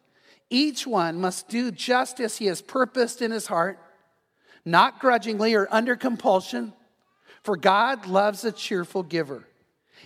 Each 0.51 0.85
one 0.85 1.19
must 1.19 1.49
do 1.49 1.71
just 1.71 2.19
as 2.19 2.37
he 2.37 2.45
has 2.45 2.61
purposed 2.61 3.23
in 3.23 3.31
his 3.31 3.47
heart, 3.47 3.79
not 4.63 4.99
grudgingly 4.99 5.55
or 5.55 5.67
under 5.71 5.95
compulsion, 5.95 6.73
for 7.41 7.57
God 7.57 8.05
loves 8.05 8.45
a 8.45 8.51
cheerful 8.51 9.01
giver. 9.01 9.47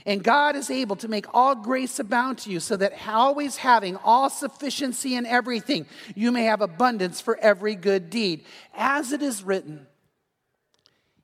And 0.05 0.23
God 0.23 0.55
is 0.55 0.69
able 0.69 0.95
to 0.97 1.07
make 1.07 1.25
all 1.33 1.55
grace 1.55 1.99
abound 1.99 2.39
to 2.39 2.51
you, 2.51 2.59
so 2.59 2.75
that 2.77 2.93
always 3.07 3.57
having 3.57 3.97
all 3.97 4.29
sufficiency 4.29 5.15
in 5.15 5.25
everything, 5.25 5.85
you 6.15 6.31
may 6.31 6.45
have 6.45 6.61
abundance 6.61 7.21
for 7.21 7.37
every 7.37 7.75
good 7.75 8.09
deed. 8.09 8.45
As 8.73 9.11
it 9.11 9.21
is 9.21 9.43
written, 9.43 9.87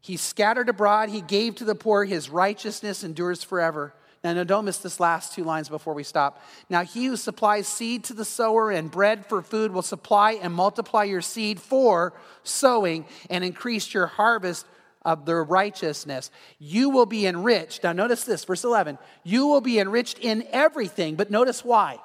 He 0.01 0.17
scattered 0.17 0.69
abroad, 0.69 1.09
He 1.09 1.21
gave 1.21 1.55
to 1.55 1.65
the 1.65 1.75
poor, 1.75 2.05
His 2.05 2.29
righteousness 2.29 3.03
endures 3.03 3.43
forever. 3.43 3.93
Now, 4.23 4.33
no, 4.33 4.43
don't 4.43 4.65
miss 4.65 4.79
this 4.79 4.99
last 4.99 5.33
two 5.33 5.43
lines 5.43 5.69
before 5.69 5.93
we 5.93 6.03
stop. 6.03 6.43
Now, 6.69 6.83
he 6.83 7.05
who 7.05 7.15
supplies 7.15 7.67
seed 7.67 8.03
to 8.05 8.13
the 8.13 8.25
sower 8.25 8.71
and 8.71 8.89
bread 8.91 9.25
for 9.25 9.41
food 9.41 9.71
will 9.71 9.83
supply 9.83 10.33
and 10.33 10.53
multiply 10.53 11.03
your 11.03 11.21
seed 11.21 11.59
for 11.59 12.13
sowing 12.43 13.05
and 13.29 13.43
increase 13.43 13.93
your 13.93 14.07
harvest 14.07 14.65
of 15.07 15.25
their 15.25 15.41
righteousness. 15.41 16.29
You 16.59 16.89
will 16.89 17.05
be 17.05 17.25
enriched. 17.25 17.83
Now, 17.83 17.93
notice 17.93 18.25
this, 18.25 18.43
verse 18.43 18.65
11. 18.65 18.99
You 19.23 19.47
will 19.47 19.61
be 19.61 19.79
enriched 19.79 20.19
in 20.19 20.45
everything, 20.51 21.15
but 21.15 21.31
notice 21.31 21.63
why. 21.63 21.99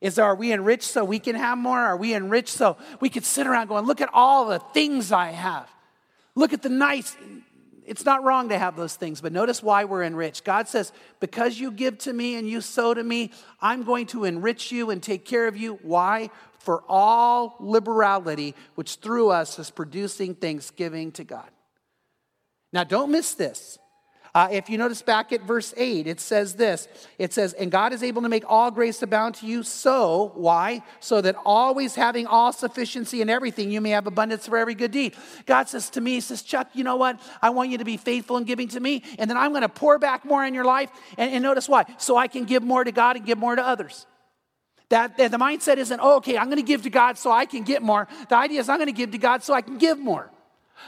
Is 0.00 0.18
are 0.18 0.34
we 0.34 0.52
enriched 0.52 0.82
so 0.82 1.04
we 1.04 1.20
can 1.20 1.36
have 1.36 1.56
more? 1.56 1.78
Are 1.78 1.96
we 1.96 2.12
enriched 2.12 2.48
so 2.48 2.76
we 2.98 3.08
could 3.08 3.24
sit 3.24 3.46
around 3.46 3.68
going, 3.68 3.86
look 3.86 4.00
at 4.00 4.10
all 4.12 4.46
the 4.46 4.58
things 4.58 5.12
I 5.12 5.30
have? 5.30 5.70
Look 6.34 6.52
at 6.52 6.60
the 6.60 6.68
nice. 6.68 7.16
It's 7.86 8.04
not 8.04 8.24
wrong 8.24 8.48
to 8.48 8.58
have 8.58 8.76
those 8.76 8.96
things, 8.96 9.20
but 9.20 9.32
notice 9.32 9.62
why 9.62 9.84
we're 9.84 10.02
enriched. 10.02 10.44
God 10.44 10.66
says, 10.66 10.90
because 11.20 11.56
you 11.56 11.70
give 11.70 11.98
to 11.98 12.12
me 12.12 12.34
and 12.34 12.50
you 12.50 12.60
sow 12.60 12.94
to 12.94 13.02
me, 13.02 13.30
I'm 13.60 13.84
going 13.84 14.06
to 14.06 14.24
enrich 14.24 14.72
you 14.72 14.90
and 14.90 15.00
take 15.00 15.24
care 15.24 15.46
of 15.46 15.56
you. 15.56 15.78
Why? 15.82 16.30
For 16.58 16.82
all 16.88 17.54
liberality, 17.60 18.56
which 18.74 18.96
through 18.96 19.30
us 19.30 19.56
is 19.60 19.70
producing 19.70 20.34
thanksgiving 20.34 21.12
to 21.12 21.22
God. 21.22 21.48
Now, 22.72 22.84
don't 22.84 23.10
miss 23.10 23.34
this. 23.34 23.78
Uh, 24.34 24.48
if 24.50 24.70
you 24.70 24.78
notice 24.78 25.02
back 25.02 25.30
at 25.30 25.42
verse 25.42 25.74
8, 25.76 26.06
it 26.06 26.18
says 26.18 26.54
this 26.54 26.88
it 27.18 27.34
says, 27.34 27.52
And 27.52 27.70
God 27.70 27.92
is 27.92 28.02
able 28.02 28.22
to 28.22 28.30
make 28.30 28.44
all 28.48 28.70
grace 28.70 29.02
abound 29.02 29.34
to 29.36 29.46
you, 29.46 29.62
so, 29.62 30.32
why? 30.34 30.82
So 31.00 31.20
that 31.20 31.36
always 31.44 31.94
having 31.94 32.26
all 32.26 32.50
sufficiency 32.50 33.20
in 33.20 33.28
everything, 33.28 33.70
you 33.70 33.82
may 33.82 33.90
have 33.90 34.06
abundance 34.06 34.46
for 34.46 34.56
every 34.56 34.74
good 34.74 34.90
deed. 34.90 35.14
God 35.44 35.68
says 35.68 35.90
to 35.90 36.00
me, 36.00 36.12
He 36.12 36.20
says, 36.20 36.42
Chuck, 36.42 36.70
you 36.72 36.82
know 36.82 36.96
what? 36.96 37.20
I 37.42 37.50
want 37.50 37.68
you 37.70 37.78
to 37.78 37.84
be 37.84 37.98
faithful 37.98 38.38
in 38.38 38.44
giving 38.44 38.68
to 38.68 38.80
me, 38.80 39.02
and 39.18 39.28
then 39.28 39.36
I'm 39.36 39.50
going 39.50 39.62
to 39.62 39.68
pour 39.68 39.98
back 39.98 40.24
more 40.24 40.44
in 40.44 40.54
your 40.54 40.64
life. 40.64 40.90
And, 41.18 41.30
and 41.34 41.42
notice 41.42 41.68
why? 41.68 41.84
So 41.98 42.16
I 42.16 42.26
can 42.26 42.44
give 42.44 42.62
more 42.62 42.84
to 42.84 42.92
God 42.92 43.16
and 43.16 43.26
give 43.26 43.36
more 43.36 43.54
to 43.54 43.62
others. 43.62 44.06
That, 44.88 45.18
that 45.18 45.30
the 45.30 45.38
mindset 45.38 45.76
isn't, 45.76 46.00
oh, 46.02 46.16
okay, 46.16 46.38
I'm 46.38 46.46
going 46.46 46.56
to 46.56 46.62
give 46.62 46.82
to 46.82 46.90
God 46.90 47.18
so 47.18 47.30
I 47.30 47.44
can 47.44 47.64
get 47.64 47.82
more. 47.82 48.08
The 48.30 48.36
idea 48.36 48.60
is, 48.60 48.68
I'm 48.70 48.78
going 48.78 48.86
to 48.86 48.92
give 48.92 49.10
to 49.10 49.18
God 49.18 49.42
so 49.42 49.52
I 49.52 49.60
can 49.60 49.76
give 49.76 49.98
more. 49.98 50.30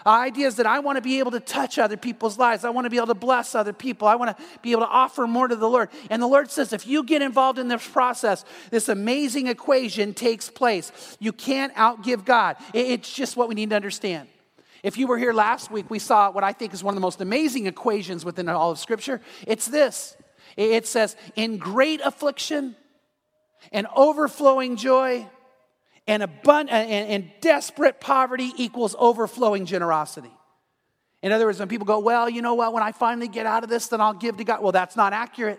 Uh, 0.07 0.11
ideas 0.11 0.57
that 0.57 0.67
I 0.67 0.79
want 0.81 0.97
to 0.97 1.03
be 1.03 1.19
able 1.19 1.31
to 1.33 1.41
touch 1.41 1.79
other 1.79 1.97
people's 1.97 2.39
lives. 2.39 2.65
I 2.65 2.71
want 2.71 2.85
to 2.85 2.91
be 2.91 2.97
able 2.97 3.09
to 3.09 3.15
bless 3.15 3.55
other 3.55 3.73
people. 3.73 4.09
I 4.09 4.17
want 4.17 4.37
to 4.37 4.45
be 4.63 4.73
able 4.73 4.83
to 4.83 4.89
offer 4.89 5.27
more 5.27 5.49
to 5.49 5.57
the 5.57 5.69
Lord. 5.69 5.89
And 6.11 6.23
the 6.23 6.27
Lord 6.27 6.51
says, 6.51 6.73
if 6.73 6.87
you 6.87 7.05
get 7.05 7.23
involved 7.23 7.59
in 7.59 7.69
this 7.69 7.87
process, 7.89 8.45
this 8.71 8.89
amazing 8.89 9.47
equation 9.47 10.15
takes 10.15 10.51
place. 10.51 11.17
You 11.21 11.33
can't 11.33 11.75
outgive 11.75 12.25
God. 12.25 12.57
It's 12.73 13.13
just 13.13 13.37
what 13.37 13.49
we 13.49 13.55
need 13.55 13.71
to 13.71 13.77
understand. 13.77 14.29
If 14.83 14.99
you 14.99 15.07
were 15.07 15.17
here 15.17 15.33
last 15.33 15.71
week, 15.71 15.89
we 15.89 15.99
saw 15.99 16.31
what 16.31 16.45
I 16.45 16.53
think 16.53 16.75
is 16.75 16.85
one 16.85 16.93
of 16.93 16.97
the 16.97 17.01
most 17.01 17.23
amazing 17.23 17.67
equations 17.67 18.25
within 18.25 18.49
all 18.51 18.71
of 18.71 18.79
Scripture. 18.79 19.21
It's 19.47 19.67
this 19.67 20.17
it 20.57 20.87
says, 20.87 21.17
in 21.37 21.59
great 21.59 22.01
affliction 22.03 22.77
and 23.73 23.87
overflowing 23.97 24.77
joy, 24.77 25.27
and, 26.07 26.23
abund- 26.23 26.71
and, 26.71 26.91
and 26.91 27.31
desperate 27.41 28.01
poverty 28.01 28.53
equals 28.57 28.95
overflowing 28.99 29.67
generosity. 29.67 30.33
In 31.23 31.33
other 31.33 31.47
words, 31.47 31.59
when 31.59 31.69
people 31.69 31.87
go, 31.87 32.01
well, 32.01 32.29
you 32.29 32.43
know 32.43 32.55
what, 32.55 32.75
when 32.75 32.83
I 32.83 32.93
finally 32.93 33.29
get 33.29 33.47
out 33.47 33.65
of 33.65 33.71
this, 33.71 33.89
then 33.89 34.01
I'll 34.01 34.13
give 34.13 34.37
to 34.37 34.45
God. 34.45 34.63
Well, 34.63 34.73
that's 34.73 34.97
not 34.97 35.13
accurate. 35.13 35.59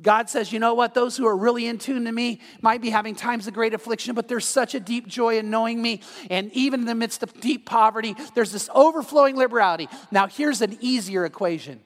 God 0.00 0.30
says, 0.30 0.52
you 0.52 0.58
know 0.58 0.74
what, 0.74 0.94
those 0.94 1.16
who 1.16 1.26
are 1.26 1.36
really 1.36 1.66
in 1.66 1.78
tune 1.78 2.04
to 2.04 2.12
me 2.12 2.40
might 2.62 2.80
be 2.80 2.90
having 2.90 3.14
times 3.14 3.46
of 3.46 3.54
great 3.54 3.74
affliction, 3.74 4.14
but 4.14 4.28
there's 4.28 4.44
such 4.44 4.74
a 4.74 4.80
deep 4.80 5.06
joy 5.06 5.38
in 5.38 5.50
knowing 5.50 5.82
me. 5.82 6.00
And 6.30 6.52
even 6.52 6.80
in 6.80 6.86
the 6.86 6.94
midst 6.94 7.22
of 7.22 7.38
deep 7.40 7.66
poverty, 7.66 8.14
there's 8.34 8.52
this 8.52 8.70
overflowing 8.74 9.36
liberality. 9.36 9.88
Now, 10.10 10.28
here's 10.28 10.62
an 10.62 10.78
easier 10.80 11.24
equation 11.24 11.80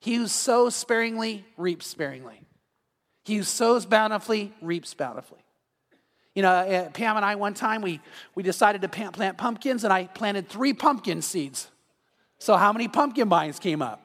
He 0.00 0.16
who 0.16 0.26
sows 0.26 0.74
sparingly 0.74 1.44
reaps 1.56 1.86
sparingly, 1.86 2.40
he 3.24 3.36
who 3.36 3.44
sows 3.44 3.86
bountifully 3.86 4.52
reaps 4.60 4.92
bountifully. 4.94 5.43
You 6.34 6.42
know, 6.42 6.50
uh, 6.50 6.90
Pam 6.90 7.16
and 7.16 7.24
I, 7.24 7.36
one 7.36 7.54
time, 7.54 7.80
we, 7.80 8.00
we 8.34 8.42
decided 8.42 8.82
to 8.82 8.88
plant 8.88 9.38
pumpkins, 9.38 9.84
and 9.84 9.92
I 9.92 10.06
planted 10.06 10.48
three 10.48 10.72
pumpkin 10.72 11.22
seeds. 11.22 11.68
So, 12.38 12.56
how 12.56 12.72
many 12.72 12.88
pumpkin 12.88 13.28
vines 13.28 13.58
came 13.58 13.80
up? 13.80 14.00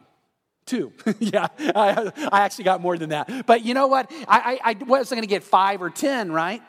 Two. 0.66 0.94
yeah, 1.20 1.48
I, 1.60 2.12
I, 2.32 2.42
actually 2.42 2.66
got 2.66 2.82
more 2.82 2.96
than 2.96 3.10
that. 3.10 3.48
But 3.48 3.66
you 3.66 3.74
know 3.74 3.88
what? 3.88 4.12
I, 4.28 4.60
I, 4.64 4.72
I 4.72 4.84
wasn't 4.84 5.18
going 5.18 5.28
to 5.28 5.28
get 5.28 5.44
five 5.44 5.82
or 5.82 5.90
10, 5.90 6.32
right? 6.32 6.62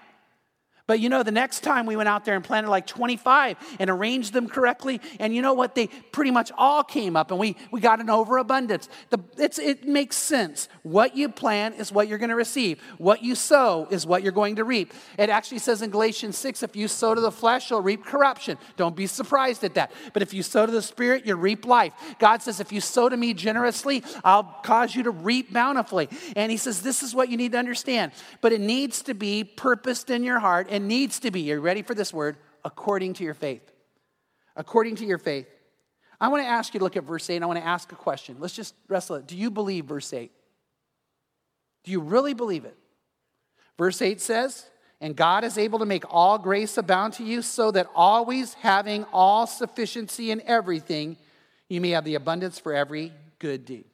But 0.90 0.98
you 0.98 1.08
know, 1.08 1.22
the 1.22 1.30
next 1.30 1.60
time 1.60 1.86
we 1.86 1.94
went 1.94 2.08
out 2.08 2.24
there 2.24 2.34
and 2.34 2.42
planted 2.42 2.68
like 2.68 2.84
25 2.84 3.56
and 3.78 3.88
arranged 3.88 4.32
them 4.32 4.48
correctly, 4.48 5.00
and 5.20 5.32
you 5.32 5.40
know 5.40 5.54
what? 5.54 5.76
They 5.76 5.86
pretty 5.86 6.32
much 6.32 6.50
all 6.58 6.82
came 6.82 7.14
up 7.14 7.30
and 7.30 7.38
we, 7.38 7.54
we 7.70 7.80
got 7.80 8.00
an 8.00 8.10
overabundance. 8.10 8.88
The, 9.10 9.20
it 9.38 9.86
makes 9.86 10.16
sense. 10.16 10.68
What 10.82 11.16
you 11.16 11.28
plant 11.28 11.76
is 11.76 11.92
what 11.92 12.08
you're 12.08 12.18
going 12.18 12.30
to 12.30 12.34
receive, 12.34 12.82
what 12.98 13.22
you 13.22 13.36
sow 13.36 13.86
is 13.92 14.04
what 14.04 14.24
you're 14.24 14.32
going 14.32 14.56
to 14.56 14.64
reap. 14.64 14.92
It 15.16 15.30
actually 15.30 15.60
says 15.60 15.80
in 15.80 15.90
Galatians 15.90 16.36
6 16.36 16.64
if 16.64 16.74
you 16.74 16.88
sow 16.88 17.14
to 17.14 17.20
the 17.20 17.30
flesh, 17.30 17.70
you'll 17.70 17.82
reap 17.82 18.04
corruption. 18.04 18.58
Don't 18.76 18.96
be 18.96 19.06
surprised 19.06 19.62
at 19.62 19.74
that. 19.74 19.92
But 20.12 20.22
if 20.22 20.34
you 20.34 20.42
sow 20.42 20.66
to 20.66 20.72
the 20.72 20.82
Spirit, 20.82 21.24
you 21.24 21.36
reap 21.36 21.66
life. 21.66 21.92
God 22.18 22.42
says, 22.42 22.58
if 22.58 22.72
you 22.72 22.80
sow 22.80 23.08
to 23.08 23.16
me 23.16 23.32
generously, 23.32 24.02
I'll 24.24 24.58
cause 24.64 24.96
you 24.96 25.04
to 25.04 25.12
reap 25.12 25.52
bountifully. 25.52 26.08
And 26.34 26.50
He 26.50 26.56
says, 26.56 26.82
this 26.82 27.04
is 27.04 27.14
what 27.14 27.28
you 27.28 27.36
need 27.36 27.52
to 27.52 27.58
understand. 27.58 28.10
But 28.40 28.52
it 28.52 28.60
needs 28.60 29.02
to 29.02 29.14
be 29.14 29.44
purposed 29.44 30.10
in 30.10 30.24
your 30.24 30.40
heart 30.40 30.66
and 30.68 30.79
needs 30.80 31.20
to 31.20 31.30
be, 31.30 31.50
are 31.52 31.56
you 31.56 31.60
ready 31.60 31.82
for 31.82 31.94
this 31.94 32.12
word? 32.12 32.36
According 32.64 33.14
to 33.14 33.24
your 33.24 33.34
faith. 33.34 33.72
According 34.56 34.96
to 34.96 35.04
your 35.04 35.18
faith. 35.18 35.46
I 36.20 36.28
want 36.28 36.42
to 36.42 36.48
ask 36.48 36.74
you 36.74 36.80
to 36.80 36.84
look 36.84 36.96
at 36.96 37.04
verse 37.04 37.30
8 37.30 37.36
and 37.36 37.44
I 37.44 37.46
want 37.46 37.58
to 37.58 37.66
ask 37.66 37.90
a 37.92 37.96
question. 37.96 38.36
Let's 38.38 38.54
just 38.54 38.74
wrestle 38.88 39.16
it. 39.16 39.26
Do 39.26 39.36
you 39.36 39.50
believe 39.50 39.86
verse 39.86 40.12
8? 40.12 40.30
Do 41.84 41.90
you 41.90 42.00
really 42.00 42.34
believe 42.34 42.64
it? 42.64 42.76
Verse 43.78 44.02
8 44.02 44.20
says, 44.20 44.68
And 45.00 45.16
God 45.16 45.44
is 45.44 45.56
able 45.56 45.78
to 45.78 45.86
make 45.86 46.04
all 46.12 46.36
grace 46.36 46.76
abound 46.76 47.14
to 47.14 47.24
you, 47.24 47.40
so 47.40 47.70
that 47.70 47.88
always 47.94 48.52
having 48.54 49.04
all 49.12 49.46
sufficiency 49.46 50.30
in 50.30 50.42
everything, 50.44 51.16
you 51.68 51.80
may 51.80 51.90
have 51.90 52.04
the 52.04 52.16
abundance 52.16 52.58
for 52.58 52.74
every 52.74 53.12
good 53.38 53.64
deed. 53.64 53.86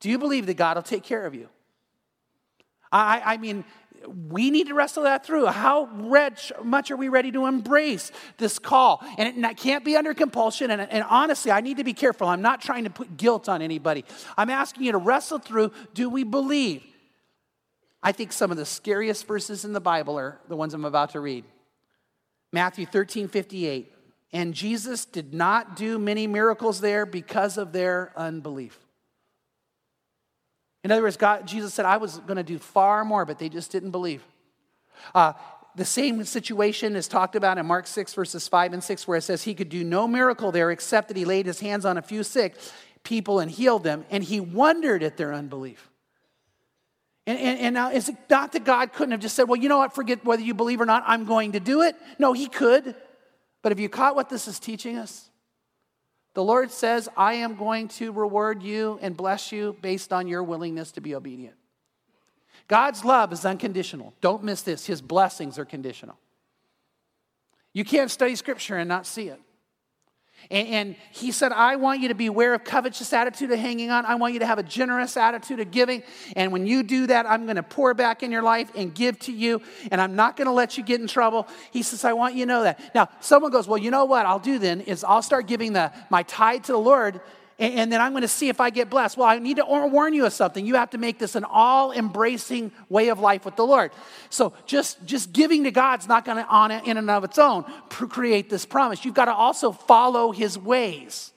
Do 0.00 0.10
you 0.10 0.18
believe 0.18 0.44
that 0.46 0.58
God 0.58 0.76
will 0.76 0.82
take 0.82 1.02
care 1.02 1.24
of 1.24 1.34
you? 1.34 1.48
I, 2.92 3.22
I 3.24 3.36
mean, 3.38 3.64
we 4.06 4.50
need 4.50 4.68
to 4.68 4.74
wrestle 4.74 5.04
that 5.04 5.24
through. 5.24 5.46
How 5.46 5.84
rich, 5.94 6.52
much 6.62 6.90
are 6.90 6.96
we 6.96 7.08
ready 7.08 7.32
to 7.32 7.46
embrace 7.46 8.12
this 8.36 8.58
call? 8.58 9.04
And 9.18 9.28
it, 9.28 9.34
and 9.34 9.56
can't 9.56 9.84
be 9.84 9.96
under 9.96 10.14
compulsion. 10.14 10.70
And, 10.70 10.80
and 10.80 11.04
honestly, 11.08 11.50
I 11.50 11.60
need 11.60 11.78
to 11.78 11.84
be 11.84 11.94
careful. 11.94 12.28
I'm 12.28 12.42
not 12.42 12.60
trying 12.60 12.84
to 12.84 12.90
put 12.90 13.16
guilt 13.16 13.48
on 13.48 13.62
anybody. 13.62 14.04
I'm 14.36 14.50
asking 14.50 14.84
you 14.84 14.92
to 14.92 14.98
wrestle 14.98 15.38
through 15.38 15.72
do 15.94 16.08
we 16.08 16.24
believe? 16.24 16.82
I 18.02 18.12
think 18.12 18.32
some 18.32 18.50
of 18.50 18.56
the 18.56 18.66
scariest 18.66 19.26
verses 19.26 19.64
in 19.64 19.72
the 19.72 19.80
Bible 19.80 20.18
are 20.18 20.40
the 20.48 20.56
ones 20.56 20.74
I'm 20.74 20.84
about 20.84 21.10
to 21.10 21.20
read. 21.20 21.44
Matthew 22.52 22.86
13, 22.86 23.28
58. 23.28 23.92
And 24.32 24.54
Jesus 24.54 25.04
did 25.04 25.34
not 25.34 25.76
do 25.76 25.98
many 25.98 26.26
miracles 26.26 26.80
there 26.80 27.06
because 27.06 27.58
of 27.58 27.72
their 27.72 28.12
unbelief. 28.16 28.78
In 30.88 30.92
other 30.92 31.02
words, 31.02 31.18
God, 31.18 31.46
Jesus 31.46 31.74
said, 31.74 31.84
I 31.84 31.98
was 31.98 32.16
going 32.20 32.38
to 32.38 32.42
do 32.42 32.58
far 32.58 33.04
more, 33.04 33.26
but 33.26 33.38
they 33.38 33.50
just 33.50 33.70
didn't 33.70 33.90
believe. 33.90 34.24
Uh, 35.14 35.34
the 35.74 35.84
same 35.84 36.24
situation 36.24 36.96
is 36.96 37.06
talked 37.06 37.36
about 37.36 37.58
in 37.58 37.66
Mark 37.66 37.86
6, 37.86 38.14
verses 38.14 38.48
5 38.48 38.72
and 38.72 38.82
6, 38.82 39.06
where 39.06 39.18
it 39.18 39.20
says 39.20 39.42
he 39.42 39.52
could 39.52 39.68
do 39.68 39.84
no 39.84 40.08
miracle 40.08 40.50
there 40.50 40.70
except 40.70 41.08
that 41.08 41.16
he 41.18 41.26
laid 41.26 41.44
his 41.44 41.60
hands 41.60 41.84
on 41.84 41.98
a 41.98 42.02
few 42.02 42.22
sick 42.22 42.54
people 43.02 43.38
and 43.38 43.50
healed 43.50 43.84
them, 43.84 44.06
and 44.08 44.24
he 44.24 44.40
wondered 44.40 45.02
at 45.02 45.18
their 45.18 45.34
unbelief. 45.34 45.90
And, 47.26 47.38
and, 47.38 47.60
and, 47.60 47.74
now, 47.74 47.90
is 47.90 48.08
it 48.08 48.16
not 48.30 48.52
that 48.52 48.64
God 48.64 48.94
couldn't 48.94 49.12
have 49.12 49.20
just 49.20 49.36
said, 49.36 49.46
well, 49.46 49.60
you 49.60 49.68
know 49.68 49.76
what, 49.76 49.94
forget 49.94 50.24
whether 50.24 50.40
you 50.40 50.54
believe 50.54 50.80
or 50.80 50.86
not, 50.86 51.04
I'm 51.06 51.26
going 51.26 51.52
to 51.52 51.60
do 51.60 51.82
it? 51.82 51.96
No, 52.18 52.32
He 52.32 52.46
could. 52.46 52.94
But 53.60 53.72
have 53.72 53.78
you 53.78 53.90
caught 53.90 54.16
what 54.16 54.30
this 54.30 54.48
is 54.48 54.58
teaching 54.58 54.96
us? 54.96 55.28
The 56.38 56.44
Lord 56.44 56.70
says, 56.70 57.08
I 57.16 57.34
am 57.34 57.56
going 57.56 57.88
to 57.88 58.12
reward 58.12 58.62
you 58.62 59.00
and 59.02 59.16
bless 59.16 59.50
you 59.50 59.76
based 59.82 60.12
on 60.12 60.28
your 60.28 60.44
willingness 60.44 60.92
to 60.92 61.00
be 61.00 61.16
obedient. 61.16 61.56
God's 62.68 63.04
love 63.04 63.32
is 63.32 63.44
unconditional. 63.44 64.14
Don't 64.20 64.44
miss 64.44 64.62
this. 64.62 64.86
His 64.86 65.02
blessings 65.02 65.58
are 65.58 65.64
conditional. 65.64 66.16
You 67.72 67.84
can't 67.84 68.08
study 68.08 68.36
Scripture 68.36 68.76
and 68.76 68.88
not 68.88 69.04
see 69.04 69.26
it. 69.26 69.40
And, 70.50 70.68
and, 70.68 70.96
he 71.12 71.32
said, 71.32 71.52
I 71.52 71.76
want 71.76 72.00
you 72.00 72.08
to 72.08 72.14
be 72.14 72.26
aware 72.26 72.54
of 72.54 72.64
covetous 72.64 73.12
attitude 73.12 73.50
of 73.50 73.58
hanging 73.58 73.90
on. 73.90 74.06
I 74.06 74.14
want 74.14 74.32
you 74.34 74.40
to 74.40 74.46
have 74.46 74.58
a 74.58 74.62
generous 74.62 75.16
attitude 75.16 75.60
of 75.60 75.70
giving. 75.70 76.02
And 76.36 76.52
when 76.52 76.66
you 76.66 76.82
do 76.82 77.06
that, 77.08 77.26
I'm 77.26 77.44
going 77.44 77.56
to 77.56 77.62
pour 77.62 77.92
back 77.92 78.22
in 78.22 78.30
your 78.30 78.42
life 78.42 78.70
and 78.74 78.94
give 78.94 79.18
to 79.20 79.32
you. 79.32 79.60
And 79.90 80.00
I'm 80.00 80.16
not 80.16 80.36
going 80.36 80.46
to 80.46 80.52
let 80.52 80.78
you 80.78 80.84
get 80.84 81.00
in 81.00 81.06
trouble. 81.06 81.46
He 81.70 81.82
says, 81.82 82.04
I 82.04 82.12
want 82.14 82.34
you 82.34 82.44
to 82.44 82.48
know 82.48 82.62
that. 82.62 82.94
Now, 82.94 83.08
someone 83.20 83.50
goes, 83.50 83.68
Well, 83.68 83.78
you 83.78 83.90
know 83.90 84.04
what 84.04 84.26
I'll 84.26 84.38
do 84.38 84.58
then 84.58 84.80
is 84.82 85.04
I'll 85.04 85.22
start 85.22 85.46
giving 85.46 85.72
the, 85.72 85.92
my 86.08 86.22
tithe 86.22 86.64
to 86.64 86.72
the 86.72 86.78
Lord 86.78 87.20
and, 87.58 87.74
and 87.74 87.92
then 87.92 88.00
I'm 88.00 88.12
going 88.12 88.22
to 88.22 88.28
see 88.28 88.48
if 88.48 88.60
I 88.60 88.70
get 88.70 88.88
blessed. 88.88 89.16
Well, 89.16 89.28
I 89.28 89.38
need 89.38 89.56
to 89.56 89.64
warn 89.64 90.14
you 90.14 90.26
of 90.26 90.32
something. 90.32 90.64
You 90.64 90.76
have 90.76 90.90
to 90.90 90.98
make 90.98 91.18
this 91.18 91.34
an 91.34 91.44
all 91.44 91.92
embracing 91.92 92.72
way 92.88 93.08
of 93.08 93.18
life 93.18 93.44
with 93.44 93.56
the 93.56 93.66
Lord. 93.66 93.90
So 94.30 94.52
just, 94.66 95.04
just 95.04 95.32
giving 95.32 95.64
to 95.64 95.70
God's 95.70 96.06
not 96.06 96.24
going 96.24 96.38
to, 96.38 96.46
on 96.46 96.70
in 96.70 96.96
and 96.96 97.10
of 97.10 97.24
its 97.24 97.38
own, 97.38 97.64
create 97.88 98.48
this 98.50 98.64
promise. 98.64 99.04
You've 99.04 99.14
got 99.14 99.26
to 99.26 99.34
also 99.34 99.72
follow 99.72 100.32
his 100.32 100.58
ways. 100.58 101.32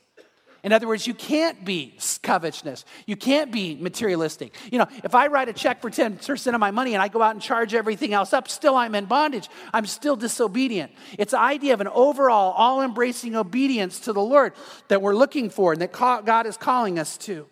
In 0.63 0.71
other 0.71 0.87
words, 0.87 1.07
you 1.07 1.15
can't 1.15 1.65
be 1.65 1.97
covetousness. 2.21 2.85
You 3.07 3.15
can't 3.15 3.51
be 3.51 3.75
materialistic. 3.75 4.55
You 4.71 4.77
know, 4.77 4.87
if 5.03 5.15
I 5.15 5.27
write 5.27 5.49
a 5.49 5.53
check 5.53 5.81
for 5.81 5.89
10% 5.89 6.53
of 6.53 6.59
my 6.59 6.69
money 6.69 6.93
and 6.93 7.01
I 7.01 7.07
go 7.07 7.21
out 7.23 7.31
and 7.31 7.41
charge 7.41 7.73
everything 7.73 8.13
else 8.13 8.31
up, 8.31 8.47
still 8.47 8.75
I'm 8.75 8.93
in 8.93 9.05
bondage. 9.05 9.49
I'm 9.73 9.87
still 9.87 10.15
disobedient. 10.15 10.91
It's 11.17 11.31
the 11.31 11.39
idea 11.39 11.73
of 11.73 11.81
an 11.81 11.87
overall, 11.87 12.53
all 12.53 12.83
embracing 12.83 13.35
obedience 13.35 14.01
to 14.01 14.13
the 14.13 14.21
Lord 14.21 14.53
that 14.87 15.01
we're 15.01 15.15
looking 15.15 15.49
for 15.49 15.73
and 15.73 15.81
that 15.81 15.91
God 15.91 16.45
is 16.45 16.57
calling 16.57 16.99
us 16.99 17.17
to. 17.19 17.47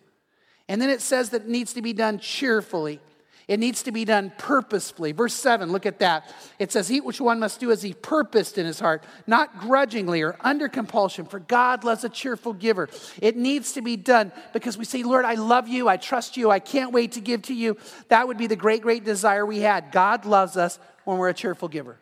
And 0.68 0.80
then 0.80 0.88
it 0.88 1.00
says 1.00 1.30
that 1.30 1.42
it 1.42 1.48
needs 1.48 1.72
to 1.72 1.82
be 1.82 1.92
done 1.92 2.20
cheerfully. 2.20 3.00
It 3.50 3.58
needs 3.58 3.82
to 3.82 3.90
be 3.90 4.04
done 4.04 4.32
purposefully. 4.38 5.10
Verse 5.10 5.34
7, 5.34 5.72
look 5.72 5.84
at 5.84 5.98
that. 5.98 6.32
It 6.60 6.70
says, 6.70 6.88
Eat 6.88 7.04
which 7.04 7.20
one 7.20 7.40
must 7.40 7.58
do 7.58 7.72
as 7.72 7.82
he 7.82 7.92
purposed 7.92 8.58
in 8.58 8.64
his 8.64 8.78
heart, 8.78 9.02
not 9.26 9.58
grudgingly 9.58 10.22
or 10.22 10.36
under 10.38 10.68
compulsion, 10.68 11.26
for 11.26 11.40
God 11.40 11.82
loves 11.82 12.04
a 12.04 12.08
cheerful 12.08 12.52
giver. 12.52 12.88
It 13.20 13.36
needs 13.36 13.72
to 13.72 13.82
be 13.82 13.96
done 13.96 14.30
because 14.52 14.78
we 14.78 14.84
say, 14.84 15.02
Lord, 15.02 15.24
I 15.24 15.34
love 15.34 15.66
you, 15.66 15.88
I 15.88 15.96
trust 15.96 16.36
you, 16.36 16.48
I 16.48 16.60
can't 16.60 16.92
wait 16.92 17.10
to 17.12 17.20
give 17.20 17.42
to 17.42 17.52
you. 17.52 17.76
That 18.06 18.28
would 18.28 18.38
be 18.38 18.46
the 18.46 18.54
great, 18.54 18.82
great 18.82 19.02
desire 19.04 19.44
we 19.44 19.58
had. 19.58 19.90
God 19.90 20.26
loves 20.26 20.56
us 20.56 20.78
when 21.02 21.18
we're 21.18 21.30
a 21.30 21.34
cheerful 21.34 21.66
giver. 21.66 21.98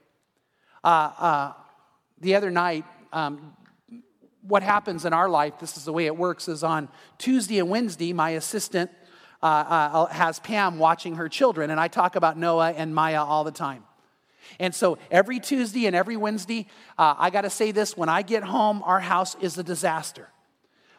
Uh, 0.85 1.13
uh, 1.19 1.53
the 2.21 2.35
other 2.35 2.51
night, 2.51 2.85
um, 3.11 3.57
what 4.43 4.63
happens 4.63 5.07
in 5.07 5.15
our 5.15 5.31
life, 5.31 5.55
this 5.61 5.79
is 5.79 5.87
the 5.87 5.95
way 5.95 6.05
it 6.05 6.15
works, 6.15 6.47
is 6.47 6.63
on 6.63 6.91
Tuesday 7.17 7.59
and 7.59 7.71
Wednesday, 7.71 8.13
my 8.13 8.31
assistant 8.33 8.91
uh, 9.43 9.47
uh, 9.47 10.07
has 10.07 10.39
Pam 10.41 10.79
watching 10.79 11.17
her 11.17 11.29
children, 11.29 11.71
and 11.71 11.79
I 11.79 11.89
talk 11.89 12.17
about 12.17 12.37
Noah 12.37 12.73
and 12.73 12.95
Maya 12.95 13.23
all 13.23 13.45
the 13.45 13.53
time. 13.53 13.85
And 14.59 14.75
so 14.75 14.99
every 15.11 15.41
Tuesday 15.41 15.87
and 15.87 15.95
every 15.95 16.17
Wednesday, 16.17 16.67
uh, 16.97 17.15
I 17.19 17.31
got 17.31 17.43
to 17.43 17.51
say 17.51 17.71
this 17.71 17.97
when 17.97 18.09
I 18.09 18.23
get 18.23 18.43
home, 18.43 18.83
our 18.85 19.01
house 19.01 19.37
is 19.41 19.59
a 19.59 19.63
disaster. 19.63 20.29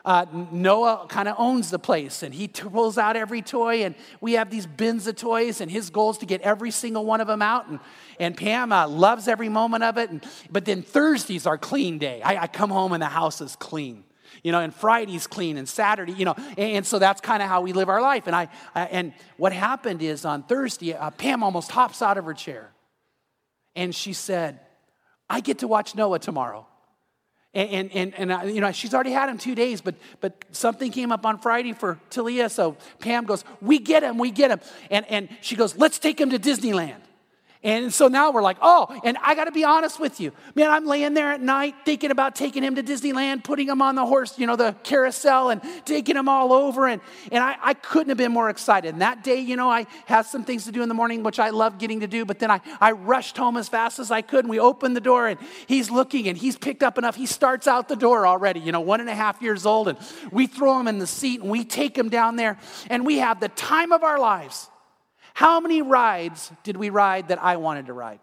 Uh, 0.06 0.26
Noah 0.52 1.08
kind 1.10 1.28
of 1.28 1.36
owns 1.38 1.70
the 1.70 1.78
place 1.78 2.24
and 2.24 2.34
he 2.34 2.48
pulls 2.48 2.98
out 2.98 3.18
every 3.18 3.42
toy, 3.42 3.84
and 3.84 3.96
we 4.22 4.34
have 4.34 4.50
these 4.50 4.66
bins 4.66 5.08
of 5.08 5.16
toys, 5.16 5.60
and 5.60 5.70
his 5.70 5.90
goal 5.90 6.12
is 6.12 6.18
to 6.20 6.26
get 6.26 6.42
every 6.42 6.72
single 6.72 7.06
one 7.06 7.20
of 7.20 7.28
them 7.28 7.42
out. 7.42 7.68
And, 7.68 7.80
and 8.20 8.38
Pam 8.38 8.72
uh, 8.72 8.88
loves 8.88 9.28
every 9.28 9.50
moment 9.50 9.84
of 9.84 9.98
it. 9.98 10.10
And, 10.10 10.26
but 10.50 10.64
then 10.64 10.84
Thursday's 10.84 11.46
our 11.46 11.58
clean 11.58 11.98
day. 11.98 12.22
I, 12.22 12.44
I 12.44 12.48
come 12.48 12.70
home 12.70 12.94
and 12.94 13.02
the 13.02 13.08
house 13.08 13.42
is 13.42 13.56
clean 13.58 14.06
you 14.44 14.52
know, 14.52 14.60
and 14.60 14.74
Friday's 14.74 15.28
clean 15.28 15.58
and 15.58 15.68
Saturday, 15.68 16.14
you 16.14 16.26
know, 16.26 16.36
and, 16.38 16.60
and 16.60 16.86
so 16.86 17.00
that's 17.00 17.22
kind 17.22 17.42
of 17.42 17.50
how 17.50 17.62
we 17.62 17.74
live 17.74 17.90
our 17.90 18.02
life. 18.02 18.28
And 18.28 18.36
I, 18.36 18.48
I, 18.76 18.86
and 18.86 19.14
what 19.38 19.54
happened 19.54 20.02
is 20.02 20.26
on 20.26 20.44
Thursday, 20.44 20.94
uh, 20.94 21.10
Pam 21.12 21.44
almost 21.44 21.72
hops 21.72 22.02
out 22.02 22.18
of 22.18 22.26
her 22.26 22.34
chair, 22.34 22.72
and 23.76 23.94
she 23.94 24.14
said, 24.14 24.60
"I 25.30 25.42
get 25.42 25.60
to 25.60 25.68
watch 25.68 25.96
Noah 25.96 26.20
tomorrow." 26.20 26.66
And, 27.54 27.92
and, 27.92 28.14
and, 28.16 28.32
and 28.32 28.54
you 28.54 28.62
know, 28.62 28.72
she's 28.72 28.94
already 28.94 29.12
had 29.12 29.28
him 29.28 29.40
two 29.40 29.56
days, 29.56 29.82
but, 29.82 29.96
but 30.22 30.46
something 30.52 30.92
came 30.92 31.12
up 31.12 31.26
on 31.26 31.40
Friday 31.40 31.74
for 31.74 32.00
Talia. 32.12 32.48
So 32.48 32.78
Pam 33.00 33.26
goes, 33.26 33.44
We 33.60 33.80
get 33.80 34.04
him, 34.04 34.20
we 34.20 34.30
get 34.30 34.52
him. 34.52 34.60
And, 34.92 35.04
and 35.10 35.30
she 35.42 35.56
goes, 35.56 35.76
Let's 35.76 35.98
take 35.98 36.22
him 36.22 36.30
to 36.30 36.38
Disneyland. 36.38 37.02
And 37.62 37.94
so 37.94 38.08
now 38.08 38.32
we're 38.32 38.42
like, 38.42 38.56
oh, 38.62 39.02
and 39.04 39.18
I 39.22 39.36
got 39.36 39.46
to 39.46 39.52
be 39.52 39.66
honest 39.66 40.00
with 40.00 40.22
you. 40.22 40.32
Man, 40.56 40.72
I'm 40.72 40.86
laying 40.86 41.14
there 41.14 41.34
at 41.34 41.42
night 41.42 41.76
thinking 41.84 42.10
about 42.10 42.34
taking 42.34 42.64
him 42.64 42.76
to 42.76 42.84
Disneyland, 42.84 43.44
putting 43.44 43.68
him 43.68 43.82
on 43.82 43.96
the 43.96 44.06
horse, 44.06 44.40
you 44.40 44.48
know, 44.48 44.56
the 44.56 44.78
carousel, 44.84 45.50
and 45.50 45.62
taking 45.84 46.16
him 46.16 46.30
all 46.30 46.54
over. 46.54 46.88
And, 46.88 47.02
and 47.34 47.44
I, 47.44 47.58
I 47.62 47.74
couldn't 47.74 48.08
have 48.08 48.18
been 48.18 48.32
more 48.32 48.50
excited. 48.50 48.94
And 48.94 49.02
that 49.02 49.26
day, 49.26 49.42
you 49.42 49.58
know, 49.58 49.70
I 49.70 49.88
had 50.06 50.22
some 50.22 50.46
things 50.46 50.64
to 50.66 50.72
do 50.72 50.82
in 50.84 50.88
the 50.88 50.96
morning, 50.96 51.22
which 51.22 51.38
I 51.38 51.50
love 51.50 51.80
getting 51.80 52.00
to 52.00 52.08
do. 52.08 52.24
But 52.24 52.40
then 52.40 52.50
I, 52.50 52.62
I 52.80 52.94
rushed 52.94 53.36
home 53.36 53.58
as 53.58 53.68
fast 53.68 54.00
as 54.00 54.10
I 54.10 54.22
could. 54.22 54.46
And 54.46 54.50
we 54.50 54.60
opened 54.60 54.96
the 54.96 55.02
door, 55.02 55.28
and 55.28 55.38
he's 55.68 55.92
looking, 55.92 56.30
and 56.30 56.38
he's 56.38 56.58
picked 56.58 56.82
up 56.82 56.98
enough. 56.98 57.18
He 57.18 57.26
starts 57.26 57.68
out 57.68 57.90
the 57.90 57.98
door 57.98 58.26
already, 58.26 58.62
you 58.62 58.72
know, 58.72 58.80
one 58.80 59.02
and 59.02 59.10
a 59.10 59.16
half 59.16 59.42
years 59.42 59.66
old. 59.66 59.90
And 59.90 59.98
we 60.32 60.48
throw 60.48 60.80
him 60.80 60.88
in 60.88 60.98
the 60.98 61.08
seat, 61.08 61.42
and 61.42 61.50
we 61.50 61.66
take 61.66 61.98
him 61.98 62.08
down 62.08 62.38
there, 62.38 62.58
and 62.90 63.06
we 63.06 63.18
have 63.18 63.42
the 63.42 63.50
time 63.50 63.92
of 63.92 64.02
our 64.02 64.18
lives. 64.18 64.70
How 65.40 65.62
many 65.62 65.82
rides 65.82 66.52
did 66.64 66.76
we 66.76 66.90
ride 66.90 67.30
that 67.30 67.42
I 67.42 67.56
wanted 67.56 67.86
to 67.86 67.94
ride? 67.94 68.20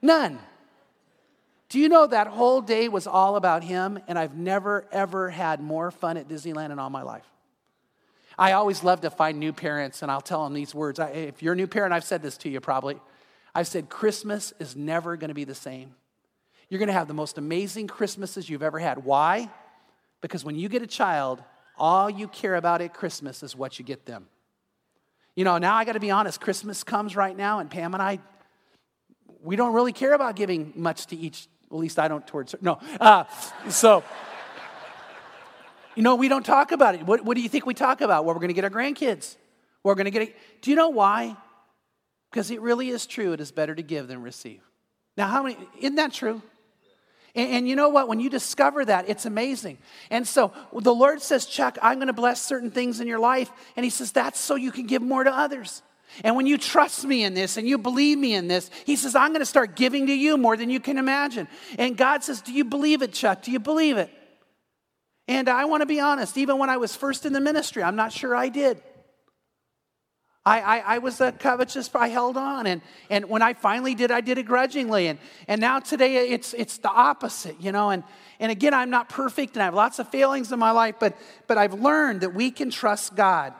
None. 0.00 0.38
Do 1.68 1.80
you 1.80 1.88
know 1.88 2.06
that 2.06 2.28
whole 2.28 2.60
day 2.60 2.88
was 2.88 3.08
all 3.08 3.34
about 3.34 3.64
him, 3.64 3.98
and 4.06 4.16
I've 4.16 4.36
never, 4.36 4.86
ever 4.92 5.28
had 5.28 5.60
more 5.60 5.90
fun 5.90 6.16
at 6.16 6.28
Disneyland 6.28 6.70
in 6.70 6.78
all 6.78 6.88
my 6.88 7.02
life? 7.02 7.26
I 8.38 8.52
always 8.52 8.84
love 8.84 9.00
to 9.00 9.10
find 9.10 9.40
new 9.40 9.52
parents, 9.52 10.02
and 10.02 10.10
I'll 10.12 10.20
tell 10.20 10.44
them 10.44 10.54
these 10.54 10.72
words. 10.72 11.00
I, 11.00 11.08
if 11.08 11.42
you're 11.42 11.54
a 11.54 11.56
new 11.56 11.66
parent, 11.66 11.92
I've 11.92 12.04
said 12.04 12.22
this 12.22 12.36
to 12.36 12.48
you 12.48 12.60
probably. 12.60 13.00
I've 13.52 13.66
said, 13.66 13.88
Christmas 13.88 14.52
is 14.60 14.76
never 14.76 15.16
going 15.16 15.30
to 15.30 15.34
be 15.34 15.42
the 15.42 15.52
same. 15.52 15.96
You're 16.68 16.78
going 16.78 16.86
to 16.86 16.92
have 16.92 17.08
the 17.08 17.12
most 17.12 17.38
amazing 17.38 17.88
Christmases 17.88 18.48
you've 18.48 18.62
ever 18.62 18.78
had. 18.78 19.04
Why? 19.04 19.50
Because 20.20 20.44
when 20.44 20.54
you 20.54 20.68
get 20.68 20.80
a 20.80 20.86
child, 20.86 21.42
all 21.76 22.08
you 22.08 22.28
care 22.28 22.54
about 22.54 22.82
at 22.82 22.94
Christmas 22.94 23.42
is 23.42 23.56
what 23.56 23.76
you 23.76 23.84
get 23.84 24.06
them. 24.06 24.28
You 25.40 25.44
know, 25.44 25.56
now 25.56 25.74
I 25.74 25.86
got 25.86 25.92
to 25.92 26.00
be 26.00 26.10
honest, 26.10 26.38
Christmas 26.38 26.84
comes 26.84 27.16
right 27.16 27.34
now, 27.34 27.60
and 27.60 27.70
Pam 27.70 27.94
and 27.94 28.02
I, 28.02 28.18
we 29.42 29.56
don't 29.56 29.72
really 29.72 29.94
care 29.94 30.12
about 30.12 30.36
giving 30.36 30.74
much 30.76 31.06
to 31.06 31.16
each, 31.16 31.48
at 31.70 31.78
least 31.78 31.98
I 31.98 32.08
don't 32.08 32.26
towards 32.26 32.52
her. 32.52 32.58
No. 32.60 32.78
Uh, 33.00 33.24
so, 33.70 34.04
you 35.94 36.02
know, 36.02 36.16
we 36.16 36.28
don't 36.28 36.44
talk 36.44 36.72
about 36.72 36.94
it. 36.94 37.06
What, 37.06 37.24
what 37.24 37.38
do 37.38 37.42
you 37.42 37.48
think 37.48 37.64
we 37.64 37.72
talk 37.72 38.02
about? 38.02 38.26
Well, 38.26 38.34
we're 38.34 38.40
going 38.40 38.48
to 38.48 38.54
get 38.54 38.64
our 38.64 38.70
grandkids. 38.70 39.36
We're 39.82 39.94
going 39.94 40.04
to 40.04 40.10
get 40.10 40.20
it. 40.20 40.36
Do 40.60 40.68
you 40.68 40.76
know 40.76 40.90
why? 40.90 41.34
Because 42.30 42.50
it 42.50 42.60
really 42.60 42.90
is 42.90 43.06
true. 43.06 43.32
It 43.32 43.40
is 43.40 43.50
better 43.50 43.74
to 43.74 43.82
give 43.82 44.08
than 44.08 44.20
receive. 44.20 44.60
Now, 45.16 45.28
how 45.28 45.42
many, 45.42 45.56
isn't 45.78 45.94
that 45.94 46.12
true? 46.12 46.42
And, 47.34 47.50
and, 47.50 47.68
you 47.68 47.76
know 47.76 47.88
what? 47.88 48.08
When 48.08 48.20
you 48.20 48.30
discover 48.30 48.84
that, 48.84 49.08
it's 49.08 49.26
amazing. 49.26 49.78
And 50.10 50.26
so 50.26 50.52
the 50.72 50.94
Lord 50.94 51.22
says, 51.22 51.46
Chuck, 51.46 51.78
I'm 51.80 51.98
going 51.98 52.08
to 52.08 52.12
bless 52.12 52.42
certain 52.42 52.70
things 52.70 53.00
in 53.00 53.06
your 53.06 53.18
life. 53.18 53.50
And 53.76 53.84
He 53.84 53.90
says, 53.90 54.12
that's 54.12 54.38
so 54.38 54.56
you 54.56 54.72
can 54.72 54.86
give 54.86 55.02
more 55.02 55.24
to 55.24 55.30
others. 55.30 55.82
And 56.24 56.34
when 56.34 56.46
you 56.46 56.58
trust 56.58 57.04
me 57.04 57.22
in 57.22 57.34
this 57.34 57.56
and 57.56 57.68
you 57.68 57.78
believe 57.78 58.18
me 58.18 58.34
in 58.34 58.48
this, 58.48 58.70
He 58.84 58.96
says, 58.96 59.14
I'm 59.14 59.30
going 59.30 59.40
to 59.40 59.46
start 59.46 59.76
giving 59.76 60.06
to 60.08 60.12
you 60.12 60.36
more 60.36 60.56
than 60.56 60.70
you 60.70 60.80
can 60.80 60.98
imagine. 60.98 61.46
And 61.78 61.96
God 61.96 62.24
says, 62.24 62.42
Do 62.42 62.52
you 62.52 62.64
believe 62.64 63.02
it, 63.02 63.12
Chuck? 63.12 63.42
Do 63.42 63.52
you 63.52 63.60
believe 63.60 63.96
it? 63.96 64.10
And 65.28 65.48
I 65.48 65.66
want 65.66 65.82
to 65.82 65.86
be 65.86 66.00
honest, 66.00 66.36
even 66.36 66.58
when 66.58 66.70
I 66.70 66.78
was 66.78 66.96
first 66.96 67.24
in 67.24 67.32
the 67.32 67.40
ministry, 67.40 67.84
I'm 67.84 67.94
not 67.94 68.12
sure 68.12 68.34
I 68.34 68.48
did. 68.48 68.82
I, 70.46 70.60
I, 70.60 70.78
I, 70.78 70.98
was 70.98 71.20
a 71.20 71.32
covetous, 71.32 71.90
I 71.94 72.08
held 72.08 72.36
on. 72.38 72.66
And, 72.66 72.80
and 73.10 73.28
when 73.28 73.42
I 73.42 73.52
finally 73.52 73.94
did, 73.94 74.10
I 74.10 74.22
did 74.22 74.38
it 74.38 74.44
grudgingly. 74.44 75.08
And, 75.08 75.18
and 75.46 75.60
now 75.60 75.80
today 75.80 76.30
it's, 76.30 76.54
it's 76.54 76.78
the 76.78 76.88
opposite, 76.90 77.60
you 77.60 77.72
know. 77.72 77.90
And, 77.90 78.04
and 78.38 78.50
again, 78.50 78.72
I'm 78.72 78.88
not 78.88 79.10
perfect 79.10 79.54
and 79.54 79.62
I 79.62 79.66
have 79.66 79.74
lots 79.74 79.98
of 79.98 80.08
failings 80.08 80.50
in 80.50 80.58
my 80.58 80.70
life, 80.70 80.94
but, 80.98 81.16
but 81.46 81.58
I've 81.58 81.74
learned 81.74 82.22
that 82.22 82.34
we 82.34 82.50
can 82.50 82.70
trust 82.70 83.14
God. 83.14 83.52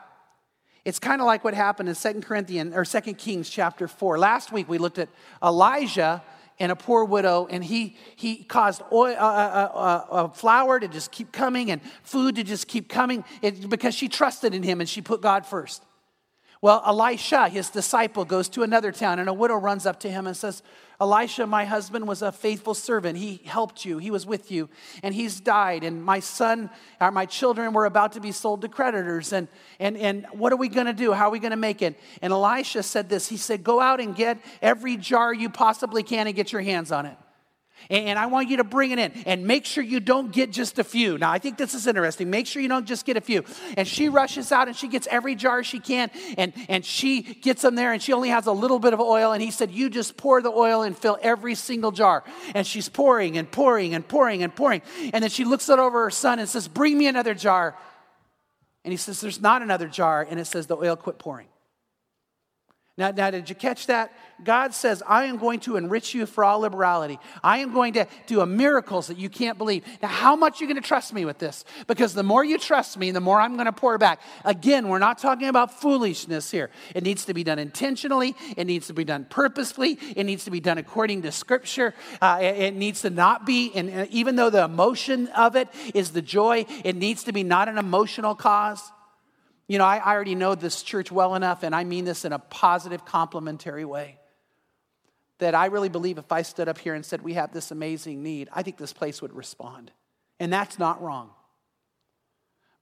It's 0.87 0.99
kind 0.99 1.21
of 1.21 1.27
like 1.27 1.45
what 1.45 1.53
happened 1.53 1.91
in 1.91 1.95
Second 1.95 2.25
Corinthians 2.25 2.75
or 2.75 2.87
Second 2.87 3.19
Kings 3.19 3.51
chapter 3.51 3.87
4. 3.87 4.19
Last 4.19 4.51
week 4.51 4.67
we 4.67 4.79
looked 4.79 4.99
at 4.99 5.11
Elijah 5.43 6.23
and 6.59 6.71
a 6.71 6.77
poor 6.77 7.05
widow, 7.05 7.47
and 7.51 7.65
he, 7.65 7.97
he 8.17 8.45
caused 8.45 8.83
oil, 8.93 9.17
uh, 9.19 9.19
uh, 9.19 10.05
uh, 10.11 10.29
flour 10.29 10.79
to 10.79 10.89
just 10.89 11.11
keep 11.11 11.33
coming 11.33 11.71
and 11.71 11.81
food 12.03 12.37
to 12.37 12.45
just 12.45 12.69
keep 12.69 12.87
coming 12.89 13.25
it, 13.41 13.69
because 13.69 13.95
she 13.95 14.09
trusted 14.09 14.55
in 14.55 14.63
him 14.63 14.81
and 14.81 14.89
she 14.89 15.01
put 15.01 15.23
God 15.23 15.47
first. 15.47 15.83
Well, 16.63 16.83
Elisha, 16.87 17.49
his 17.49 17.71
disciple, 17.71 18.27
goes 18.27 18.51
to 18.51 18.63
another 18.63 18.93
town, 18.93 19.19
and 19.19 19.31
a 19.31 19.33
widow 19.33 19.57
runs 19.57 19.87
up 19.87 19.99
to 20.01 20.11
him 20.11 20.27
and 20.27 20.37
says, 20.37 20.63
Elisha, 21.01 21.47
my 21.47 21.65
husband, 21.65 22.07
was 22.07 22.21
a 22.21 22.31
faithful 22.31 22.75
servant. 22.75 23.17
He 23.17 23.41
helped 23.47 23.87
you, 23.87 23.97
he 23.97 24.11
was 24.11 24.27
with 24.27 24.51
you, 24.51 24.69
and 25.03 25.15
he's 25.15 25.41
died. 25.41 25.85
And 25.85 26.05
my 26.05 26.21
son, 26.21 26.69
or 27.01 27.11
my 27.11 27.25
children 27.25 27.73
were 27.73 27.87
about 27.87 28.13
to 28.13 28.21
be 28.21 28.31
sold 28.31 28.61
to 28.61 28.69
creditors. 28.69 29.33
And, 29.33 29.49
and, 29.79 29.97
and 29.97 30.27
what 30.33 30.53
are 30.53 30.57
we 30.57 30.69
going 30.69 30.87
to 30.87 30.93
do? 30.93 31.15
How 31.15 31.29
are 31.29 31.31
we 31.31 31.39
going 31.39 31.53
to 31.53 31.57
make 31.57 31.81
it? 31.81 31.99
And 32.21 32.31
Elisha 32.31 32.83
said 32.83 33.09
this 33.09 33.27
He 33.27 33.39
said, 33.39 33.65
Go 33.65 33.81
out 33.81 33.99
and 33.99 34.15
get 34.15 34.39
every 34.61 34.99
jar 34.99 35.33
you 35.33 35.49
possibly 35.49 36.03
can 36.03 36.27
and 36.27 36.37
get 36.37 36.53
your 36.53 36.61
hands 36.61 36.93
on 36.93 37.07
it. 37.07 37.17
And 37.89 38.19
I 38.19 38.27
want 38.27 38.49
you 38.49 38.59
to 38.59 38.65
bring 38.65 38.91
it 38.91 38.99
in 38.99 39.13
and 39.27 39.47
make 39.47 39.65
sure 39.65 39.83
you 39.83 40.01
don't 40.01 40.33
get 40.33 40.53
just 40.53 40.79
a 40.79 40.85
few. 40.85 41.19
Now, 41.19 41.31
I 41.31 41.39
think 41.39 41.59
this 41.59 41.75
is 41.75 41.87
interesting. 41.87 42.31
Make 42.31 42.47
sure 42.47 42.63
you 42.63 42.69
don't 42.69 42.87
just 42.87 43.05
get 43.05 43.17
a 43.17 43.21
few. 43.21 43.45
And 43.77 43.89
she 43.89 44.09
rushes 44.09 44.53
out 44.53 44.69
and 44.69 44.77
she 44.77 44.89
gets 44.89 45.09
every 45.11 45.35
jar 45.35 45.65
she 45.65 45.81
can 45.81 46.11
and, 46.37 46.53
and 46.69 46.85
she 46.85 47.23
gets 47.23 47.63
them 47.63 47.75
there 47.75 47.93
and 47.93 48.03
she 48.03 48.13
only 48.13 48.29
has 48.29 48.47
a 48.47 48.53
little 48.53 48.79
bit 48.79 48.93
of 48.93 49.01
oil. 49.01 49.33
And 49.33 49.43
he 49.43 49.51
said, 49.51 49.71
You 49.71 49.91
just 49.91 50.17
pour 50.17 50.43
the 50.43 50.51
oil 50.51 50.83
and 50.83 50.97
fill 50.97 51.19
every 51.23 51.55
single 51.55 51.91
jar. 51.91 52.25
And 52.55 52.67
she's 52.67 52.89
pouring 52.89 53.39
and 53.39 53.51
pouring 53.51 53.95
and 53.95 54.07
pouring 54.07 54.43
and 54.43 54.55
pouring. 54.55 54.83
And 55.13 55.23
then 55.23 55.31
she 55.31 55.45
looks 55.45 55.69
over 55.69 56.05
her 56.05 56.11
son 56.11 56.39
and 56.39 56.49
says, 56.49 56.69
Bring 56.69 56.99
me 56.99 57.07
another 57.07 57.35
jar. 57.35 57.77
And 58.85 58.93
he 58.93 58.97
says, 58.97 59.21
There's 59.21 59.41
not 59.41 59.63
another 59.63 59.89
jar. 59.89 60.27
And 60.29 60.41
it 60.41 60.47
says, 60.47 60.67
The 60.67 60.77
oil 60.77 60.97
quit 60.97 61.19
pouring. 61.19 61.47
Now, 63.01 63.13
now, 63.13 63.31
did 63.31 63.49
you 63.49 63.55
catch 63.55 63.87
that? 63.87 64.13
God 64.45 64.75
says, 64.75 65.03
I 65.07 65.25
am 65.25 65.39
going 65.39 65.61
to 65.61 65.77
enrich 65.77 66.13
you 66.13 66.27
for 66.27 66.45
all 66.45 66.61
liberality. 66.61 67.19
I 67.43 67.61
am 67.61 67.73
going 67.73 67.95
to 67.95 68.07
do 68.27 68.45
miracles 68.45 69.07
that 69.07 69.17
you 69.17 69.31
can't 69.31 69.57
believe. 69.57 69.87
Now, 70.03 70.09
how 70.09 70.37
much 70.37 70.61
are 70.61 70.65
you 70.65 70.69
going 70.69 70.83
to 70.83 70.87
trust 70.87 71.15
me 71.15 71.25
with 71.25 71.39
this? 71.39 71.65
Because 71.87 72.13
the 72.13 72.23
more 72.23 72.45
you 72.45 72.59
trust 72.59 72.99
me, 72.99 73.11
the 73.11 73.21
more 73.21 73.41
I'm 73.41 73.55
going 73.55 73.65
to 73.65 73.73
pour 73.73 73.97
back. 73.97 74.21
Again, 74.45 74.89
we're 74.89 74.99
not 74.99 75.17
talking 75.17 75.49
about 75.49 75.81
foolishness 75.81 76.51
here. 76.51 76.69
It 76.95 77.03
needs 77.03 77.25
to 77.25 77.33
be 77.33 77.43
done 77.43 77.59
intentionally, 77.59 78.37
it 78.55 78.67
needs 78.67 78.89
to 78.89 78.93
be 78.93 79.05
done 79.05 79.25
purposefully, 79.31 79.99
it 80.15 80.25
needs 80.25 80.45
to 80.45 80.51
be 80.51 80.61
done 80.61 80.77
according 80.77 81.23
to 81.23 81.33
Scripture. 81.33 81.95
Uh, 82.21 82.41
it, 82.43 82.57
it, 82.57 82.77
needs 82.77 83.01
to 83.01 83.09
not 83.09 83.47
be, 83.47 83.73
and 83.75 84.09
even 84.11 84.37
though 84.37 84.51
the 84.51 84.65
emotion 84.65 85.29
of 85.29 85.57
it 85.57 85.69
is 85.95 86.11
the 86.11 86.21
joy, 86.21 86.67
it 86.85 86.97
needs 86.97 87.25
to 87.25 87.33
be 87.33 87.45
not 87.45 87.67
an 87.67 87.79
emotional 87.79 88.35
cause. 88.35 88.93
You 89.71 89.79
know, 89.79 89.85
I, 89.85 89.99
I 89.99 90.15
already 90.15 90.35
know 90.35 90.57
this 90.57 90.83
church 90.83 91.13
well 91.13 91.37
enough, 91.37 91.63
and 91.63 91.77
I 91.77 91.85
mean 91.85 92.05
this 92.05 92.25
in 92.25 92.33
a 92.33 92.41
positive, 92.41 93.05
complimentary 93.05 93.85
way 93.85 94.19
that 95.39 95.55
I 95.55 95.67
really 95.67 95.89
believe 95.89 96.19
if 96.19 96.33
I 96.33 96.43
stood 96.43 96.67
up 96.67 96.77
here 96.77 96.93
and 96.93 97.07
said, 97.07 97.23
We 97.23 97.35
have 97.35 97.53
this 97.53 97.71
amazing 97.71 98.21
need, 98.21 98.49
I 98.53 98.65
think 98.65 98.79
this 98.79 98.93
place 98.93 99.23
would 99.23 99.33
respond. 99.33 99.93
And 100.41 100.53
that's 100.53 100.81
not 100.81 101.01
wrong. 101.01 101.31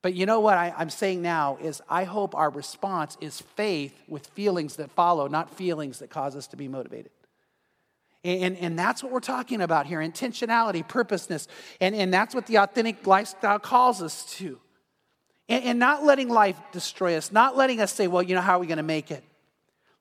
But 0.00 0.14
you 0.14 0.24
know 0.24 0.40
what 0.40 0.56
I, 0.56 0.72
am 0.78 0.88
saying 0.88 1.20
now 1.20 1.58
is 1.60 1.82
I 1.90 2.04
hope 2.04 2.34
our 2.34 2.48
response 2.48 3.18
is 3.20 3.38
faith 3.38 3.92
with 4.08 4.26
feelings 4.28 4.76
that 4.76 4.90
follow, 4.92 5.28
not 5.28 5.50
feelings 5.50 5.98
that 5.98 6.08
cause 6.08 6.34
us 6.36 6.46
to 6.46 6.56
be 6.56 6.68
motivated. 6.68 7.12
And, 8.24 8.56
and 8.56 8.78
that's 8.78 9.02
what 9.02 9.12
we're 9.12 9.20
talking 9.20 9.60
about 9.60 9.86
here 9.86 9.98
intentionality, 9.98 10.88
purposeness. 10.88 11.48
And, 11.82 11.94
and 11.94 12.14
that's 12.14 12.34
what 12.34 12.46
the 12.46 12.56
authentic 12.56 13.06
lifestyle 13.06 13.58
calls 13.58 14.00
us 14.00 14.24
to. 14.36 14.58
And, 15.48 15.64
and 15.64 15.78
not 15.78 16.04
letting 16.04 16.28
life 16.28 16.58
destroy 16.72 17.16
us, 17.16 17.32
not 17.32 17.56
letting 17.56 17.80
us 17.80 17.92
say, 17.92 18.06
well, 18.06 18.22
you 18.22 18.34
know, 18.34 18.40
how 18.40 18.56
are 18.56 18.60
we 18.60 18.66
going 18.66 18.78
to 18.78 18.82
make 18.82 19.10
it? 19.10 19.24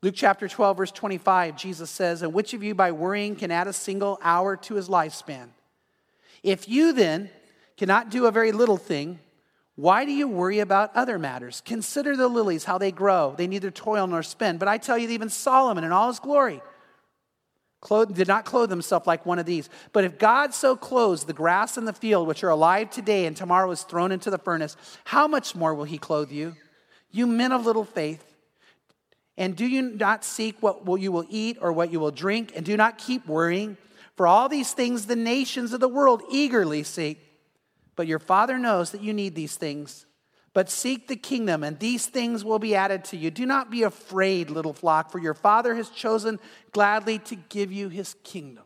Luke 0.03 0.13
chapter 0.15 0.47
12, 0.47 0.77
verse 0.77 0.91
25, 0.91 1.57
Jesus 1.57 1.89
says, 1.89 2.21
And 2.21 2.33
which 2.33 2.53
of 2.53 2.63
you 2.63 2.75
by 2.75 2.91
worrying 2.91 3.35
can 3.35 3.49
add 3.49 3.67
a 3.67 3.73
single 3.73 4.19
hour 4.21 4.55
to 4.57 4.75
his 4.75 4.89
lifespan? 4.89 5.49
If 6.43 6.69
you 6.69 6.93
then 6.93 7.29
cannot 7.77 8.11
do 8.11 8.25
a 8.25 8.31
very 8.31 8.51
little 8.51 8.77
thing, 8.77 9.19
why 9.75 10.05
do 10.05 10.11
you 10.11 10.27
worry 10.27 10.59
about 10.59 10.95
other 10.95 11.19
matters? 11.19 11.61
Consider 11.65 12.15
the 12.15 12.27
lilies, 12.27 12.63
how 12.63 12.77
they 12.77 12.91
grow. 12.91 13.35
They 13.37 13.47
neither 13.47 13.71
toil 13.71 14.07
nor 14.07 14.23
spin. 14.23 14.57
But 14.57 14.67
I 14.67 14.77
tell 14.77 14.97
you, 14.97 15.09
even 15.09 15.29
Solomon 15.29 15.83
in 15.83 15.91
all 15.91 16.07
his 16.07 16.19
glory 16.19 16.61
clothed, 17.81 18.15
did 18.15 18.27
not 18.27 18.45
clothe 18.45 18.69
himself 18.69 19.05
like 19.07 19.25
one 19.25 19.39
of 19.39 19.45
these. 19.45 19.69
But 19.93 20.03
if 20.03 20.17
God 20.17 20.53
so 20.53 20.75
clothes 20.75 21.25
the 21.25 21.33
grass 21.33 21.77
in 21.77 21.85
the 21.85 21.93
field, 21.93 22.27
which 22.27 22.43
are 22.43 22.49
alive 22.49 22.89
today 22.89 23.25
and 23.25 23.37
tomorrow 23.37 23.69
is 23.71 23.83
thrown 23.83 24.11
into 24.11 24.29
the 24.29 24.37
furnace, 24.37 24.75
how 25.05 25.27
much 25.27 25.55
more 25.55 25.73
will 25.73 25.83
he 25.83 25.97
clothe 25.97 26.31
you? 26.31 26.55
You 27.11 27.27
men 27.27 27.51
of 27.51 27.65
little 27.65 27.85
faith. 27.85 28.23
And 29.37 29.55
do 29.55 29.67
you 29.67 29.83
not 29.83 30.23
seek 30.23 30.55
what 30.61 30.83
you 30.99 31.11
will 31.11 31.25
eat 31.29 31.59
or 31.61 31.71
what 31.71 31.91
you 31.91 31.99
will 31.99 32.11
drink? 32.11 32.53
And 32.55 32.65
do 32.65 32.75
not 32.75 32.97
keep 32.97 33.27
worrying. 33.27 33.77
For 34.15 34.25
all 34.25 34.49
these 34.49 34.73
things 34.73 35.05
the 35.05 35.15
nations 35.15 35.73
of 35.73 35.79
the 35.79 35.87
world 35.87 36.23
eagerly 36.31 36.81
seek. 36.81 37.19
But 37.95 38.07
your 38.07 38.17
Father 38.17 38.57
knows 38.57 38.91
that 38.91 39.01
you 39.01 39.13
need 39.13 39.35
these 39.35 39.55
things. 39.55 40.06
But 40.57 40.71
seek 40.71 41.07
the 41.07 41.15
kingdom, 41.15 41.63
and 41.63 41.77
these 41.77 42.07
things 42.07 42.43
will 42.43 42.57
be 42.57 42.73
added 42.73 43.05
to 43.05 43.15
you. 43.15 43.29
Do 43.29 43.45
not 43.45 43.69
be 43.69 43.83
afraid, 43.83 44.49
little 44.49 44.73
flock, 44.73 45.11
for 45.11 45.19
your 45.19 45.35
Father 45.35 45.75
has 45.75 45.87
chosen 45.91 46.39
gladly 46.71 47.19
to 47.19 47.35
give 47.35 47.71
you 47.71 47.89
his 47.89 48.15
kingdom. 48.23 48.63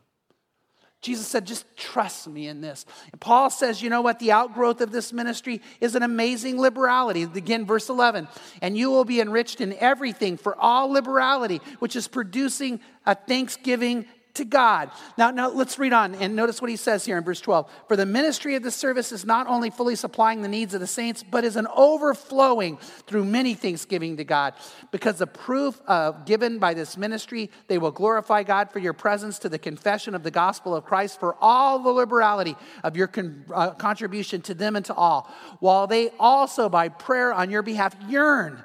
Jesus 1.02 1.26
said, 1.26 1.46
just 1.46 1.66
trust 1.76 2.26
me 2.26 2.48
in 2.48 2.62
this. 2.62 2.86
And 3.12 3.20
Paul 3.20 3.50
says, 3.50 3.82
you 3.82 3.90
know 3.90 4.00
what? 4.00 4.20
The 4.20 4.32
outgrowth 4.32 4.80
of 4.80 4.90
this 4.90 5.12
ministry 5.12 5.60
is 5.82 5.94
an 5.94 6.02
amazing 6.02 6.58
liberality. 6.58 7.24
Again, 7.24 7.66
verse 7.66 7.90
11. 7.90 8.26
And 8.62 8.74
you 8.74 8.90
will 8.90 9.04
be 9.04 9.20
enriched 9.20 9.60
in 9.60 9.74
everything 9.74 10.38
for 10.38 10.58
all 10.58 10.88
liberality, 10.88 11.60
which 11.78 11.94
is 11.94 12.08
producing 12.08 12.80
a 13.04 13.14
thanksgiving 13.14 14.06
to 14.34 14.44
God. 14.44 14.90
Now, 15.18 15.30
now 15.30 15.50
let's 15.50 15.78
read 15.78 15.92
on 15.92 16.14
and 16.14 16.34
notice 16.34 16.62
what 16.62 16.70
he 16.70 16.76
says 16.76 17.04
here 17.04 17.18
in 17.18 17.24
verse 17.24 17.40
12. 17.40 17.70
For 17.88 17.96
the 17.96 18.06
ministry 18.06 18.54
of 18.54 18.62
the 18.62 18.70
service 18.70 19.12
is 19.12 19.24
not 19.24 19.46
only 19.46 19.70
fully 19.70 19.94
supplying 19.94 20.42
the 20.42 20.48
needs 20.48 20.72
of 20.74 20.80
the 20.80 20.86
saints, 20.86 21.22
but 21.22 21.44
is 21.44 21.56
an 21.56 21.66
overflowing 21.74 22.78
through 23.06 23.24
many 23.24 23.54
thanksgiving 23.54 24.16
to 24.16 24.24
God. 24.24 24.54
Because 24.90 25.18
the 25.18 25.26
proof 25.26 25.80
of 25.86 26.24
given 26.24 26.58
by 26.58 26.72
this 26.72 26.96
ministry, 26.96 27.50
they 27.66 27.78
will 27.78 27.90
glorify 27.90 28.42
God 28.42 28.70
for 28.70 28.78
your 28.78 28.94
presence 28.94 29.38
to 29.40 29.48
the 29.48 29.58
confession 29.58 30.14
of 30.14 30.22
the 30.22 30.30
gospel 30.30 30.74
of 30.74 30.84
Christ 30.84 31.20
for 31.20 31.36
all 31.40 31.78
the 31.78 31.90
liberality 31.90 32.56
of 32.82 32.96
your 32.96 33.08
con- 33.08 33.44
uh, 33.52 33.70
contribution 33.70 34.40
to 34.42 34.54
them 34.54 34.76
and 34.76 34.84
to 34.86 34.94
all, 34.94 35.30
while 35.60 35.86
they 35.86 36.10
also 36.18 36.68
by 36.68 36.88
prayer 36.88 37.32
on 37.32 37.50
your 37.50 37.62
behalf 37.62 37.94
yearn 38.08 38.62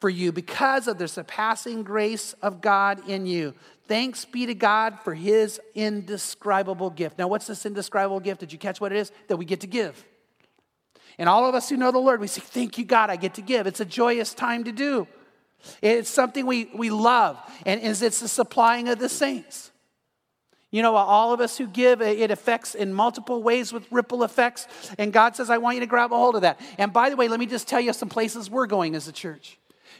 for 0.00 0.08
you 0.08 0.32
because 0.32 0.86
of 0.86 0.98
the 0.98 1.08
surpassing 1.08 1.82
grace 1.82 2.34
of 2.42 2.60
God 2.60 3.08
in 3.08 3.26
you. 3.26 3.54
Thanks 3.86 4.24
be 4.24 4.46
to 4.46 4.54
God 4.54 4.98
for 5.02 5.14
his 5.14 5.60
indescribable 5.74 6.90
gift. 6.90 7.18
Now, 7.18 7.28
what's 7.28 7.46
this 7.46 7.64
indescribable 7.64 8.20
gift? 8.20 8.40
Did 8.40 8.52
you 8.52 8.58
catch 8.58 8.80
what 8.80 8.92
it 8.92 8.98
is? 8.98 9.12
That 9.28 9.38
we 9.38 9.44
get 9.44 9.60
to 9.60 9.66
give. 9.66 10.04
And 11.18 11.28
all 11.28 11.46
of 11.46 11.54
us 11.54 11.68
who 11.68 11.76
know 11.76 11.90
the 11.90 11.98
Lord, 11.98 12.20
we 12.20 12.28
say, 12.28 12.40
Thank 12.40 12.78
you, 12.78 12.84
God, 12.84 13.10
I 13.10 13.16
get 13.16 13.34
to 13.34 13.42
give. 13.42 13.66
It's 13.66 13.80
a 13.80 13.84
joyous 13.84 14.34
time 14.34 14.64
to 14.64 14.72
do. 14.72 15.08
It's 15.82 16.08
something 16.08 16.46
we, 16.46 16.70
we 16.74 16.90
love, 16.90 17.36
and 17.66 17.80
it's 17.80 18.20
the 18.20 18.28
supplying 18.28 18.88
of 18.88 19.00
the 19.00 19.08
saints. 19.08 19.72
You 20.70 20.82
know, 20.82 20.94
all 20.94 21.32
of 21.32 21.40
us 21.40 21.56
who 21.56 21.66
give, 21.66 22.02
it 22.02 22.30
affects 22.30 22.74
in 22.74 22.92
multiple 22.92 23.42
ways 23.42 23.72
with 23.72 23.90
ripple 23.90 24.22
effects. 24.22 24.68
And 24.98 25.14
God 25.14 25.34
says, 25.34 25.48
I 25.48 25.58
want 25.58 25.76
you 25.76 25.80
to 25.80 25.86
grab 25.86 26.12
a 26.12 26.16
hold 26.16 26.36
of 26.36 26.42
that. 26.42 26.60
And 26.76 26.92
by 26.92 27.08
the 27.08 27.16
way, 27.16 27.26
let 27.26 27.40
me 27.40 27.46
just 27.46 27.66
tell 27.66 27.80
you 27.80 27.92
some 27.94 28.10
places 28.10 28.50
we're 28.50 28.66
going 28.66 28.94
as 28.94 29.08
a 29.08 29.12
church. 29.12 29.58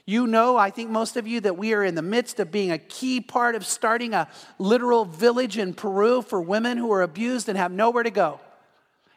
You 0.08 0.26
know, 0.26 0.56
I 0.56 0.70
think 0.70 0.88
most 0.88 1.18
of 1.18 1.26
you, 1.26 1.38
that 1.40 1.58
we 1.58 1.74
are 1.74 1.84
in 1.84 1.94
the 1.94 2.00
midst 2.00 2.40
of 2.40 2.50
being 2.50 2.70
a 2.70 2.78
key 2.78 3.20
part 3.20 3.54
of 3.54 3.66
starting 3.66 4.14
a 4.14 4.26
literal 4.58 5.04
village 5.04 5.58
in 5.58 5.74
Peru 5.74 6.22
for 6.22 6.40
women 6.40 6.78
who 6.78 6.90
are 6.92 7.02
abused 7.02 7.50
and 7.50 7.58
have 7.58 7.70
nowhere 7.70 8.04
to 8.04 8.10
go. 8.10 8.40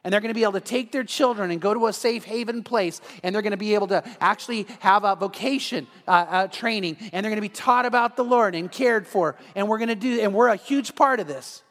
And 0.03 0.11
they're 0.11 0.19
going 0.19 0.33
to 0.33 0.37
be 0.37 0.43
able 0.43 0.51
to 0.51 0.59
take 0.59 0.91
their 0.91 1.05
children 1.05 1.49
and 1.49 1.61
go 1.61 1.73
to 1.73 1.87
a 1.87 1.93
safe 1.93 2.25
haven 2.25 2.61
place, 2.61 2.99
and 3.23 3.33
they're 3.33 3.41
going 3.41 3.51
to 3.51 3.57
be 3.57 3.73
able 3.73 3.87
to 3.87 4.03
actually 4.19 4.67
have 4.81 5.05
a 5.05 5.15
vocation 5.15 5.87
uh, 6.09 6.11
uh, 6.11 6.47
training, 6.47 6.97
and 7.13 7.23
they're 7.23 7.31
going 7.31 7.37
to 7.37 7.41
be 7.41 7.47
taught 7.47 7.85
about 7.85 8.17
the 8.17 8.25
Lord 8.25 8.53
and 8.53 8.69
cared 8.69 9.07
for. 9.07 9.37
And 9.55 9.69
we're 9.69 9.77
going 9.77 9.87
to 9.87 9.95
do, 9.95 10.19
and 10.19 10.33
we're 10.33 10.49
a 10.49 10.57
huge 10.57 10.93
part 10.93 11.21
of 11.21 11.27
this. 11.27 11.63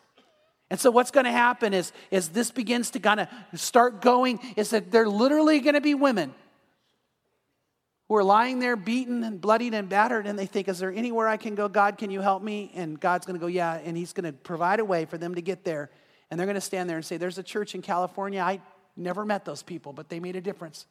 And 0.71 0.81
so 0.81 0.91
what's 0.91 1.11
going 1.11 1.27
to 1.27 1.31
happen 1.31 1.75
is, 1.75 1.93
is 2.11 2.31
this 2.31 2.51
begins 2.51 2.93
to 2.93 3.01
kind 3.01 3.21
of 3.21 3.29
start 3.61 4.01
going, 4.01 4.41
is 4.57 4.71
that 4.71 4.91
they're 4.91 5.07
literally 5.07 5.61
going 5.61 5.75
to 5.75 5.83
be 5.83 5.95
women 5.95 6.33
who 8.11 8.17
are 8.17 8.25
lying 8.25 8.59
there 8.59 8.75
beaten 8.75 9.23
and 9.23 9.41
bloodied 9.41 9.73
and 9.73 9.89
battered, 9.89 10.27
and 10.27 10.37
they 10.37 10.45
think, 10.45 10.67
Is 10.67 10.81
there 10.81 10.91
anywhere 10.91 11.29
I 11.29 11.37
can 11.37 11.55
go? 11.55 11.69
God, 11.69 11.97
can 11.97 12.11
you 12.11 12.21
help 12.21 12.43
me? 12.43 12.73
And 12.75 12.99
God's 12.99 13.25
going 13.25 13.39
to 13.39 13.41
go, 13.41 13.47
Yeah. 13.47 13.75
And 13.85 13.97
He's 13.97 14.13
going 14.13 14.25
to 14.25 14.33
provide 14.33 14.81
a 14.81 14.85
way 14.85 15.05
for 15.05 15.17
them 15.17 15.37
to 15.37 15.41
get 15.41 15.63
there. 15.63 15.91
And 16.29 16.39
they're 16.39 16.47
going 16.47 16.57
to 16.57 16.61
stand 16.61 16.91
there 16.91 16.97
and 16.97 17.07
say, 17.07 17.19
There's 17.19 17.39
a 17.39 17.43
church 17.45 17.77
in 17.77 17.83
California. 17.83 18.41
I 18.41 18.61
never 18.97 19.25
met 19.25 19.45
those 19.45 19.63
people, 19.63 19.93
but 19.93 20.09
they 20.09 20.19
made 20.19 20.35
a 20.35 20.41
difference. 20.41 20.87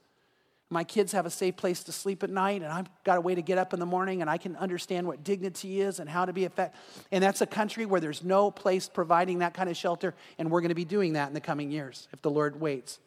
My 0.69 0.85
kids 0.85 1.11
have 1.11 1.25
a 1.25 1.29
safe 1.29 1.57
place 1.57 1.83
to 1.83 1.91
sleep 1.91 2.23
at 2.23 2.29
night, 2.29 2.61
and 2.61 2.71
I've 2.71 2.87
got 3.03 3.17
a 3.17 3.21
way 3.21 3.35
to 3.35 3.41
get 3.41 3.57
up 3.57 3.73
in 3.73 3.81
the 3.81 3.85
morning, 3.85 4.21
and 4.21 4.29
I 4.29 4.37
can 4.37 4.55
understand 4.55 5.05
what 5.05 5.21
dignity 5.21 5.81
is 5.81 5.99
and 5.99 6.09
how 6.09 6.23
to 6.23 6.31
be 6.31 6.45
effective. 6.45 6.79
And 7.11 7.21
that's 7.21 7.41
a 7.41 7.47
country 7.47 7.85
where 7.85 7.99
there's 7.99 8.23
no 8.23 8.49
place 8.49 8.87
providing 8.87 9.39
that 9.39 9.53
kind 9.53 9.67
of 9.67 9.75
shelter, 9.75 10.15
and 10.37 10.49
we're 10.49 10.61
going 10.61 10.69
to 10.69 10.75
be 10.75 10.85
doing 10.85 11.13
that 11.13 11.27
in 11.27 11.33
the 11.33 11.41
coming 11.41 11.69
years 11.69 12.07
if 12.13 12.21
the 12.21 12.31
Lord 12.31 12.61
waits. 12.61 12.99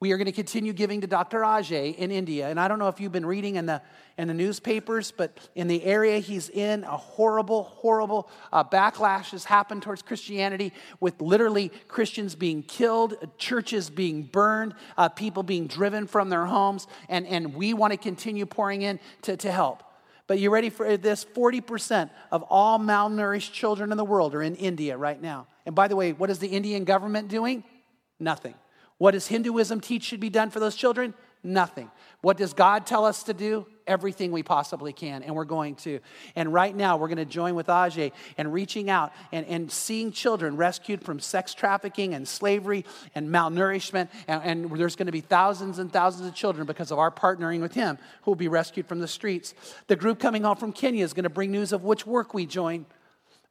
We 0.00 0.12
are 0.12 0.16
going 0.16 0.26
to 0.26 0.32
continue 0.32 0.72
giving 0.72 1.00
to 1.00 1.08
Dr. 1.08 1.40
Ajay 1.40 1.96
in 1.96 2.12
India. 2.12 2.48
And 2.48 2.60
I 2.60 2.68
don't 2.68 2.78
know 2.78 2.86
if 2.86 3.00
you've 3.00 3.10
been 3.10 3.26
reading 3.26 3.56
in 3.56 3.66
the, 3.66 3.82
in 4.16 4.28
the 4.28 4.34
newspapers, 4.34 5.10
but 5.10 5.36
in 5.56 5.66
the 5.66 5.82
area 5.82 6.20
he's 6.20 6.48
in, 6.48 6.84
a 6.84 6.96
horrible, 6.96 7.64
horrible 7.64 8.30
uh, 8.52 8.62
backlash 8.62 9.30
has 9.30 9.44
happened 9.44 9.82
towards 9.82 10.02
Christianity 10.02 10.72
with 11.00 11.20
literally 11.20 11.72
Christians 11.88 12.36
being 12.36 12.62
killed, 12.62 13.16
churches 13.38 13.90
being 13.90 14.22
burned, 14.22 14.74
uh, 14.96 15.08
people 15.08 15.42
being 15.42 15.66
driven 15.66 16.06
from 16.06 16.28
their 16.28 16.46
homes. 16.46 16.86
And, 17.08 17.26
and 17.26 17.54
we 17.54 17.74
want 17.74 17.92
to 17.92 17.96
continue 17.96 18.46
pouring 18.46 18.82
in 18.82 19.00
to, 19.22 19.36
to 19.38 19.50
help. 19.50 19.82
But 20.28 20.38
you 20.38 20.50
ready 20.50 20.70
for 20.70 20.96
this? 20.96 21.24
40% 21.24 22.10
of 22.30 22.44
all 22.44 22.78
malnourished 22.78 23.50
children 23.50 23.90
in 23.90 23.96
the 23.96 24.04
world 24.04 24.36
are 24.36 24.42
in 24.44 24.54
India 24.54 24.96
right 24.96 25.20
now. 25.20 25.48
And 25.66 25.74
by 25.74 25.88
the 25.88 25.96
way, 25.96 26.12
what 26.12 26.30
is 26.30 26.38
the 26.38 26.48
Indian 26.48 26.84
government 26.84 27.26
doing? 27.26 27.64
Nothing. 28.20 28.54
What 28.98 29.12
does 29.12 29.28
Hinduism 29.28 29.80
teach 29.80 30.02
should 30.02 30.20
be 30.20 30.30
done 30.30 30.50
for 30.50 30.60
those 30.60 30.74
children? 30.74 31.14
Nothing. 31.44 31.90
What 32.20 32.36
does 32.36 32.52
God 32.52 32.84
tell 32.84 33.04
us 33.04 33.22
to 33.24 33.32
do? 33.32 33.66
Everything 33.86 34.32
we 34.32 34.42
possibly 34.42 34.92
can, 34.92 35.22
and 35.22 35.34
we're 35.34 35.44
going 35.44 35.76
to. 35.76 36.00
And 36.34 36.52
right 36.52 36.74
now, 36.76 36.96
we're 36.96 37.06
going 37.06 37.16
to 37.18 37.24
join 37.24 37.54
with 37.54 37.68
Ajay 37.68 38.12
and 38.36 38.52
reaching 38.52 38.90
out 38.90 39.12
and, 39.32 39.46
and 39.46 39.70
seeing 39.70 40.10
children 40.10 40.56
rescued 40.56 41.02
from 41.02 41.20
sex 41.20 41.54
trafficking 41.54 42.12
and 42.12 42.26
slavery 42.26 42.84
and 43.14 43.30
malnourishment. 43.30 44.08
And, 44.26 44.42
and 44.42 44.78
there's 44.78 44.96
going 44.96 45.06
to 45.06 45.12
be 45.12 45.20
thousands 45.20 45.78
and 45.78 45.92
thousands 45.92 46.28
of 46.28 46.34
children 46.34 46.66
because 46.66 46.90
of 46.90 46.98
our 46.98 47.10
partnering 47.10 47.60
with 47.60 47.72
him 47.72 47.98
who 48.22 48.32
will 48.32 48.36
be 48.36 48.48
rescued 48.48 48.86
from 48.86 48.98
the 48.98 49.08
streets. 49.08 49.54
The 49.86 49.96
group 49.96 50.18
coming 50.18 50.42
home 50.42 50.56
from 50.56 50.72
Kenya 50.72 51.04
is 51.04 51.14
going 51.14 51.22
to 51.22 51.30
bring 51.30 51.52
news 51.52 51.72
of 51.72 51.84
which 51.84 52.04
work 52.04 52.34
we 52.34 52.46
join. 52.46 52.84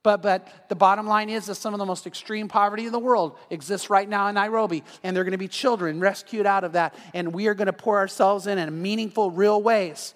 But, 0.03 0.21
but 0.21 0.69
the 0.69 0.75
bottom 0.75 1.07
line 1.07 1.29
is 1.29 1.47
that 1.47 1.55
some 1.55 1.73
of 1.73 1.79
the 1.79 1.85
most 1.85 2.07
extreme 2.07 2.47
poverty 2.47 2.85
in 2.85 2.91
the 2.91 2.99
world 2.99 3.37
exists 3.49 3.89
right 3.89 4.07
now 4.07 4.27
in 4.27 4.35
Nairobi, 4.35 4.83
and 5.03 5.15
there 5.15 5.21
are 5.21 5.25
going 5.25 5.31
to 5.33 5.37
be 5.37 5.47
children 5.47 5.99
rescued 5.99 6.45
out 6.45 6.63
of 6.63 6.73
that, 6.73 6.95
and 7.13 7.33
we 7.33 7.47
are 7.47 7.53
going 7.53 7.65
to 7.65 7.73
pour 7.73 7.97
ourselves 7.97 8.47
in 8.47 8.57
in 8.57 8.81
meaningful, 8.81 9.31
real 9.31 9.61
ways. 9.61 10.13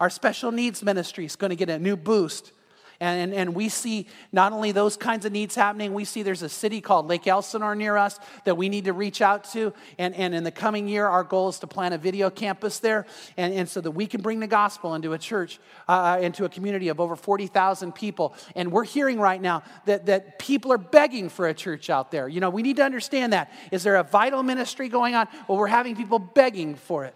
Our 0.00 0.10
special 0.10 0.52
needs 0.52 0.82
ministry 0.82 1.24
is 1.24 1.36
going 1.36 1.50
to 1.50 1.56
get 1.56 1.70
a 1.70 1.78
new 1.78 1.96
boost. 1.96 2.52
And, 3.00 3.34
and, 3.34 3.54
we 3.54 3.68
see 3.68 4.06
not 4.32 4.52
only 4.52 4.72
those 4.72 4.96
kinds 4.96 5.24
of 5.24 5.32
needs 5.32 5.54
happening, 5.54 5.94
we 5.94 6.04
see 6.04 6.22
there's 6.22 6.42
a 6.42 6.48
city 6.48 6.80
called 6.80 7.08
Lake 7.08 7.26
Elsinore 7.26 7.74
near 7.74 7.96
us 7.96 8.18
that 8.44 8.56
we 8.56 8.68
need 8.68 8.84
to 8.86 8.92
reach 8.92 9.20
out 9.20 9.44
to. 9.52 9.72
And, 9.98 10.14
and 10.14 10.34
in 10.34 10.44
the 10.44 10.50
coming 10.50 10.88
year, 10.88 11.06
our 11.06 11.24
goal 11.24 11.48
is 11.48 11.58
to 11.60 11.66
plant 11.66 11.94
a 11.94 11.98
video 11.98 12.30
campus 12.30 12.78
there. 12.78 13.06
And, 13.36 13.52
and 13.54 13.68
so 13.68 13.80
that 13.80 13.90
we 13.90 14.06
can 14.06 14.22
bring 14.22 14.40
the 14.40 14.46
gospel 14.46 14.94
into 14.94 15.12
a 15.12 15.18
church, 15.18 15.58
uh, 15.88 16.16
uh 16.16 16.18
into 16.20 16.44
a 16.44 16.48
community 16.48 16.88
of 16.88 17.00
over 17.00 17.16
40,000 17.16 17.92
people. 17.94 18.34
And 18.54 18.72
we're 18.72 18.84
hearing 18.84 19.18
right 19.18 19.40
now 19.40 19.62
that, 19.86 20.06
that 20.06 20.38
people 20.38 20.72
are 20.72 20.78
begging 20.78 21.28
for 21.28 21.48
a 21.48 21.54
church 21.54 21.90
out 21.90 22.10
there. 22.10 22.28
You 22.28 22.40
know, 22.40 22.50
we 22.50 22.62
need 22.62 22.76
to 22.76 22.84
understand 22.84 23.32
that. 23.32 23.52
Is 23.70 23.82
there 23.82 23.96
a 23.96 24.02
vital 24.04 24.42
ministry 24.42 24.88
going 24.88 25.14
on? 25.14 25.28
Well, 25.48 25.58
we're 25.58 25.66
having 25.66 25.96
people 25.96 26.18
begging 26.18 26.74
for 26.74 27.04
it. 27.04 27.14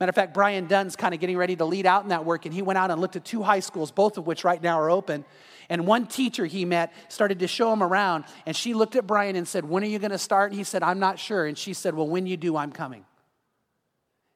Matter 0.00 0.10
of 0.10 0.14
fact, 0.14 0.32
Brian 0.32 0.66
Dunn's 0.66 0.94
kind 0.94 1.12
of 1.12 1.18
getting 1.18 1.36
ready 1.36 1.56
to 1.56 1.64
lead 1.64 1.84
out 1.84 2.04
in 2.04 2.10
that 2.10 2.24
work, 2.24 2.44
and 2.44 2.54
he 2.54 2.62
went 2.62 2.78
out 2.78 2.90
and 2.90 3.00
looked 3.00 3.16
at 3.16 3.24
two 3.24 3.42
high 3.42 3.60
schools, 3.60 3.90
both 3.90 4.16
of 4.16 4.26
which 4.26 4.44
right 4.44 4.62
now 4.62 4.78
are 4.78 4.90
open. 4.90 5.24
And 5.68 5.86
one 5.86 6.06
teacher 6.06 6.46
he 6.46 6.64
met 6.64 6.92
started 7.08 7.40
to 7.40 7.48
show 7.48 7.72
him 7.72 7.82
around, 7.82 8.24
and 8.46 8.56
she 8.56 8.74
looked 8.74 8.94
at 8.94 9.06
Brian 9.06 9.34
and 9.34 9.46
said, 9.46 9.64
When 9.64 9.82
are 9.82 9.88
you 9.88 9.98
going 9.98 10.12
to 10.12 10.18
start? 10.18 10.52
And 10.52 10.58
he 10.58 10.64
said, 10.64 10.82
I'm 10.82 11.00
not 11.00 11.18
sure. 11.18 11.46
And 11.46 11.58
she 11.58 11.74
said, 11.74 11.94
Well, 11.94 12.08
when 12.08 12.26
you 12.26 12.36
do, 12.36 12.56
I'm 12.56 12.72
coming. 12.72 13.04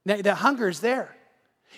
Now, 0.04 0.20
the 0.20 0.34
hunger's 0.34 0.80
there. 0.80 1.14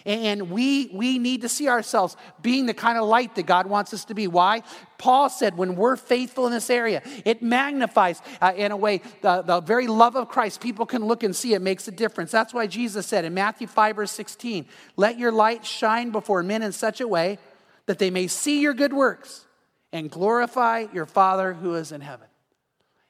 And 0.05 0.51
we, 0.51 0.91
we 0.93 1.19
need 1.19 1.43
to 1.43 1.49
see 1.49 1.69
ourselves 1.69 2.17
being 2.43 2.67
the 2.67 2.75
kind 2.75 2.99
of 2.99 3.07
light 3.07 3.35
that 3.37 3.47
God 3.47 3.67
wants 3.67 3.95
us 3.95 4.05
to 4.07 4.15
be. 4.15 4.27
Why? 4.27 4.63
Paul 4.99 5.29
said, 5.29 5.57
when 5.57 5.77
we're 5.77 5.97
faithful 5.97 6.47
in 6.47 6.53
this 6.53 6.71
area, 6.71 7.03
it 7.25 7.43
magnifies, 7.43 8.21
uh, 8.41 8.53
in 8.57 8.73
a 8.73 8.77
way, 8.77 9.01
the, 9.23 9.43
the 9.43 9.61
very 9.61 9.87
love 9.87 10.17
of 10.17 10.29
Christ. 10.29 10.61
People 10.61 10.87
can 10.87 11.05
look 11.05 11.23
and 11.23 11.35
see 11.35 11.55
it 11.55 11.63
makes 11.63 11.89
a 11.89 11.93
difference. 11.93 12.31
That's 12.31 12.55
why 12.55 12.67
Jesus 12.67 13.07
said 13.07 13.25
in 13.25 13.35
Matthew 13.35 13.67
5, 13.67 13.97
verse 13.97 14.13
16, 14.13 14.67
let 14.97 15.19
your 15.19 15.33
light 15.33 15.65
shine 15.65 16.11
before 16.11 16.43
men 16.43 16.63
in 16.63 16.73
such 16.73 17.01
a 17.01 17.09
way 17.09 17.39
that 17.87 17.99
they 17.99 18.11
may 18.11 18.27
see 18.27 18.61
your 18.61 18.75
good 18.75 18.93
works 18.93 19.45
and 19.93 20.11
glorify 20.11 20.87
your 20.93 21.07
Father 21.07 21.55
who 21.55 21.75
is 21.75 21.93
in 21.93 22.01
heaven. 22.01 22.27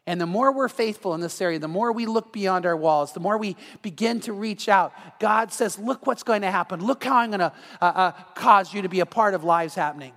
And 0.07 0.21
the 0.21 0.27
more 0.27 0.53
we're 0.53 0.69
faithful 0.69 1.15
in 1.15 1.21
this 1.21 1.41
area, 1.41 1.59
the 1.59 1.67
more 1.67 1.91
we 1.91 2.05
look 2.05 2.33
beyond 2.33 2.67
our 2.67 2.77
walls, 2.77 3.13
the 3.13 3.21
more 3.21 3.39
we 3.39 3.57
begin 3.81 4.21
to 4.21 4.35
reach 4.35 4.69
out. 4.69 4.93
God 5.19 5.51
says, 5.51 5.79
Look 5.79 6.07
what's 6.07 6.23
going 6.23 6.43
to 6.43 6.51
happen. 6.51 6.85
Look 6.85 7.05
how 7.05 7.17
I'm 7.17 7.31
going 7.31 7.41
to 7.41 7.53
uh, 7.81 7.85
uh, 7.85 8.11
cause 8.35 8.75
you 8.75 8.83
to 8.83 8.89
be 8.89 9.01
a 9.01 9.07
part 9.07 9.33
of 9.33 9.45
lives 9.45 9.75
happening. 9.75 10.13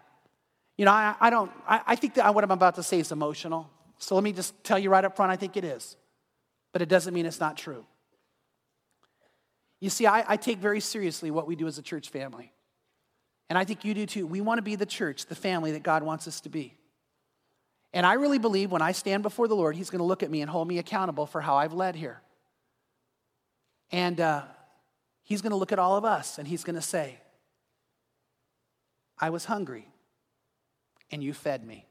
You 0.78 0.86
know, 0.86 0.92
I, 0.92 1.16
I 1.20 1.30
don't, 1.30 1.52
I, 1.68 1.82
I 1.88 1.96
think 1.96 2.16
that 2.16 2.36
what 2.36 2.44
I'm 2.44 2.52
about 2.52 2.76
to 2.76 2.84
say 2.84 3.00
is 3.00 3.12
emotional. 3.12 3.70
So 3.98 4.16
let 4.16 4.24
me 4.24 4.34
just 4.34 4.62
tell 4.64 4.78
you 4.78 4.90
right 4.90 5.04
up 5.04 5.16
front, 5.16 5.32
I 5.32 5.38
think 5.38 5.56
it 5.58 5.64
is. 5.64 5.96
But 6.74 6.82
it 6.82 6.90
doesn't 6.90 7.14
mean 7.14 7.26
it's 7.26 7.40
not 7.40 7.58
true. 7.58 7.86
You 9.80 9.90
see, 9.90 10.06
I, 10.06 10.34
I 10.34 10.38
take 10.38 10.60
very 10.60 10.80
seriously 10.80 11.32
what 11.32 11.48
we 11.48 11.56
do 11.56 11.66
as 11.66 11.78
a 11.78 11.82
church 11.82 12.10
family. 12.10 12.52
And 13.50 13.58
I 13.58 13.64
think 13.64 13.86
you 13.86 13.94
do 13.94 14.06
too. 14.06 14.28
We 14.28 14.42
want 14.42 14.58
to 14.58 14.62
be 14.62 14.76
the 14.76 14.86
church, 14.86 15.28
the 15.28 15.36
family 15.36 15.72
that 15.72 15.84
God 15.84 16.04
wants 16.04 16.28
us 16.28 16.42
to 16.42 16.50
be. 16.50 16.77
And 17.94 18.06
I 18.06 18.14
really 18.14 18.38
believe 18.38 18.72
when 18.72 18.82
I 18.82 18.92
stand 18.92 19.24
before 19.24 19.48
the 19.48 19.56
Lord, 19.56 19.76
He's 19.76 19.90
going 19.90 20.00
to 20.00 20.06
look 20.06 20.24
at 20.24 20.30
me 20.30 20.42
and 20.42 20.50
hold 20.50 20.68
me 20.68 20.78
accountable 20.78 21.26
for 21.26 21.42
how 21.42 21.56
I've 21.56 21.74
led 21.74 21.96
here. 21.96 22.22
And 23.92 24.20
uh, 24.20 24.44
He's 25.24 25.42
going 25.42 25.52
to 25.52 25.58
look 25.58 25.72
at 25.72 25.80
all 25.80 25.98
of 25.98 26.06
us 26.06 26.38
and 26.38 26.48
He's 26.48 26.64
going 26.64 26.76
to 26.76 26.82
say, 26.82 27.20
I 29.20 29.30
was 29.30 29.46
hungry 29.46 29.88
and 31.12 31.24
you 31.24 31.34
fed 31.34 31.66
me. 31.66 31.86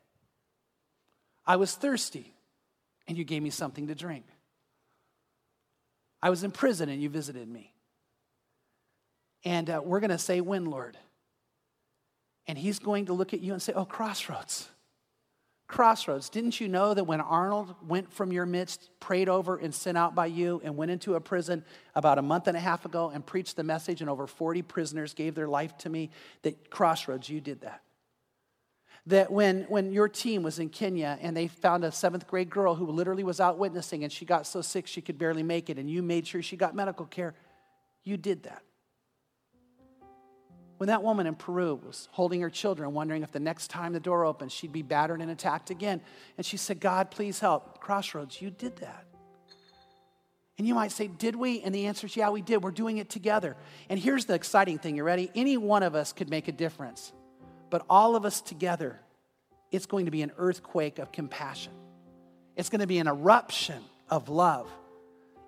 I 1.46 1.56
was 1.56 1.74
thirsty 1.74 2.34
and 3.08 3.16
you 3.16 3.24
gave 3.24 3.42
me 3.42 3.50
something 3.50 3.86
to 3.88 3.94
drink. 3.94 4.24
I 6.22 6.30
was 6.30 6.44
in 6.44 6.50
prison 6.50 6.88
and 6.88 7.00
you 7.00 7.08
visited 7.08 7.48
me. 7.48 7.72
And 9.44 9.70
uh, 9.70 9.80
we're 9.84 10.00
going 10.00 10.10
to 10.10 10.18
say, 10.18 10.40
When, 10.40 10.66
Lord? 10.66 10.96
And 12.46 12.58
He's 12.58 12.78
going 12.78 13.06
to 13.06 13.12
look 13.12 13.32
at 13.32 13.40
you 13.40 13.52
and 13.52 13.62
say, 13.62 13.72
Oh, 13.74 13.84
crossroads. 13.84 14.68
Crossroads, 15.68 16.28
didn't 16.28 16.60
you 16.60 16.68
know 16.68 16.94
that 16.94 17.04
when 17.04 17.20
Arnold 17.20 17.74
went 17.86 18.12
from 18.12 18.32
your 18.32 18.46
midst, 18.46 18.88
prayed 19.00 19.28
over 19.28 19.56
and 19.56 19.74
sent 19.74 19.98
out 19.98 20.14
by 20.14 20.26
you, 20.26 20.60
and 20.62 20.76
went 20.76 20.92
into 20.92 21.16
a 21.16 21.20
prison 21.20 21.64
about 21.94 22.18
a 22.18 22.22
month 22.22 22.46
and 22.46 22.56
a 22.56 22.60
half 22.60 22.84
ago 22.84 23.10
and 23.12 23.26
preached 23.26 23.56
the 23.56 23.64
message, 23.64 24.00
and 24.00 24.08
over 24.08 24.28
40 24.28 24.62
prisoners 24.62 25.12
gave 25.12 25.34
their 25.34 25.48
life 25.48 25.76
to 25.78 25.88
me? 25.88 26.10
That 26.42 26.70
Crossroads, 26.70 27.28
you 27.28 27.40
did 27.40 27.62
that. 27.62 27.82
That 29.06 29.32
when, 29.32 29.62
when 29.64 29.92
your 29.92 30.08
team 30.08 30.44
was 30.44 30.58
in 30.60 30.68
Kenya 30.68 31.18
and 31.20 31.36
they 31.36 31.48
found 31.48 31.84
a 31.84 31.92
seventh 31.92 32.26
grade 32.28 32.50
girl 32.50 32.76
who 32.76 32.86
literally 32.86 33.24
was 33.24 33.40
out 33.40 33.58
witnessing 33.58 34.02
and 34.02 34.12
she 34.12 34.24
got 34.24 34.46
so 34.46 34.60
sick 34.60 34.86
she 34.86 35.00
could 35.00 35.18
barely 35.18 35.42
make 35.42 35.68
it, 35.68 35.78
and 35.78 35.90
you 35.90 36.00
made 36.00 36.28
sure 36.28 36.42
she 36.42 36.56
got 36.56 36.76
medical 36.76 37.06
care, 37.06 37.34
you 38.04 38.16
did 38.16 38.44
that. 38.44 38.62
When 40.78 40.88
that 40.88 41.02
woman 41.02 41.26
in 41.26 41.34
Peru 41.34 41.80
was 41.86 42.08
holding 42.12 42.40
her 42.42 42.50
children, 42.50 42.92
wondering 42.92 43.22
if 43.22 43.32
the 43.32 43.40
next 43.40 43.68
time 43.68 43.92
the 43.92 44.00
door 44.00 44.24
opened, 44.24 44.52
she'd 44.52 44.72
be 44.72 44.82
battered 44.82 45.22
and 45.22 45.30
attacked 45.30 45.70
again. 45.70 46.02
And 46.36 46.44
she 46.44 46.56
said, 46.56 46.80
God, 46.80 47.10
please 47.10 47.38
help. 47.38 47.80
Crossroads, 47.80 48.42
you 48.42 48.50
did 48.50 48.76
that. 48.76 49.06
And 50.58 50.66
you 50.66 50.74
might 50.74 50.92
say, 50.92 51.06
Did 51.06 51.36
we? 51.36 51.60
And 51.60 51.74
the 51.74 51.86
answer 51.86 52.06
is, 52.06 52.16
Yeah, 52.16 52.30
we 52.30 52.42
did. 52.42 52.62
We're 52.62 52.70
doing 52.70 52.98
it 52.98 53.10
together. 53.10 53.56
And 53.88 53.98
here's 53.98 54.24
the 54.24 54.34
exciting 54.34 54.78
thing 54.78 54.96
you 54.96 55.04
ready? 55.04 55.30
Any 55.34 55.56
one 55.56 55.82
of 55.82 55.94
us 55.94 56.12
could 56.12 56.30
make 56.30 56.48
a 56.48 56.52
difference, 56.52 57.12
but 57.70 57.84
all 57.90 58.16
of 58.16 58.24
us 58.24 58.40
together, 58.40 59.00
it's 59.70 59.86
going 59.86 60.06
to 60.06 60.10
be 60.10 60.22
an 60.22 60.32
earthquake 60.38 60.98
of 60.98 61.12
compassion. 61.12 61.72
It's 62.56 62.70
going 62.70 62.80
to 62.80 62.86
be 62.86 62.98
an 62.98 63.06
eruption 63.06 63.82
of 64.08 64.28
love. 64.28 64.70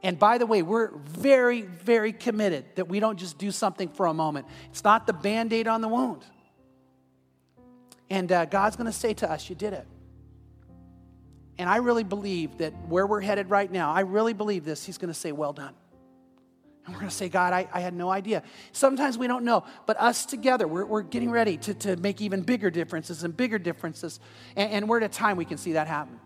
And 0.02 0.18
by 0.18 0.38
the 0.38 0.46
way, 0.46 0.62
we're 0.62 0.96
very, 0.96 1.62
very 1.62 2.12
committed 2.12 2.64
that 2.76 2.88
we 2.88 3.00
don't 3.00 3.18
just 3.18 3.36
do 3.36 3.50
something 3.50 3.88
for 3.88 4.06
a 4.06 4.14
moment. 4.14 4.46
It's 4.70 4.84
not 4.84 5.06
the 5.06 5.12
band 5.12 5.52
aid 5.52 5.66
on 5.66 5.80
the 5.80 5.88
wound. 5.88 6.24
And 8.10 8.30
uh, 8.30 8.44
God's 8.44 8.76
going 8.76 8.86
to 8.86 8.92
say 8.92 9.14
to 9.14 9.30
us, 9.30 9.48
You 9.48 9.56
did 9.56 9.72
it. 9.72 9.86
And 11.58 11.68
I 11.68 11.76
really 11.76 12.04
believe 12.04 12.58
that 12.58 12.72
where 12.88 13.06
we're 13.06 13.20
headed 13.20 13.50
right 13.50 13.70
now, 13.70 13.92
I 13.92 14.00
really 14.00 14.32
believe 14.32 14.64
this. 14.64 14.86
He's 14.86 14.98
going 14.98 15.12
to 15.12 15.18
say, 15.18 15.32
Well 15.32 15.52
done. 15.52 15.74
And 16.86 16.94
we're 16.94 17.00
going 17.00 17.10
to 17.10 17.16
say, 17.16 17.28
God, 17.28 17.52
I, 17.52 17.68
I, 17.70 17.80
had 17.80 17.92
no 17.92 18.08
idea. 18.08 18.42
Sometimes 18.72 19.18
we 19.18 19.26
don't 19.26 19.44
know, 19.44 19.64
but 19.84 20.00
us 20.00 20.24
together, 20.24 20.66
we're, 20.66 20.86
we're 20.86 21.02
getting 21.02 21.30
ready 21.30 21.58
to, 21.58 21.74
to 21.74 21.96
make 21.96 22.22
even 22.22 22.40
bigger 22.40 22.70
differences 22.70 23.24
and 23.24 23.36
bigger 23.36 23.58
differences. 23.58 24.20
And, 24.56 24.70
and 24.70 24.88
we're 24.88 24.96
at 24.96 25.02
a 25.02 25.08
time 25.10 25.36
we 25.36 25.44
can 25.44 25.58
see 25.58 25.72
that 25.72 25.86
happen. 25.86 26.18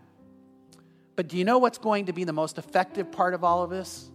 But 1.15 1.27
do 1.27 1.37
you 1.37 1.45
know 1.45 1.59
what's 1.59 1.77
going 1.77 2.07
to 2.07 2.13
be 2.13 2.23
the 2.23 2.33
most 2.33 2.57
effective 2.57 3.11
part 3.11 3.33
of 3.33 3.43
all 3.43 3.63
of 3.63 3.69
this? 3.69 4.09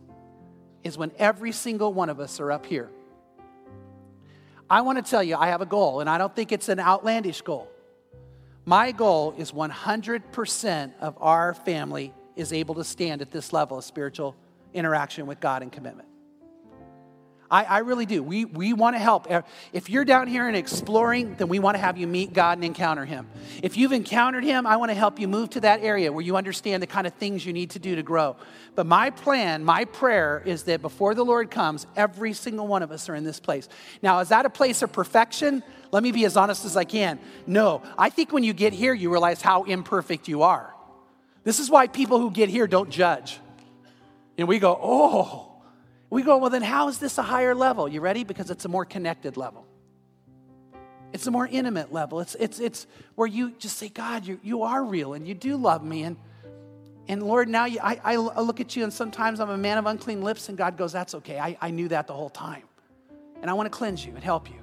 Is 0.85 0.97
when 0.97 1.13
every 1.19 1.53
single 1.53 1.93
one 1.93 2.09
of 2.09 2.21
us 2.21 2.41
are 2.41 2.51
up 2.53 2.67
here. 2.67 2.89
I 4.71 4.83
want 4.83 5.05
to 5.05 5.09
tell 5.09 5.23
you, 5.23 5.37
I 5.37 5.49
have 5.49 5.61
a 5.61 5.67
goal, 5.67 6.01
and 6.01 6.11
I 6.11 6.19
don't 6.19 6.35
think 6.35 6.53
it's 6.53 6.69
an 6.69 6.79
outlandish 6.79 7.43
goal. 7.43 7.69
My 8.65 8.93
goal 8.93 9.35
is 9.39 9.53
100% 9.53 10.93
of 11.01 11.17
our 11.21 11.55
family 11.55 12.13
is 12.37 12.53
able 12.53 12.75
to 12.77 12.85
stand 12.85 13.23
at 13.23 13.31
this 13.31 13.53
level 13.53 13.79
of 13.79 13.85
spiritual 13.85 14.37
interaction 14.75 15.27
with 15.27 15.41
God 15.41 15.63
and 15.63 15.73
commitment. 15.73 16.08
I, 17.51 17.65
I 17.65 17.79
really 17.79 18.05
do. 18.05 18.23
We, 18.23 18.45
we 18.45 18.73
want 18.75 18.95
to 18.97 19.01
help. 19.01 19.27
If 19.73 19.89
you're 19.89 20.05
down 20.05 20.29
here 20.29 20.47
and 20.47 20.57
exploring, 20.57 21.37
then 21.37 21.49
we 21.49 21.59
want 21.59 21.77
to 21.77 21.81
have 21.81 21.97
you 21.97 22.07
meet 22.07 22.33
God 22.33 22.59
and 22.59 22.65
encounter 22.65 23.07
Him. 23.07 23.27
If 23.63 23.77
you've 23.77 23.93
encountered 23.93 24.45
Him, 24.45 24.67
I 24.67 24.77
want 24.77 24.91
to 24.91 24.95
help 24.95 25.19
you 25.19 25.29
move 25.29 25.51
to 25.51 25.61
that 25.61 25.83
area 25.83 26.13
where 26.13 26.23
you 26.23 26.37
understand 26.37 26.83
the 26.83 26.87
kind 26.87 27.07
of 27.07 27.15
things 27.15 27.47
you 27.47 27.55
need 27.55 27.71
to 27.71 27.79
do 27.79 27.97
to 27.97 28.03
grow. 28.03 28.37
But 28.75 28.87
my 28.87 29.11
plan, 29.11 29.65
my 29.65 29.87
prayer 29.87 30.43
is 30.45 30.65
that 30.65 30.83
before 30.83 31.15
the 31.15 31.25
Lord 31.25 31.51
comes, 31.51 31.87
every 31.97 32.35
single 32.35 32.67
one 32.67 32.83
of 32.83 32.93
us 32.93 33.09
are 33.09 33.15
in 33.15 33.25
this 33.25 33.41
place. 33.41 33.69
Now, 34.03 34.19
is 34.21 34.29
that 34.29 34.45
a 34.45 34.51
place 34.51 34.83
of 34.83 34.93
perfection? 34.93 35.63
Let 35.91 36.03
me 36.03 36.13
be 36.13 36.27
as 36.27 36.37
honest 36.37 36.67
as 36.67 36.77
I 36.77 36.85
can. 36.85 37.19
No. 37.47 37.83
I 37.97 38.11
think 38.11 38.33
when 38.33 38.45
you 38.45 38.53
get 38.53 38.75
here, 38.75 38.93
you 38.93 39.11
realize 39.11 39.41
how 39.41 39.65
imperfect 39.65 40.29
you 40.29 40.43
are. 40.43 40.75
This 41.45 41.61
is 41.61 41.71
why 41.71 41.87
people 41.87 42.19
who 42.19 42.31
get 42.31 42.51
here 42.51 42.67
don't 42.67 42.91
judge. 42.91 43.41
And 44.37 44.47
we 44.47 44.59
go, 44.59 44.79
oh, 44.81 45.58
we 46.11 46.23
go, 46.23 46.39
well, 46.39 46.51
then 46.51 46.63
how 46.63 46.89
is 46.89 46.99
this 46.99 47.19
a 47.19 47.23
higher 47.23 47.55
level? 47.55 47.89
You 47.89 48.01
ready? 48.01 48.25
Because 48.25 48.51
it's 48.51 48.65
a 48.65 48.69
more 48.69 48.85
connected 48.85 49.37
level. 49.37 49.67
It's 51.13 51.27
a 51.27 51.31
more 51.31 51.47
intimate 51.47 51.93
level. 51.93 52.21
It's, 52.21 52.35
it's, 52.37 52.61
it's 52.61 52.87
where 53.15 53.27
you 53.27 53.53
just 53.53 53.79
say, 53.79 53.89
God, 53.89 54.27
you, 54.27 54.41
you 54.43 54.63
are 54.63 54.85
real 54.85 55.15
and 55.15 55.27
you 55.27 55.35
do 55.35 55.57
love 55.57 55.83
me. 55.83 56.03
And, 56.03 56.17
and 57.09 57.23
Lord, 57.23 57.49
now 57.49 57.65
you, 57.65 57.81
I, 57.83 58.01
I 58.05 58.17
look 58.17 58.61
at 58.61 58.77
you 58.77 58.85
and 58.85 58.93
sometimes 58.93 59.41
I'm 59.41 59.51
a 59.51 59.57
man 59.57 59.79
of 59.79 59.87
unclean 59.87 60.23
lips, 60.23 60.51
and 60.51 60.59
God 60.59 60.77
goes, 60.77 60.93
That's 60.93 61.15
okay. 61.15 61.39
I, 61.39 61.57
I 61.61 61.71
knew 61.71 61.89
that 61.89 62.07
the 62.07 62.13
whole 62.13 62.29
time. 62.29 62.65
And 63.41 63.51
I 63.51 63.55
want 63.55 63.67
to 63.67 63.77
cleanse 63.77 64.05
you 64.05 64.15
and 64.15 64.23
help 64.23 64.51
you. 64.51 64.57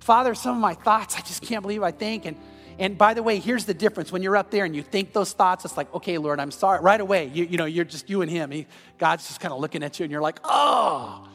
Father, 0.00 0.34
some 0.34 0.56
of 0.56 0.60
my 0.60 0.74
thoughts, 0.74 1.16
I 1.16 1.20
just 1.20 1.42
can't 1.42 1.60
believe 1.60 1.82
I 1.82 1.90
think. 1.90 2.24
And, 2.24 2.38
and 2.78 2.98
by 2.98 3.14
the 3.14 3.22
way, 3.22 3.38
here's 3.38 3.64
the 3.64 3.74
difference. 3.74 4.12
When 4.12 4.22
you're 4.22 4.36
up 4.36 4.50
there 4.50 4.64
and 4.64 4.76
you 4.76 4.82
think 4.82 5.12
those 5.12 5.32
thoughts, 5.32 5.64
it's 5.64 5.76
like, 5.76 5.92
okay, 5.94 6.18
Lord, 6.18 6.38
I'm 6.38 6.50
sorry. 6.50 6.80
Right 6.80 7.00
away, 7.00 7.30
you, 7.32 7.44
you 7.44 7.56
know, 7.56 7.64
you're 7.64 7.86
just 7.86 8.10
you 8.10 8.20
and 8.20 8.30
him. 8.30 8.50
He, 8.50 8.66
God's 8.98 9.26
just 9.26 9.40
kind 9.40 9.54
of 9.54 9.60
looking 9.60 9.82
at 9.82 9.98
you 9.98 10.04
and 10.04 10.12
you're 10.12 10.20
like, 10.20 10.40
oh. 10.44 11.26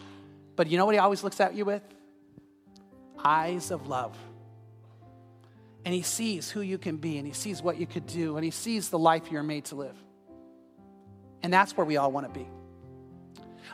But 0.56 0.68
you 0.68 0.78
know 0.78 0.86
what 0.86 0.94
he 0.94 1.00
always 1.00 1.24
looks 1.24 1.40
at 1.40 1.56
you 1.56 1.66
with? 1.66 1.82
Eyes 3.24 3.72
of 3.72 3.88
love. 3.88 4.16
And 5.84 5.96
he 5.96 6.04
sees 6.04 6.52
who 6.52 6.62
you 6.62 6.78
can 6.78 6.98
be 6.98 7.18
and 7.18 7.26
he 7.26 7.34
sees 7.34 7.64
what 7.64 7.80
you 7.80 7.88
could 7.88 8.06
do 8.06 8.36
and 8.36 8.46
he 8.46 8.52
sees 8.52 8.90
the 8.90 9.00
life 9.00 9.32
you're 9.32 9.42
made 9.42 9.66
to 9.66 9.76
live. 9.76 9.96
And 11.42 11.52
that's 11.52 11.76
where 11.76 11.86
we 11.86 11.98
all 11.98 12.12
want 12.12 12.32
to 12.32 12.40
be. 12.40 12.48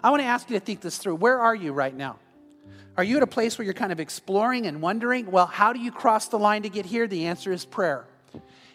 I 0.02 0.10
want 0.10 0.22
to 0.22 0.28
ask 0.28 0.50
you 0.50 0.58
to 0.58 0.66
think 0.66 0.80
this 0.80 0.98
through. 0.98 1.16
Where 1.16 1.40
are 1.40 1.56
you 1.56 1.74
right 1.74 1.94
now? 1.94 2.18
Are 2.98 3.04
you 3.04 3.18
at 3.18 3.24
a 3.24 3.28
place 3.28 3.58
where 3.58 3.66
you're 3.66 3.74
kind 3.74 3.92
of 3.92 4.00
exploring 4.00 4.66
and 4.66 4.82
wondering, 4.82 5.30
well, 5.30 5.46
how 5.46 5.72
do 5.72 5.80
you 5.80 5.92
cross 5.92 6.28
the 6.30 6.40
line 6.40 6.64
to 6.64 6.70
get 6.70 6.86
here? 6.86 7.08
The 7.08 7.28
answer 7.28 7.52
is 7.52 7.64
prayer. 7.64 8.06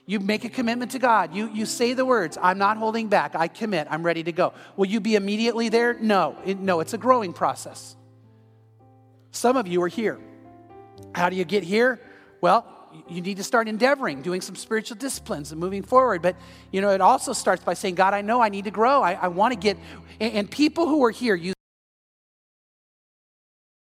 You 0.06 0.20
make 0.20 0.44
a 0.44 0.48
commitment 0.48 0.92
to 0.92 0.98
God. 0.98 1.34
You, 1.34 1.48
you 1.48 1.66
say 1.66 1.92
the 1.92 2.04
words, 2.04 2.38
I'm 2.40 2.58
not 2.58 2.76
holding 2.76 3.08
back. 3.08 3.34
I 3.34 3.48
commit. 3.48 3.86
I'm 3.90 4.04
ready 4.04 4.22
to 4.24 4.32
go. 4.32 4.52
Will 4.76 4.86
you 4.86 5.00
be 5.00 5.14
immediately 5.16 5.68
there? 5.68 5.94
No. 5.94 6.36
It, 6.44 6.58
no, 6.58 6.80
it's 6.80 6.92
a 6.92 6.98
growing 6.98 7.32
process. 7.32 7.96
Some 9.30 9.56
of 9.56 9.66
you 9.66 9.82
are 9.82 9.88
here. 9.88 10.18
How 11.14 11.28
do 11.28 11.36
you 11.36 11.44
get 11.44 11.62
here? 11.62 12.00
Well, 12.40 12.66
you 13.08 13.22
need 13.22 13.38
to 13.38 13.44
start 13.44 13.68
endeavoring, 13.68 14.22
doing 14.22 14.40
some 14.40 14.54
spiritual 14.54 14.96
disciplines 14.98 15.50
and 15.50 15.60
moving 15.60 15.82
forward. 15.82 16.20
But, 16.20 16.36
you 16.70 16.80
know, 16.80 16.90
it 16.90 17.00
also 17.00 17.32
starts 17.32 17.64
by 17.64 17.74
saying, 17.74 17.94
God, 17.94 18.12
I 18.12 18.20
know 18.20 18.40
I 18.40 18.50
need 18.50 18.64
to 18.64 18.70
grow. 18.70 19.02
I, 19.02 19.12
I 19.14 19.28
want 19.28 19.52
to 19.54 19.58
get, 19.58 19.78
and, 20.20 20.32
and 20.34 20.50
people 20.50 20.86
who 20.86 21.04
are 21.04 21.10
here, 21.10 21.34
you 21.34 21.54